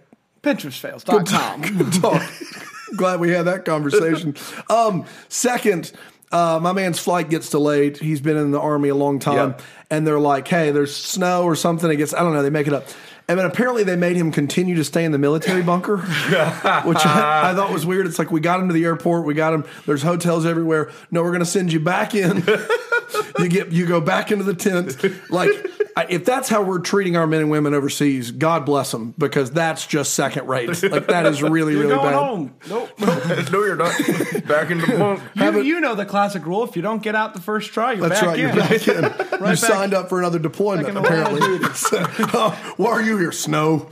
PinterestFails.com. 0.44 1.62
Good 1.62 1.94
talk. 2.02 2.22
Glad 2.96 3.20
we 3.20 3.32
had 3.32 3.44
that 3.44 3.66
conversation. 3.66 4.36
Um, 4.70 5.06
second, 5.30 5.92
uh, 6.32 6.60
my 6.62 6.74
man's 6.74 7.00
flight 7.00 7.30
gets 7.30 7.50
delayed. 7.50 7.98
He's 7.98 8.22
been 8.22 8.38
in 8.38 8.52
the 8.52 8.60
army 8.60 8.90
a 8.90 8.96
long 8.96 9.20
time, 9.20 9.52
Yeah. 9.58 9.66
and 9.90 10.06
they're 10.08 10.20
like, 10.20 10.48
"Hey, 10.48 10.72
there's 10.72 10.96
snow 10.96 11.44
or 11.44 11.56
something." 11.56 11.90
It 11.92 11.98
gets 11.98 12.14
I 12.14 12.20
don't 12.20 12.34
know. 12.34 12.42
They 12.44 12.50
make 12.50 12.66
it 12.68 12.74
up, 12.74 12.86
and 13.28 13.38
then 13.38 13.46
apparently 13.46 13.84
they 13.84 13.96
made 13.96 14.16
him 14.16 14.32
continue 14.32 14.76
to 14.76 14.84
stay 14.84 15.06
in 15.06 15.12
the 15.12 15.18
military 15.20 15.62
bunker, 15.62 15.98
which 16.86 17.06
I, 17.06 17.52
I 17.52 17.54
thought 17.56 17.72
was 17.72 17.86
weird. 17.86 18.08
It's 18.08 18.18
like 18.20 18.32
we 18.32 18.40
got 18.42 18.60
him 18.60 18.68
to 18.68 18.74
the 18.74 18.84
airport, 18.86 19.26
we 19.26 19.34
got 19.36 19.54
him. 19.54 19.66
There's 19.86 20.02
hotels 20.02 20.46
everywhere. 20.46 20.92
No, 21.12 21.22
we're 21.22 21.30
going 21.30 21.40
to 21.42 21.46
send 21.46 21.72
you 21.74 21.80
back 21.80 22.16
in. 22.16 22.44
you 23.40 23.48
get 23.48 23.72
you 23.72 23.86
go 23.86 24.02
back 24.02 24.32
into 24.32 24.44
the 24.44 24.56
tent. 24.56 24.98
Like 25.30 25.50
if 26.10 26.26
that's 26.26 26.50
how 26.50 26.64
we're 26.64 26.80
treating 26.80 27.16
our 27.18 27.28
men 27.28 27.42
and 27.42 27.52
women 27.52 27.74
overseas, 27.74 28.32
God 28.32 28.66
bless 28.66 28.92
them 28.92 29.14
because 29.18 29.52
that's 29.52 29.86
just 29.86 30.14
second 30.14 30.48
rate. 30.48 30.68
Like 30.84 31.08
that 31.08 31.26
is 31.26 31.42
really 31.44 31.74
You're 31.74 31.84
really 31.84 31.96
going 31.96 32.12
bad. 32.12 32.14
home. 32.14 32.56
Nope. 32.70 33.00
no, 33.52 33.64
you're 33.64 33.76
not. 33.76 33.98
Back 34.48 34.72
in 34.72 34.80
the 34.80 34.88
bunk. 34.98 35.22
you, 35.36 35.62
you 35.62 35.80
know 35.80 35.96
the 35.96 36.06
classic 36.06 36.46
rule: 36.46 36.64
if 36.64 36.76
you 36.76 36.82
don't 36.82 37.02
get 37.04 37.16
out 37.16 37.34
the 37.34 37.42
first 37.42 37.72
try, 37.74 37.94
you're 37.94 38.10
That's 38.10 38.22
back 38.22 38.30
right. 38.30 38.40
in. 38.40 38.46
You're 38.48 38.56
back 38.56 38.88
in. 38.88 39.04
you 39.34 39.40
back- 39.40 39.58
signed 39.58 39.94
up 39.94 40.10
for 40.10 40.20
another 40.20 40.40
deployment. 40.40 40.88
back 40.88 40.96
in 40.98 41.04
the 41.04 41.10
line 41.10 41.22
of 41.22 41.38
Apparently. 41.40 41.74
So, 41.76 42.06
oh, 42.34 42.74
why 42.78 42.92
are 42.92 43.02
you 43.02 43.18
here? 43.18 43.32
Snow. 43.32 43.90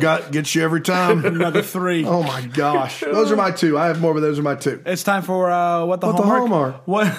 Got 0.00 0.32
gets 0.32 0.54
you 0.54 0.62
every 0.62 0.80
time. 0.80 1.24
Another 1.24 1.62
three. 1.62 2.04
Oh 2.04 2.22
my 2.22 2.42
gosh. 2.42 3.00
Those 3.00 3.30
are 3.30 3.36
my 3.36 3.50
two. 3.50 3.78
I 3.78 3.86
have 3.86 4.00
more, 4.00 4.14
but 4.14 4.20
those 4.20 4.38
are 4.38 4.42
my 4.42 4.54
two. 4.54 4.82
It's 4.84 5.02
time 5.02 5.22
for 5.22 5.50
uh, 5.50 5.84
what 5.84 6.00
the 6.00 6.06
What 6.08 6.16
the 6.16 6.22
hallmark. 6.22 6.84
Hallmark? 6.84 6.88
What? 6.88 7.18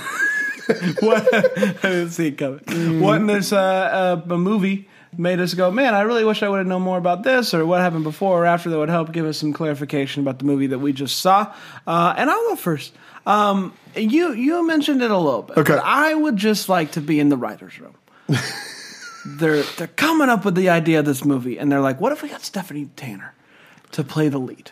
what? 1.00 1.28
I 1.36 1.90
didn't 1.90 2.12
see 2.12 2.28
it 2.28 2.38
coming. 2.38 2.60
Mm. 2.60 3.02
What 3.02 3.18
in 3.18 3.28
this 3.28 3.52
uh, 3.52 3.58
uh, 3.58 4.34
a 4.34 4.38
movie 4.38 4.88
made 5.18 5.40
us 5.40 5.54
go, 5.54 5.72
man? 5.72 5.96
I 5.96 6.02
really 6.02 6.24
wish 6.24 6.44
I 6.44 6.50
would 6.50 6.60
have 6.60 6.68
known 6.68 6.82
more 6.82 6.98
about 6.98 7.24
this, 7.24 7.54
or 7.54 7.66
what 7.66 7.82
happened 7.82 8.04
before 8.04 8.44
or 8.44 8.46
after 8.46 8.70
that 8.70 8.78
would 8.78 8.90
help 8.90 9.12
give 9.12 9.26
us 9.26 9.38
some 9.38 9.54
clarification 9.54 10.22
about 10.22 10.40
the 10.40 10.46
movie 10.46 10.68
that 10.68 10.80
we 10.80 10.94
just 10.94 11.18
saw. 11.20 11.54
Uh, 11.88 12.14
and 12.18 12.30
I'll 12.30 12.50
go 12.50 12.56
first. 12.56 12.94
Um, 13.26 13.74
you 13.96 14.34
you 14.34 14.66
mentioned 14.66 15.02
it 15.02 15.12
a 15.12 15.18
little 15.18 15.44
bit. 15.44 15.58
Okay. 15.58 15.78
I 15.78 16.14
would 16.14 16.38
just 16.38 16.70
like 16.70 16.92
to 16.94 17.02
be 17.02 17.20
in 17.20 17.30
the 17.30 17.38
writers' 17.38 17.80
room. 17.80 17.96
they're 19.26 19.64
they're 19.64 19.88
coming 19.88 20.30
up 20.30 20.46
with 20.46 20.56
the 20.56 20.70
idea 20.70 21.00
of 21.00 21.06
this 21.06 21.26
movie, 21.26 21.58
and 21.58 21.72
they're 21.72 21.82
like, 21.82 22.00
"What 22.00 22.12
if 22.12 22.24
we 22.24 22.30
got 22.30 22.42
Stephanie 22.42 22.90
Tanner 22.96 23.34
to 23.92 24.04
play 24.04 24.30
the 24.30 24.40
lead?" 24.40 24.72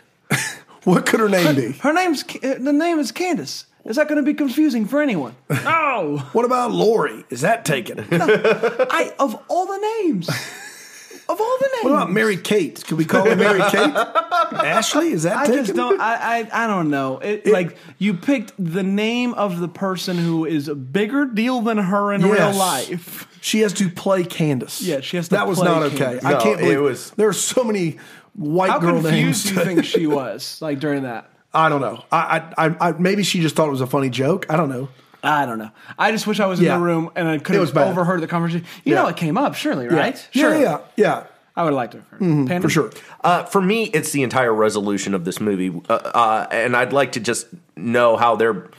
What 0.88 1.06
could 1.06 1.20
her 1.20 1.28
name 1.28 1.54
be? 1.54 1.74
Her 1.74 1.92
name's 1.92 2.24
Ca- 2.24 2.60
the 2.60 2.72
name 2.72 2.98
is 2.98 3.12
Candace. 3.12 3.66
Is 3.88 3.95
that 3.95 4.08
going 4.08 4.17
to 4.17 4.23
be 4.23 4.34
confusing 4.34 4.86
for 4.86 5.02
anyone? 5.02 5.36
No. 5.63 6.17
What 6.34 6.45
about 6.45 6.71
Lori? 6.71 7.23
Is 7.30 7.41
that 7.41 7.65
taken? 7.65 8.06
I 8.12 9.13
of 9.19 9.41
all 9.47 9.65
the 9.65 9.78
names, 10.02 10.30
of 10.30 11.41
all 11.41 11.58
the 11.60 11.69
names, 11.76 11.84
What 11.84 11.91
about 11.91 12.12
Mary 12.12 12.38
Kate? 12.38 12.84
Could 12.86 12.97
we 12.97 13.06
call 13.06 13.26
her 13.26 13.36
Mary 13.36 13.60
Kate? 13.71 13.93
Ashley? 14.54 15.12
Is 15.12 15.23
that 15.23 15.38
I 15.38 15.45
taken? 15.47 15.65
just 15.65 15.76
don't. 15.76 16.00
I 16.00 16.39
I, 16.52 16.63
I 16.65 16.67
don't 16.67 16.89
know. 16.89 17.17
It, 17.19 17.47
like 17.47 17.78
you 17.97 18.13
picked 18.13 18.54
the 18.60 18.84
name 18.84 19.34
of 19.34 19.60
the 19.60 19.67
person 19.67 20.17
who 20.17 20.45
is 20.45 20.67
a 20.67 20.76
bigger 20.76 21.26
deal 21.26 21.62
than 21.62 21.78
her 21.78 22.13
in 22.13 22.21
real 22.23 22.36
Yes. 22.36 22.58
life. 22.58 23.28
She 23.41 23.62
has 23.62 23.73
to 23.73 23.89
play 23.89 24.23
Candace. 24.23 24.82
Yeah, 24.82 25.00
she 25.02 25.17
has 25.17 25.30
to 25.30 25.36
That 25.36 25.47
was 25.47 25.60
play 25.60 25.67
not 25.67 25.84
okay. 25.84 25.97
Candace. 25.97 26.26
I 26.26 26.32
No, 26.34 26.39
can't 26.41 26.60
believe 26.60 26.73
it 26.73 26.76
believe 26.78 26.89
was- 26.91 27.12
There 27.12 27.28
are 27.30 27.34
so 27.34 27.63
many 27.63 27.97
white 28.34 28.69
How 28.71 28.80
girl 28.80 29.02
names. 29.02 29.06
confused 29.43 29.47
do 29.47 29.54
you 29.56 29.65
think 29.65 29.86
she 29.86 30.08
was 30.19 30.62
like 30.62 30.80
during 30.80 31.04
that? 31.04 31.30
I 31.58 31.70
don't 31.70 31.82
know. 31.82 32.04
I, 32.12 32.43
I, 32.58 32.67
I, 32.67 32.76
I 32.89 32.91
maybe 32.93 33.24
she 33.24 33.41
just 33.41 33.56
thought 33.56 33.67
it 33.67 33.72
was 33.72 33.82
a 33.82 33.88
funny 33.88 34.10
joke. 34.10 34.46
I 34.50 34.56
don't 34.58 34.70
know. 34.70 34.89
I 35.24 35.46
don't 35.48 35.58
know. 35.58 35.72
I 35.98 36.12
just 36.12 36.28
wish 36.28 36.39
I 36.39 36.46
was 36.46 36.60
in 36.60 36.65
Yeah. 36.65 36.78
the 36.78 36.84
room 36.84 37.10
and 37.15 37.28
I 37.28 37.38
could 37.39 37.56
It 37.56 37.60
was 37.60 37.70
have 37.70 37.76
bad. 37.76 37.88
overheard 37.89 38.22
the 38.22 38.28
conversation. 38.28 38.65
You 38.86 38.93
Yeah. 38.93 39.02
know, 39.02 39.08
it 39.08 39.17
came 39.17 39.38
up, 39.38 39.56
surely, 39.56 39.88
right? 39.88 40.15
Yeah, 40.34 40.41
Sure. 40.41 40.54
yeah, 40.54 40.62
yeah, 40.62 40.80
yeah. 40.96 41.24
I 41.56 41.63
would 41.63 41.70
have 41.70 41.76
liked 41.76 41.91
to 41.93 41.98
have 41.98 42.08
heard. 42.10 42.20
Panda? 42.20 42.62
for 42.62 42.70
sure. 42.70 42.91
Uh, 43.24 43.43
for 43.46 43.60
me, 43.60 43.86
it's 43.86 44.12
the 44.12 44.22
entire 44.22 44.54
resolution 44.54 45.15
of 45.15 45.26
this 45.26 45.41
movie, 45.41 45.74
uh, 45.89 45.93
uh, 45.93 46.48
and 46.52 46.78
I'd 46.78 46.93
like 46.93 47.13
to 47.13 47.20
just 47.20 47.48
know 47.76 48.15
how 48.15 48.36
they're. 48.36 48.70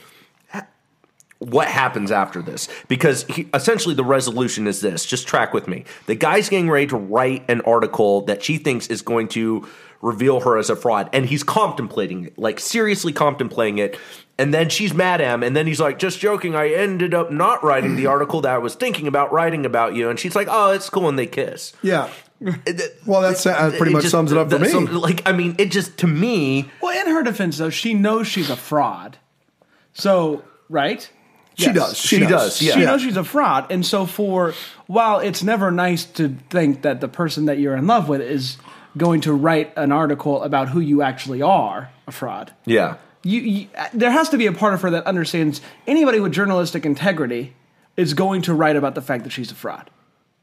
What 1.40 1.68
happens 1.68 2.10
after 2.10 2.42
this? 2.42 2.66
Because 2.88 3.22
he, 3.24 3.48
essentially, 3.54 3.94
the 3.94 4.02
resolution 4.04 4.66
is 4.66 4.80
this. 4.80 5.06
Just 5.06 5.28
track 5.28 5.54
with 5.54 5.68
me. 5.68 5.84
The 6.06 6.16
guy's 6.16 6.48
getting 6.48 6.68
ready 6.68 6.88
to 6.88 6.96
write 6.96 7.44
an 7.48 7.60
article 7.60 8.22
that 8.22 8.42
she 8.42 8.58
thinks 8.58 8.88
is 8.88 9.02
going 9.02 9.28
to 9.28 9.64
reveal 10.00 10.40
her 10.40 10.56
as 10.58 10.70
a 10.70 10.76
fraud, 10.76 11.10
and 11.12 11.26
he's 11.26 11.42
contemplating 11.42 12.26
it, 12.26 12.38
like 12.38 12.60
seriously 12.60 13.12
contemplating 13.12 13.78
it. 13.78 13.98
And 14.40 14.54
then 14.54 14.68
she's 14.68 14.94
mad 14.94 15.20
at 15.20 15.32
him, 15.34 15.42
and 15.42 15.56
then 15.56 15.66
he's 15.66 15.80
like, 15.80 15.98
"Just 15.98 16.20
joking. 16.20 16.54
I 16.54 16.68
ended 16.70 17.12
up 17.12 17.32
not 17.32 17.64
writing 17.64 17.96
the 17.96 18.06
article 18.06 18.40
that 18.42 18.52
I 18.54 18.58
was 18.58 18.76
thinking 18.76 19.08
about 19.08 19.32
writing 19.32 19.66
about 19.66 19.94
you." 19.96 20.08
And 20.10 20.18
she's 20.18 20.36
like, 20.36 20.46
"Oh, 20.48 20.70
it's 20.70 20.88
cool," 20.88 21.08
and 21.08 21.18
they 21.18 21.26
kiss. 21.26 21.72
Yeah. 21.82 22.08
Well, 23.04 23.20
that's 23.22 23.44
uh, 23.44 23.70
that 23.70 23.76
pretty 23.78 23.90
It 23.90 23.94
much 23.94 24.02
just- 24.02 24.12
sums 24.12 24.30
it 24.30 24.38
up 24.38 24.48
for 24.48 24.60
me. 24.60 24.68
some- 24.68 24.86
like, 24.94 25.22
I 25.28 25.32
mean, 25.32 25.56
it 25.58 25.72
just 25.72 25.96
to 25.98 26.06
me, 26.06 26.70
Well, 26.80 26.96
in 26.96 27.12
her 27.12 27.24
defense, 27.24 27.58
though, 27.58 27.70
she 27.70 27.94
knows 27.94 28.28
she's 28.28 28.48
a 28.48 28.54
fraud. 28.56 29.18
So, 29.92 30.44
right? 30.68 31.08
she 31.56 31.64
Yes. 31.66 31.74
does. 31.74 31.96
She, 31.98 32.06
She 32.18 32.20
does. 32.20 32.30
does, 32.30 32.62
yeah. 32.62 32.74
She 32.74 32.80
knows 32.84 33.02
she's 33.02 33.16
a 33.16 33.24
fraud. 33.24 33.72
And 33.72 33.84
so, 33.84 34.06
for 34.06 34.54
while 34.86 35.18
it's 35.18 35.42
never 35.42 35.72
nice 35.72 36.04
to 36.04 36.36
think 36.50 36.82
that 36.82 37.00
the 37.00 37.08
person 37.08 37.46
that 37.46 37.58
you're 37.58 37.74
in 37.74 37.88
love 37.88 38.08
with 38.08 38.20
is 38.20 38.58
going 38.96 39.20
to 39.22 39.32
write 39.32 39.72
an 39.76 39.92
article 39.92 40.42
about 40.42 40.68
who 40.70 40.80
you 40.80 41.02
actually 41.02 41.42
are, 41.42 41.90
a 42.06 42.12
fraud. 42.12 42.52
yeah, 42.64 42.96
You, 43.22 43.40
you, 43.40 43.68
there 43.92 44.10
has 44.10 44.28
to 44.30 44.38
be 44.38 44.46
a 44.46 44.52
part 44.52 44.74
of 44.74 44.82
her 44.82 44.90
that 44.90 45.04
understands 45.06 45.60
anybody 45.86 46.20
with 46.20 46.32
journalistic 46.32 46.84
integrity 46.86 47.54
is 47.96 48.14
going 48.14 48.42
to 48.42 48.54
write 48.54 48.76
about 48.76 48.94
the 48.94 49.02
fact 49.02 49.24
that 49.24 49.30
she's 49.30 49.50
a 49.50 49.54
fraud, 49.54 49.90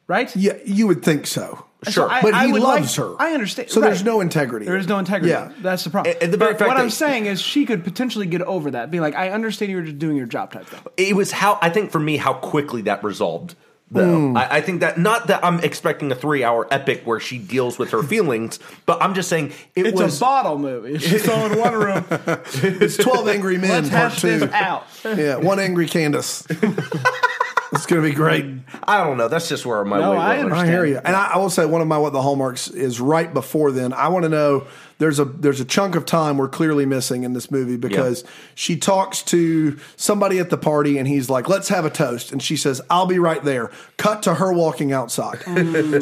right? 0.07 0.33
Yeah, 0.35 0.53
you 0.65 0.87
would 0.87 1.03
think 1.03 1.25
so. 1.27 1.65
Sure. 1.87 2.09
I- 2.09 2.21
but 2.21 2.33
I 2.33 2.47
he 2.47 2.53
loves 2.53 2.97
like- 2.97 3.07
her. 3.07 3.15
I 3.19 3.33
understand. 3.33 3.69
So 3.69 3.79
there's 3.79 4.03
no 4.03 4.19
integrity. 4.21 4.65
There 4.65 4.77
is 4.77 4.87
no 4.87 4.97
integrity. 4.99 5.29
Yeah. 5.31 5.51
That's 5.61 5.83
the 5.83 5.89
problem. 5.91 6.15
And- 6.21 6.33
the 6.33 6.37
But 6.37 6.57
fact 6.57 6.67
what 6.67 6.77
I'm 6.77 6.89
saying 6.89 7.27
is 7.27 7.39
she 7.41 7.65
could 7.65 7.83
potentially 7.83 8.25
get 8.25 8.41
over 8.41 8.71
that, 8.71 8.89
be 8.91 8.99
like, 8.99 9.15
I 9.15 9.29
understand 9.29 9.71
you're 9.71 9.83
just 9.83 9.99
doing 9.99 10.17
your 10.17 10.25
job 10.25 10.51
type 10.51 10.65
thing. 10.65 10.79
it 10.97 11.15
was 11.15 11.31
how 11.31 11.59
I 11.61 11.69
think 11.69 11.91
for 11.91 11.99
me 11.99 12.17
how 12.17 12.33
quickly 12.33 12.81
that 12.83 13.03
resolved. 13.03 13.55
Though 13.91 14.29
Hmm. 14.29 14.37
I, 14.37 14.55
I 14.55 14.61
think 14.61 14.79
that 14.81 14.97
not 14.97 15.27
that 15.27 15.45
I'm 15.45 15.59
expecting 15.59 16.11
a 16.11 16.15
three 16.15 16.43
hour 16.43 16.67
epic 16.71 17.03
where 17.05 17.19
she 17.19 17.37
deals 17.37 17.77
with 17.77 17.91
her 17.91 18.01
feelings, 18.13 18.57
but 18.87 19.01
I'm 19.01 19.13
just 19.13 19.29
saying 19.29 19.53
it 19.75 19.85
It's 19.85 20.01
was 20.01 20.17
a 20.17 20.19
bottle 20.19 20.57
movie. 20.57 20.93
It's 20.95 21.07
just 21.07 21.29
all 21.29 21.45
in 21.51 21.59
one 21.59 21.73
room. 21.73 22.05
It's 22.81 22.97
12 22.97 23.27
Angry 23.27 23.57
Men 23.59 23.69
Let's 23.83 23.89
part 23.89 24.11
hash 24.13 24.21
two. 24.21 24.39
this 24.39 24.51
out. 24.53 24.85
Yeah, 25.03 25.35
one 25.37 25.59
angry 25.59 25.87
Candace. 25.87 26.43
it's 26.49 27.85
going 27.85 28.01
to 28.01 28.07
be 28.09 28.13
great. 28.15 28.45
I 28.83 29.03
don't 29.03 29.17
know. 29.17 29.27
That's 29.27 29.47
just 29.49 29.65
where 29.65 29.83
my 29.85 29.99
No, 29.99 30.11
weight 30.11 30.17
I 30.17 30.61
I 30.61 30.65
hear 30.65 30.85
you, 30.85 30.97
and 31.03 31.15
I, 31.15 31.33
I 31.33 31.37
will 31.37 31.49
say 31.49 31.65
one 31.65 31.81
of 31.81 31.87
my 31.87 31.97
what 31.97 32.13
the 32.13 32.21
hallmarks 32.21 32.67
is 32.69 32.99
right 32.99 33.31
before 33.31 33.71
then. 33.71 33.93
I 33.93 34.07
want 34.07 34.23
to 34.23 34.29
know 34.29 34.65
there's 34.97 35.19
a 35.19 35.25
there's 35.25 35.59
a 35.59 35.65
chunk 35.65 35.95
of 35.95 36.05
time 36.05 36.37
we're 36.37 36.49
clearly 36.49 36.85
missing 36.85 37.23
in 37.23 37.33
this 37.33 37.51
movie 37.51 37.77
because 37.77 38.23
she 38.53 38.77
talks 38.77 39.21
to 39.23 39.77
somebody 39.95 40.39
at 40.39 40.49
the 40.49 40.57
party 40.57 40.97
and 40.97 41.07
he's 41.07 41.29
like, 41.29 41.49
"Let's 41.49 41.69
have 41.69 41.85
a 41.85 41.89
toast," 41.89 42.31
and 42.31 42.41
she 42.41 42.55
says, 42.55 42.81
"I'll 42.89 43.05
be 43.05 43.19
right 43.19 43.43
there." 43.43 43.71
Cut 43.97 44.23
to 44.23 44.35
her 44.35 44.53
walking 44.53 44.91
outside. 44.93 45.41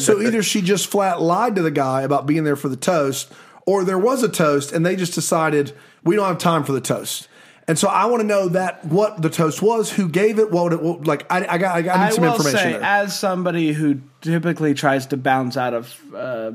so 0.01 0.21
either 0.21 0.43
she 0.43 0.61
just 0.61 0.87
flat 0.87 1.21
lied 1.21 1.55
to 1.55 1.61
the 1.61 1.71
guy 1.71 2.03
about 2.03 2.25
being 2.25 2.43
there 2.43 2.55
for 2.55 2.69
the 2.69 2.77
toast, 2.77 3.31
or 3.65 3.83
there 3.83 3.99
was 3.99 4.23
a 4.23 4.29
toast 4.29 4.71
and 4.71 4.85
they 4.85 4.95
just 4.95 5.13
decided 5.13 5.73
we 6.03 6.15
don't 6.15 6.27
have 6.27 6.37
time 6.37 6.63
for 6.63 6.71
the 6.73 6.81
toast. 6.81 7.27
And 7.67 7.79
so 7.79 7.87
I 7.87 8.05
want 8.05 8.21
to 8.21 8.27
know 8.27 8.49
that 8.49 8.83
what 8.85 9.21
the 9.21 9.29
toast 9.29 9.61
was, 9.61 9.89
who 9.91 10.09
gave 10.09 10.37
it, 10.37 10.51
what 10.51 10.73
it 10.73 10.81
what, 10.81 11.07
like. 11.07 11.25
I, 11.31 11.45
I 11.47 11.57
got 11.57 11.75
I, 11.75 11.81
got- 11.81 11.97
I 11.97 11.99
need 11.99 12.05
I 12.05 12.09
some 12.09 12.23
will 12.25 12.33
information 12.35 12.59
say, 12.59 12.71
there. 12.73 12.81
as 12.83 13.17
somebody 13.17 13.71
who 13.71 14.01
typically 14.21 14.73
tries 14.73 15.05
to 15.07 15.17
bounce 15.17 15.55
out 15.55 15.73
of 15.73 15.99
uh, 16.13 16.51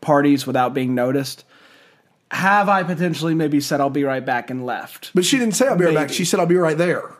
parties 0.00 0.46
without 0.46 0.74
being 0.74 0.94
noticed, 0.94 1.44
have 2.30 2.68
I 2.68 2.82
potentially 2.82 3.34
maybe 3.34 3.60
said 3.60 3.80
I'll 3.80 3.90
be 3.90 4.04
right 4.04 4.24
back 4.24 4.50
and 4.50 4.64
left? 4.64 5.10
But 5.14 5.24
she 5.24 5.38
didn't 5.38 5.54
say 5.54 5.66
I'll 5.66 5.76
be 5.76 5.84
right 5.84 5.94
back. 5.94 6.10
She 6.10 6.24
said 6.24 6.40
I'll 6.40 6.46
be 6.46 6.56
right 6.56 6.78
there. 6.78 7.14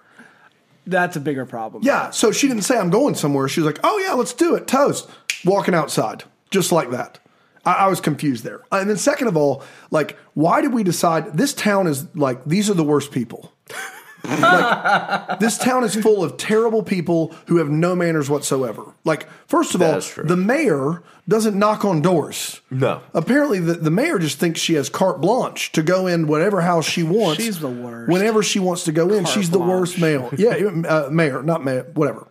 That's 0.86 1.16
a 1.16 1.20
bigger 1.20 1.46
problem. 1.46 1.82
Yeah. 1.84 2.10
So 2.10 2.32
she 2.32 2.48
didn't 2.48 2.62
say 2.62 2.78
I'm 2.78 2.90
going 2.90 3.14
somewhere. 3.14 3.48
She 3.48 3.60
was 3.60 3.66
like, 3.66 3.80
"Oh 3.84 3.98
yeah, 3.98 4.14
let's 4.14 4.32
do 4.32 4.54
it." 4.54 4.66
Toast. 4.66 5.08
Walking 5.44 5.74
outside, 5.74 6.24
just 6.50 6.72
like 6.72 6.90
that. 6.90 7.18
I, 7.64 7.72
I 7.72 7.86
was 7.88 8.00
confused 8.00 8.44
there. 8.44 8.60
And 8.72 8.90
then 8.90 8.96
second 8.96 9.28
of 9.28 9.36
all, 9.36 9.62
like, 9.90 10.18
why 10.34 10.60
did 10.60 10.72
we 10.72 10.82
decide 10.82 11.36
this 11.36 11.54
town 11.54 11.86
is 11.86 12.14
like 12.14 12.44
these 12.44 12.70
are 12.70 12.74
the 12.74 12.84
worst 12.84 13.10
people? 13.12 13.52
Like, 14.40 15.38
this 15.38 15.58
town 15.58 15.84
is 15.84 15.94
full 15.94 16.22
of 16.22 16.36
terrible 16.36 16.82
people 16.82 17.34
who 17.46 17.56
have 17.58 17.68
no 17.68 17.94
manners 17.94 18.28
whatsoever. 18.30 18.94
Like, 19.04 19.28
first 19.46 19.74
of 19.74 19.80
That 19.80 20.16
all, 20.18 20.24
the 20.24 20.36
mayor 20.36 21.02
doesn't 21.28 21.58
knock 21.58 21.84
on 21.84 22.02
doors. 22.02 22.60
No. 22.70 23.02
Apparently, 23.14 23.58
the, 23.60 23.74
the 23.74 23.90
mayor 23.90 24.18
just 24.18 24.38
thinks 24.38 24.60
she 24.60 24.74
has 24.74 24.88
carte 24.88 25.20
blanche 25.20 25.72
to 25.72 25.82
go 25.82 26.06
in 26.06 26.26
whatever 26.26 26.60
house 26.60 26.86
she 26.86 27.02
wants. 27.02 27.42
She's 27.42 27.60
the 27.60 27.68
worst. 27.68 28.10
Whenever 28.10 28.42
she 28.42 28.58
wants 28.58 28.84
to 28.84 28.92
go 28.92 29.12
in, 29.12 29.24
Carte 29.24 29.34
she's 29.34 29.50
the 29.50 29.59
worst 29.59 29.98
male. 29.98 30.30
Yeah, 30.36 30.50
uh, 30.88 31.09
mayor, 31.11 31.42
not 31.42 31.64
mayor, 31.64 31.86
whatever. 31.94 32.26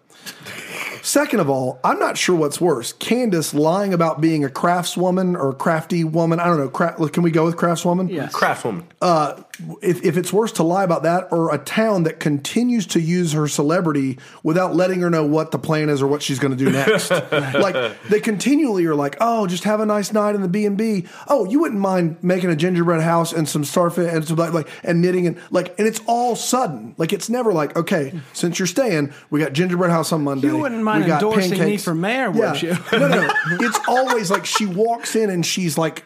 Second 1.09 1.39
of 1.39 1.49
all, 1.49 1.79
I'm 1.83 1.97
not 1.97 2.19
sure 2.19 2.35
what's 2.35 2.61
worse: 2.61 2.93
Candace 2.93 3.55
lying 3.55 3.95
about 3.95 4.21
being 4.21 4.45
a 4.45 4.47
craftswoman 4.47 5.35
or 5.35 5.49
a 5.49 5.55
crafty 5.55 6.03
woman. 6.03 6.39
I 6.39 6.45
don't 6.45 6.59
know. 6.59 6.69
Cra- 6.69 7.09
can 7.09 7.23
we 7.23 7.31
go 7.31 7.45
with 7.45 7.57
craftswoman? 7.57 8.11
Yes. 8.11 8.31
Craftswoman. 8.31 8.83
Uh, 9.01 9.41
if, 9.81 10.05
if 10.05 10.17
it's 10.17 10.31
worse 10.31 10.51
to 10.53 10.63
lie 10.63 10.83
about 10.83 11.01
that, 11.03 11.29
or 11.31 11.51
a 11.51 11.57
town 11.57 12.03
that 12.03 12.19
continues 12.19 12.85
to 12.85 13.01
use 13.01 13.33
her 13.33 13.47
celebrity 13.47 14.19
without 14.43 14.75
letting 14.75 15.01
her 15.01 15.09
know 15.09 15.25
what 15.25 15.49
the 15.49 15.57
plan 15.57 15.89
is 15.89 16.03
or 16.03 16.07
what 16.07 16.21
she's 16.21 16.37
going 16.37 16.55
to 16.55 16.63
do 16.63 16.69
next. 16.69 17.09
like 17.31 18.03
they 18.03 18.19
continually 18.19 18.85
are 18.85 18.93
like, 18.93 19.17
"Oh, 19.19 19.47
just 19.47 19.63
have 19.63 19.79
a 19.79 19.87
nice 19.87 20.13
night 20.13 20.35
in 20.35 20.43
the 20.43 20.47
B 20.47 20.63
and 20.67 20.77
B. 20.77 21.07
Oh, 21.27 21.43
you 21.45 21.59
wouldn't 21.59 21.81
mind 21.81 22.17
making 22.21 22.51
a 22.51 22.55
gingerbread 22.55 23.01
house 23.01 23.33
and 23.33 23.49
some 23.49 23.63
starfish 23.63 24.13
and 24.13 24.27
some 24.27 24.37
like, 24.37 24.53
like 24.53 24.67
and 24.83 25.01
knitting 25.01 25.25
and 25.25 25.41
like, 25.49 25.73
and 25.79 25.87
it's 25.87 26.01
all 26.05 26.35
sudden. 26.35 26.93
Like 26.99 27.13
it's 27.13 27.31
never 27.31 27.51
like, 27.51 27.75
okay, 27.75 28.13
since 28.33 28.59
you're 28.59 28.67
staying, 28.67 29.11
we 29.31 29.39
got 29.39 29.53
gingerbread 29.53 29.89
house 29.89 30.11
on 30.11 30.23
Monday. 30.23 30.49
You 30.49 30.57
wouldn't 30.59 30.83
mind 30.83 30.98
we 30.99 31.07
got 31.07 31.21
endorsing 31.23 31.59
me 31.59 31.77
for 31.77 31.93
mayor, 31.95 32.31
would 32.31 32.61
you? 32.61 32.75
no, 32.91 33.07
no, 33.07 33.21
no. 33.21 33.33
It's 33.51 33.79
always 33.87 34.29
like 34.31 34.45
she 34.45 34.65
walks 34.65 35.15
in 35.15 35.29
and 35.29 35.45
she's 35.45 35.77
like. 35.77 36.05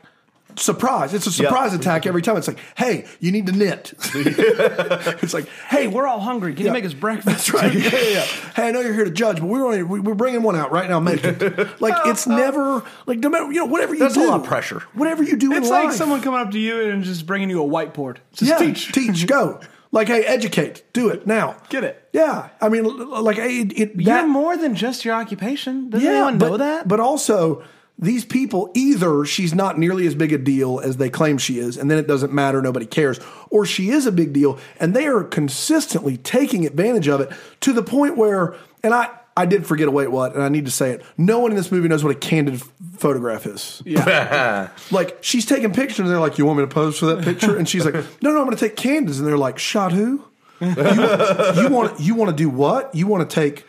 Surprise! 0.56 1.16
It's 1.16 1.26
a 1.26 1.32
surprise 1.32 1.74
attack 1.74 2.06
every 2.06 2.22
time. 2.22 2.38
It's 2.38 2.48
like, 2.48 2.60
hey, 2.78 3.08
you 3.20 3.32
need 3.32 3.48
to 3.48 3.52
knit. 3.54 3.92
it's 4.14 5.34
like, 5.34 5.48
Hey, 5.68 5.88
we're 5.88 6.06
all 6.06 6.20
hungry. 6.20 6.54
Can 6.54 6.68
you 6.68 6.72
make 6.72 6.86
us 6.86 6.94
breakfast? 6.94 7.26
that's 7.26 7.54
right. 7.54 7.74
Yeah, 7.74 7.90
yeah, 7.92 8.10
yeah. 8.10 8.22
Hey, 8.56 8.68
I 8.68 8.72
know 8.72 8.82
you're 8.82 8.94
here 8.94 9.06
to 9.06 9.10
judge, 9.10 9.40
but 9.40 9.48
we're 9.48 9.66
only, 9.66 9.82
we- 9.82 10.00
we're 10.00 10.14
bringing 10.14 10.44
one 10.44 10.56
out 10.56 10.72
right 10.72 10.88
now. 10.88 11.00
Make 11.00 11.24
it. 11.24 11.82
Like 11.82 11.96
it's 12.06 12.28
never 12.28 12.84
like 13.08 13.18
no 13.18 13.30
matter 13.30 13.46
you 13.52 13.62
know 13.62 13.66
whatever 13.66 13.96
you 13.96 14.08
do. 14.08 14.26
A 14.26 14.30
lot 14.30 14.42
of 14.42 14.46
pressure. 14.46 14.82
Whatever 14.94 15.24
you 15.24 15.38
do 15.38 15.54
It's 15.54 15.66
in 15.66 15.74
like 15.74 15.86
life. 15.86 15.96
someone 15.96 16.22
coming 16.22 16.40
up 16.42 16.52
to 16.52 16.60
you 16.60 16.88
and 16.92 17.04
just 17.04 17.26
bringing 17.26 17.50
you 17.50 17.64
a 17.64 17.68
whiteboard. 17.68 18.18
Just 18.34 18.52
yeah, 18.52 18.60
teach. 18.60 18.92
teach, 18.92 19.26
go. 19.26 19.60
Like, 19.94 20.08
hey, 20.08 20.24
educate, 20.26 20.84
do 20.92 21.10
it 21.10 21.28
now. 21.28 21.56
Get 21.70 21.84
it. 21.84 22.10
Yeah, 22.14 22.50
I 22.60 22.68
mean, 22.68 22.84
like 22.84 23.38
it. 23.38 23.80
it 23.80 23.96
You're 23.96 24.26
more 24.26 24.58
than 24.58 24.74
just 24.74 25.06
your 25.06 25.14
occupation. 25.14 25.92
Doesn't 25.92 26.04
yeah, 26.04 26.14
anyone 26.16 26.40
but, 26.40 26.50
know 26.50 26.58
that? 26.58 26.88
But 26.88 27.00
also, 27.00 27.64
these 28.00 28.26
people 28.26 28.72
either 28.74 29.24
she's 29.24 29.54
not 29.54 29.78
nearly 29.78 30.08
as 30.08 30.16
big 30.16 30.34
a 30.34 30.40
deal 30.40 30.80
as 30.80 30.98
they 30.98 31.12
claim 31.12 31.38
she 31.38 31.60
is, 31.60 31.78
and 31.78 31.92
then 31.92 32.00
it 32.00 32.08
doesn't 32.08 32.34
matter, 32.34 32.60
nobody 32.60 32.88
cares, 32.88 33.20
or 33.52 33.68
she 33.68 33.92
is 33.92 34.08
a 34.08 34.12
big 34.12 34.34
deal, 34.34 34.58
and 34.80 34.96
they 34.96 35.06
are 35.06 35.24
consistently 35.24 36.18
taking 36.18 36.66
advantage 36.66 37.08
of 37.08 37.22
it 37.22 37.32
to 37.62 37.72
the 37.72 37.84
point 37.84 38.18
where, 38.18 38.56
and 38.84 38.96
I. 38.96 39.12
I 39.36 39.46
did 39.46 39.66
forget 39.66 39.88
away 39.88 40.08
what, 40.08 40.34
and 40.36 40.44
I 40.44 40.50
need 40.50 40.66
to 40.66 40.72
say 40.72 40.92
it. 40.92 41.04
No 41.18 41.40
one 41.40 41.52
in 41.52 41.58
this 41.58 41.72
movie 41.72 41.88
knows 41.88 42.04
what 42.04 42.16
a 42.16 42.20
candid 42.20 42.56
f- 42.56 42.70
photograph 42.98 43.46
is. 43.48 43.82
yeah. 43.86 44.70
Like 44.92 45.18
she's 45.22 45.46
taking 45.46 45.74
pictures, 45.74 46.00
and 46.00 46.10
they're 46.10 46.20
like, 46.20 46.38
"You 46.38 46.46
want 46.46 46.60
me 46.60 46.64
to 46.66 46.72
pose 46.74 47.00
for 47.00 47.08
that 47.08 47.24
picture?" 47.24 47.58
And 47.58 47.68
she's 47.68 47.84
like, 47.86 47.96
"No, 48.22 48.32
no, 48.32 48.38
I'm 48.40 48.46
going 48.46 48.56
to 48.56 48.64
take 48.68 48.76
candids." 48.76 49.18
And 49.20 49.28
they're 49.28 49.38
like, 49.38 49.58
"Shot 49.58 49.92
who? 49.92 50.26
You, 50.62 50.68
you 50.68 51.70
want 51.70 52.00
you 52.00 52.16
want 52.16 52.30
to 52.30 52.36
do 52.36 52.50
what? 52.50 52.94
You 52.94 53.08
want 53.08 53.28
to 53.28 53.34
take 53.34 53.66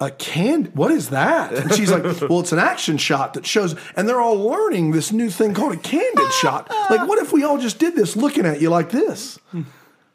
a 0.00 0.10
can? 0.10 0.64
What 0.74 0.90
is 0.90 1.10
that?" 1.10 1.52
And 1.52 1.72
she's 1.74 1.90
like, 1.92 2.02
"Well, 2.28 2.40
it's 2.40 2.52
an 2.52 2.58
action 2.58 2.96
shot 2.96 3.34
that 3.34 3.44
shows." 3.46 3.76
And 3.96 4.08
they're 4.08 4.20
all 4.20 4.38
learning 4.42 4.92
this 4.92 5.12
new 5.12 5.28
thing 5.30 5.52
called 5.54 5.74
a 5.74 5.76
candid 5.76 6.32
shot. 6.40 6.70
Like, 6.90 7.06
what 7.06 7.18
if 7.18 7.32
we 7.32 7.44
all 7.44 7.58
just 7.58 7.78
did 7.78 7.94
this, 7.94 8.16
looking 8.16 8.46
at 8.46 8.60
you 8.60 8.70
like 8.70 8.90
this? 8.90 9.38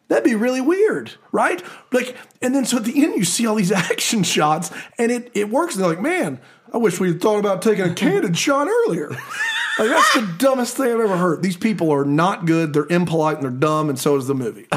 That'd 0.10 0.24
be 0.26 0.36
really 0.36 0.60
weird, 0.62 1.12
right? 1.32 1.64
Like, 1.94 2.18
and 2.42 2.54
then 2.54 2.66
so 2.66 2.78
at 2.78 2.84
the 2.84 3.02
end 3.04 3.16
you 3.16 3.24
see 3.24 3.48
all 3.48 3.56
these 3.56 3.72
action 3.92 4.24
shots, 4.24 4.72
and 4.98 5.12
it 5.12 5.32
it 5.34 5.50
works. 5.50 5.76
And 5.76 5.84
they're 5.84 5.90
like, 5.92 6.02
man, 6.02 6.40
I 6.74 6.78
wish 6.78 7.00
we'd 7.00 7.22
thought 7.22 7.40
about 7.40 7.62
taking 7.62 7.86
a 7.86 7.94
candid 7.96 8.38
shot 8.38 8.68
earlier. 8.68 9.12
Like 9.78 9.92
that's 9.92 10.14
the 10.14 10.36
dumbest 10.38 10.76
thing 10.76 10.88
I've 10.92 11.00
ever 11.00 11.16
heard. 11.16 11.42
These 11.42 11.56
people 11.56 11.90
are 11.92 12.04
not 12.04 12.46
good. 12.46 12.74
They're 12.74 12.86
impolite 12.90 13.36
and 13.36 13.44
they're 13.46 13.50
dumb, 13.50 13.88
and 13.88 13.98
so 13.98 14.18
is 14.18 14.28
the 14.28 14.36
movie. 14.36 14.68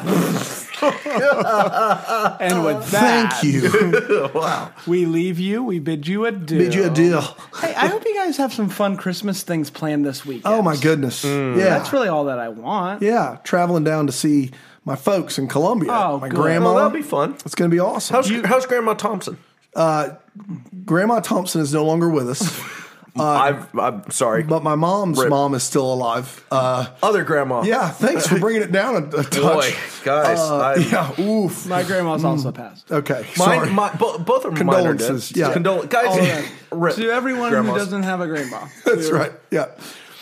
And 0.83 2.65
with 2.65 2.91
that, 2.91 3.33
Thank 3.33 3.43
you. 3.45 4.31
wow. 4.35 4.73
we 4.87 5.07
leave 5.07 5.39
you. 5.39 5.63
We 5.65 5.79
bid 5.79 6.07
you 6.07 6.25
adieu. 6.27 6.59
Bid 6.59 6.75
you 6.75 6.85
a 6.87 6.91
deal. 6.91 7.21
Hey, 7.61 7.75
I 7.75 7.87
hope 7.87 8.05
you 8.05 8.15
guys 8.15 8.37
have 8.37 8.53
some 8.53 8.69
fun 8.69 8.97
Christmas 8.97 9.43
things 9.43 9.71
planned 9.71 10.05
this 10.05 10.25
week. 10.25 10.43
Oh 10.45 10.63
my 10.63 10.77
goodness. 10.77 11.25
Mm. 11.25 11.57
Yeah, 11.57 11.65
That's 11.79 11.93
really 11.93 12.09
all 12.09 12.25
that 12.27 12.39
I 12.39 12.49
want. 12.49 13.03
yeah. 13.03 13.39
Traveling 13.45 13.85
down 13.85 14.07
to 14.07 14.13
see 14.13 14.51
my 14.85 14.97
folks 14.97 15.39
in 15.39 15.49
Columbia. 15.49 15.91
Oh, 15.93 16.19
my 16.19 16.29
good. 16.29 16.37
grandma. 16.41 16.67
Well, 16.67 16.75
that'll 16.77 16.91
be 16.91 17.03
fun. 17.03 17.35
it's 17.45 17.55
going 17.55 17.71
to 17.71 17.75
be 17.75 17.81
awesome. 17.81 18.15
How's, 18.17 18.31
how's 18.45 18.67
Grandma 18.67 18.95
Thompson? 18.95 19.39
Grandma 20.85 21.21
Thompson 21.21 21.61
is 21.61 21.73
no 21.73 21.85
longer 21.85 22.09
with 22.09 22.29
us, 22.29 22.61
I've, 23.17 23.79
I'm 23.79 24.11
sorry. 24.11 24.43
but 24.43 24.63
my 24.63 24.75
mom's 24.75 25.19
Rip. 25.19 25.29
mom 25.29 25.55
is 25.55 25.63
still 25.63 25.93
alive. 25.93 26.45
Uh, 26.51 26.87
Other 27.03 27.25
grandma. 27.25 27.63
yeah, 27.63 27.91
thanks 27.91 28.27
for 28.27 28.39
bringing 28.39 28.63
it 28.63 28.73
down 28.73 28.95
a, 28.95 28.99
a 29.19 29.23
touch. 29.23 29.33
Boy, 29.43 29.75
guys. 30.05 30.39
Uh, 30.39 30.83
yeah, 30.91 31.21
oof. 31.23 31.67
My 31.67 31.83
grandma's 31.83 32.25
also 32.25 32.53
passed. 32.53 32.91
Okay, 32.91 33.27
Mine, 33.37 33.59
sorry. 33.59 33.71
my, 33.71 33.95
bo- 33.95 34.19
both 34.19 34.45
of 34.47 34.53
mine 34.55 34.87
are 34.87 34.95
dead. 34.95 35.09
Condolences, 35.09 35.37
yeah. 35.37 35.53
Condol- 35.53 35.89
guys, 35.89 36.07
All 36.07 36.19
of 36.21 36.81
rip. 36.83 36.97
To 36.97 37.11
everyone 37.11 37.51
grandmas. 37.51 37.73
who 37.75 37.79
doesn't 37.79 38.03
have 38.05 38.21
a 38.23 38.27
grandma. 38.27 38.67
That's 38.87 39.11
right. 39.11 39.33
Yeah. 39.51 39.67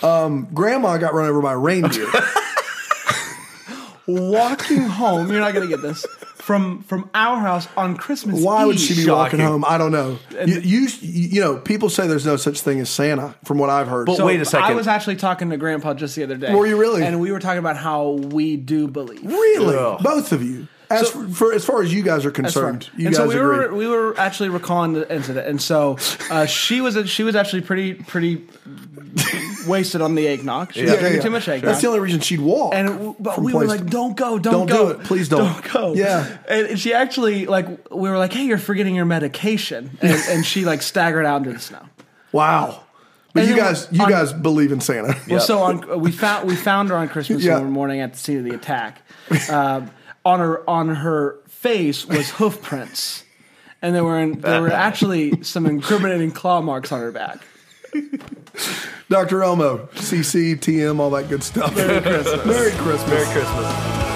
Um, 0.02 0.48
grandma 0.52 0.96
got 0.98 1.14
run 1.14 1.28
over 1.28 1.40
by 1.40 1.52
a 1.52 1.58
reindeer. 1.58 2.06
Walking 4.14 4.78
home, 5.00 5.30
you're 5.30 5.40
not 5.40 5.54
going 5.54 5.68
to 5.68 5.74
get 5.74 5.82
this, 5.82 6.04
from 6.36 6.82
from 6.84 7.08
our 7.14 7.38
house 7.38 7.68
on 7.76 7.96
Christmas 7.96 8.42
Why 8.42 8.64
would 8.64 8.80
she 8.80 8.94
be 8.94 9.02
Shocking. 9.02 9.12
walking 9.12 9.40
home? 9.40 9.64
I 9.64 9.78
don't 9.78 9.92
know. 9.92 10.18
You, 10.46 10.58
you, 10.60 10.88
you 11.00 11.40
know, 11.40 11.58
people 11.58 11.88
say 11.90 12.06
there's 12.06 12.26
no 12.26 12.36
such 12.36 12.60
thing 12.60 12.80
as 12.80 12.90
Santa, 12.90 13.34
from 13.44 13.58
what 13.58 13.70
I've 13.70 13.88
heard. 13.88 14.06
But 14.06 14.16
So 14.16 14.26
wait 14.26 14.40
a 14.40 14.44
second. 14.44 14.70
I 14.72 14.74
was 14.74 14.86
actually 14.88 15.16
talking 15.16 15.50
to 15.50 15.56
Grandpa 15.56 15.94
just 15.94 16.16
the 16.16 16.22
other 16.24 16.36
day. 16.36 16.54
Were 16.54 16.66
you 16.66 16.76
really? 16.76 17.04
And 17.04 17.20
we 17.20 17.30
were 17.32 17.40
talking 17.40 17.58
about 17.58 17.76
how 17.76 18.10
we 18.10 18.56
do 18.56 18.88
believe. 18.88 19.22
really, 19.24 19.76
Ugh. 19.76 20.02
both 20.02 20.32
of 20.32 20.42
you. 20.42 20.66
As 20.92 21.08
for, 21.08 21.28
for 21.28 21.52
as 21.52 21.64
far 21.64 21.82
as 21.82 21.94
you 21.94 22.02
guys 22.02 22.26
are 22.26 22.32
concerned, 22.32 22.90
you 22.96 23.06
and 23.06 23.14
guys 23.14 23.22
so 23.24 23.28
we 23.28 23.36
agree. 23.36 23.58
were 23.68 23.74
we 23.74 23.86
were 23.86 24.18
actually 24.18 24.48
recalling 24.48 24.94
the 24.94 25.14
incident, 25.14 25.46
and 25.46 25.62
so 25.62 25.96
uh, 26.32 26.46
she 26.46 26.80
was 26.80 27.08
she 27.08 27.22
was 27.22 27.36
actually 27.36 27.62
pretty 27.62 27.94
pretty 27.94 28.44
wasted 29.66 30.00
on 30.02 30.14
the 30.14 30.26
eggnog. 30.28 30.72
She 30.72 30.82
was 30.82 30.90
Yeah, 30.90 30.94
yeah, 30.94 31.00
drinking 31.00 31.18
yeah. 31.18 31.24
too 31.24 31.30
much 31.30 31.48
eggnog. 31.48 31.64
That's 31.68 31.80
the 31.80 31.86
only 31.88 32.00
reason 32.00 32.20
she'd 32.20 32.40
walk. 32.40 32.74
and 32.74 33.14
but 33.18 33.34
from 33.36 33.44
we 33.44 33.52
were 33.52 33.60
place 33.66 33.68
like, 33.70 33.80
to- 33.84 33.90
"Don't 33.90 34.16
go, 34.16 34.38
don't, 34.38 34.52
go. 34.52 34.58
Don't 34.58 34.66
go, 34.66 34.92
do 34.94 35.00
it. 35.00 35.06
Please 35.06 35.28
don't." 35.28 35.62
don't." 35.62 35.72
go." 35.72 35.94
Yeah. 35.94 36.38
and, 36.48 36.66
and 36.68 36.78
she 36.80 36.92
actually 36.92 37.46
like 37.46 37.66
we 37.90 38.08
were 38.10 38.18
like, 38.18 38.32
"Hey, 38.32 38.44
you're 38.44 38.58
forgetting 38.58 38.94
your 38.94 39.04
medication," 39.06 39.98
and, 40.00 40.20
and 40.28 40.46
she 40.46 40.64
like 40.64 40.82
staggered 40.82 41.24
out 41.26 41.38
into 41.38 41.52
the 41.52 41.58
snow. 41.60 41.82
wow. 42.32 42.80
But 43.32 43.42
And 43.42 43.50
you 43.50 43.56
then 43.56 43.64
guys, 43.64 43.88
you 43.92 44.02
on- 44.02 44.10
guys 44.10 44.32
believe 44.32 44.72
in 44.72 44.80
Santa. 44.80 45.14
Well, 45.28 45.38
so 45.40 45.60
on 45.60 46.00
we 46.00 46.10
found 46.10 46.48
we 46.48 46.56
found 46.56 46.88
her 46.88 46.96
on 46.96 47.08
Christmas 47.08 47.44
Yeah. 47.44 47.60
morning 47.62 48.00
at 48.00 48.12
the 48.14 48.18
scene 48.18 48.38
of 48.38 48.44
the 48.44 48.54
attack. 48.56 49.02
Um, 49.48 49.90
on 50.24 50.40
her 50.40 50.68
on 50.68 50.88
her 50.96 51.36
face 51.48 52.06
was 52.06 52.28
hoof 52.30 52.60
prints, 52.60 53.22
and 53.82 53.94
there 53.94 54.02
were 54.02 54.18
in, 54.18 54.40
there 54.40 54.60
were 54.62 54.72
actually 54.88 55.44
some 55.44 55.64
incriminating 55.66 56.32
claw 56.32 56.60
marks 56.60 56.90
on 56.90 56.98
her 57.00 57.12
back. 57.12 57.38
Dr. 59.08 59.42
Elmo, 59.42 59.88
CC, 59.94 60.56
TM, 60.56 60.98
all 60.98 61.10
that 61.10 61.28
good 61.28 61.42
stuff. 61.42 61.74
Merry 61.74 62.00
Christmas. 62.00 62.46
Merry 62.46 62.70
Christmas. 62.72 63.08
Merry 63.08 63.26
Christmas. 63.32 64.09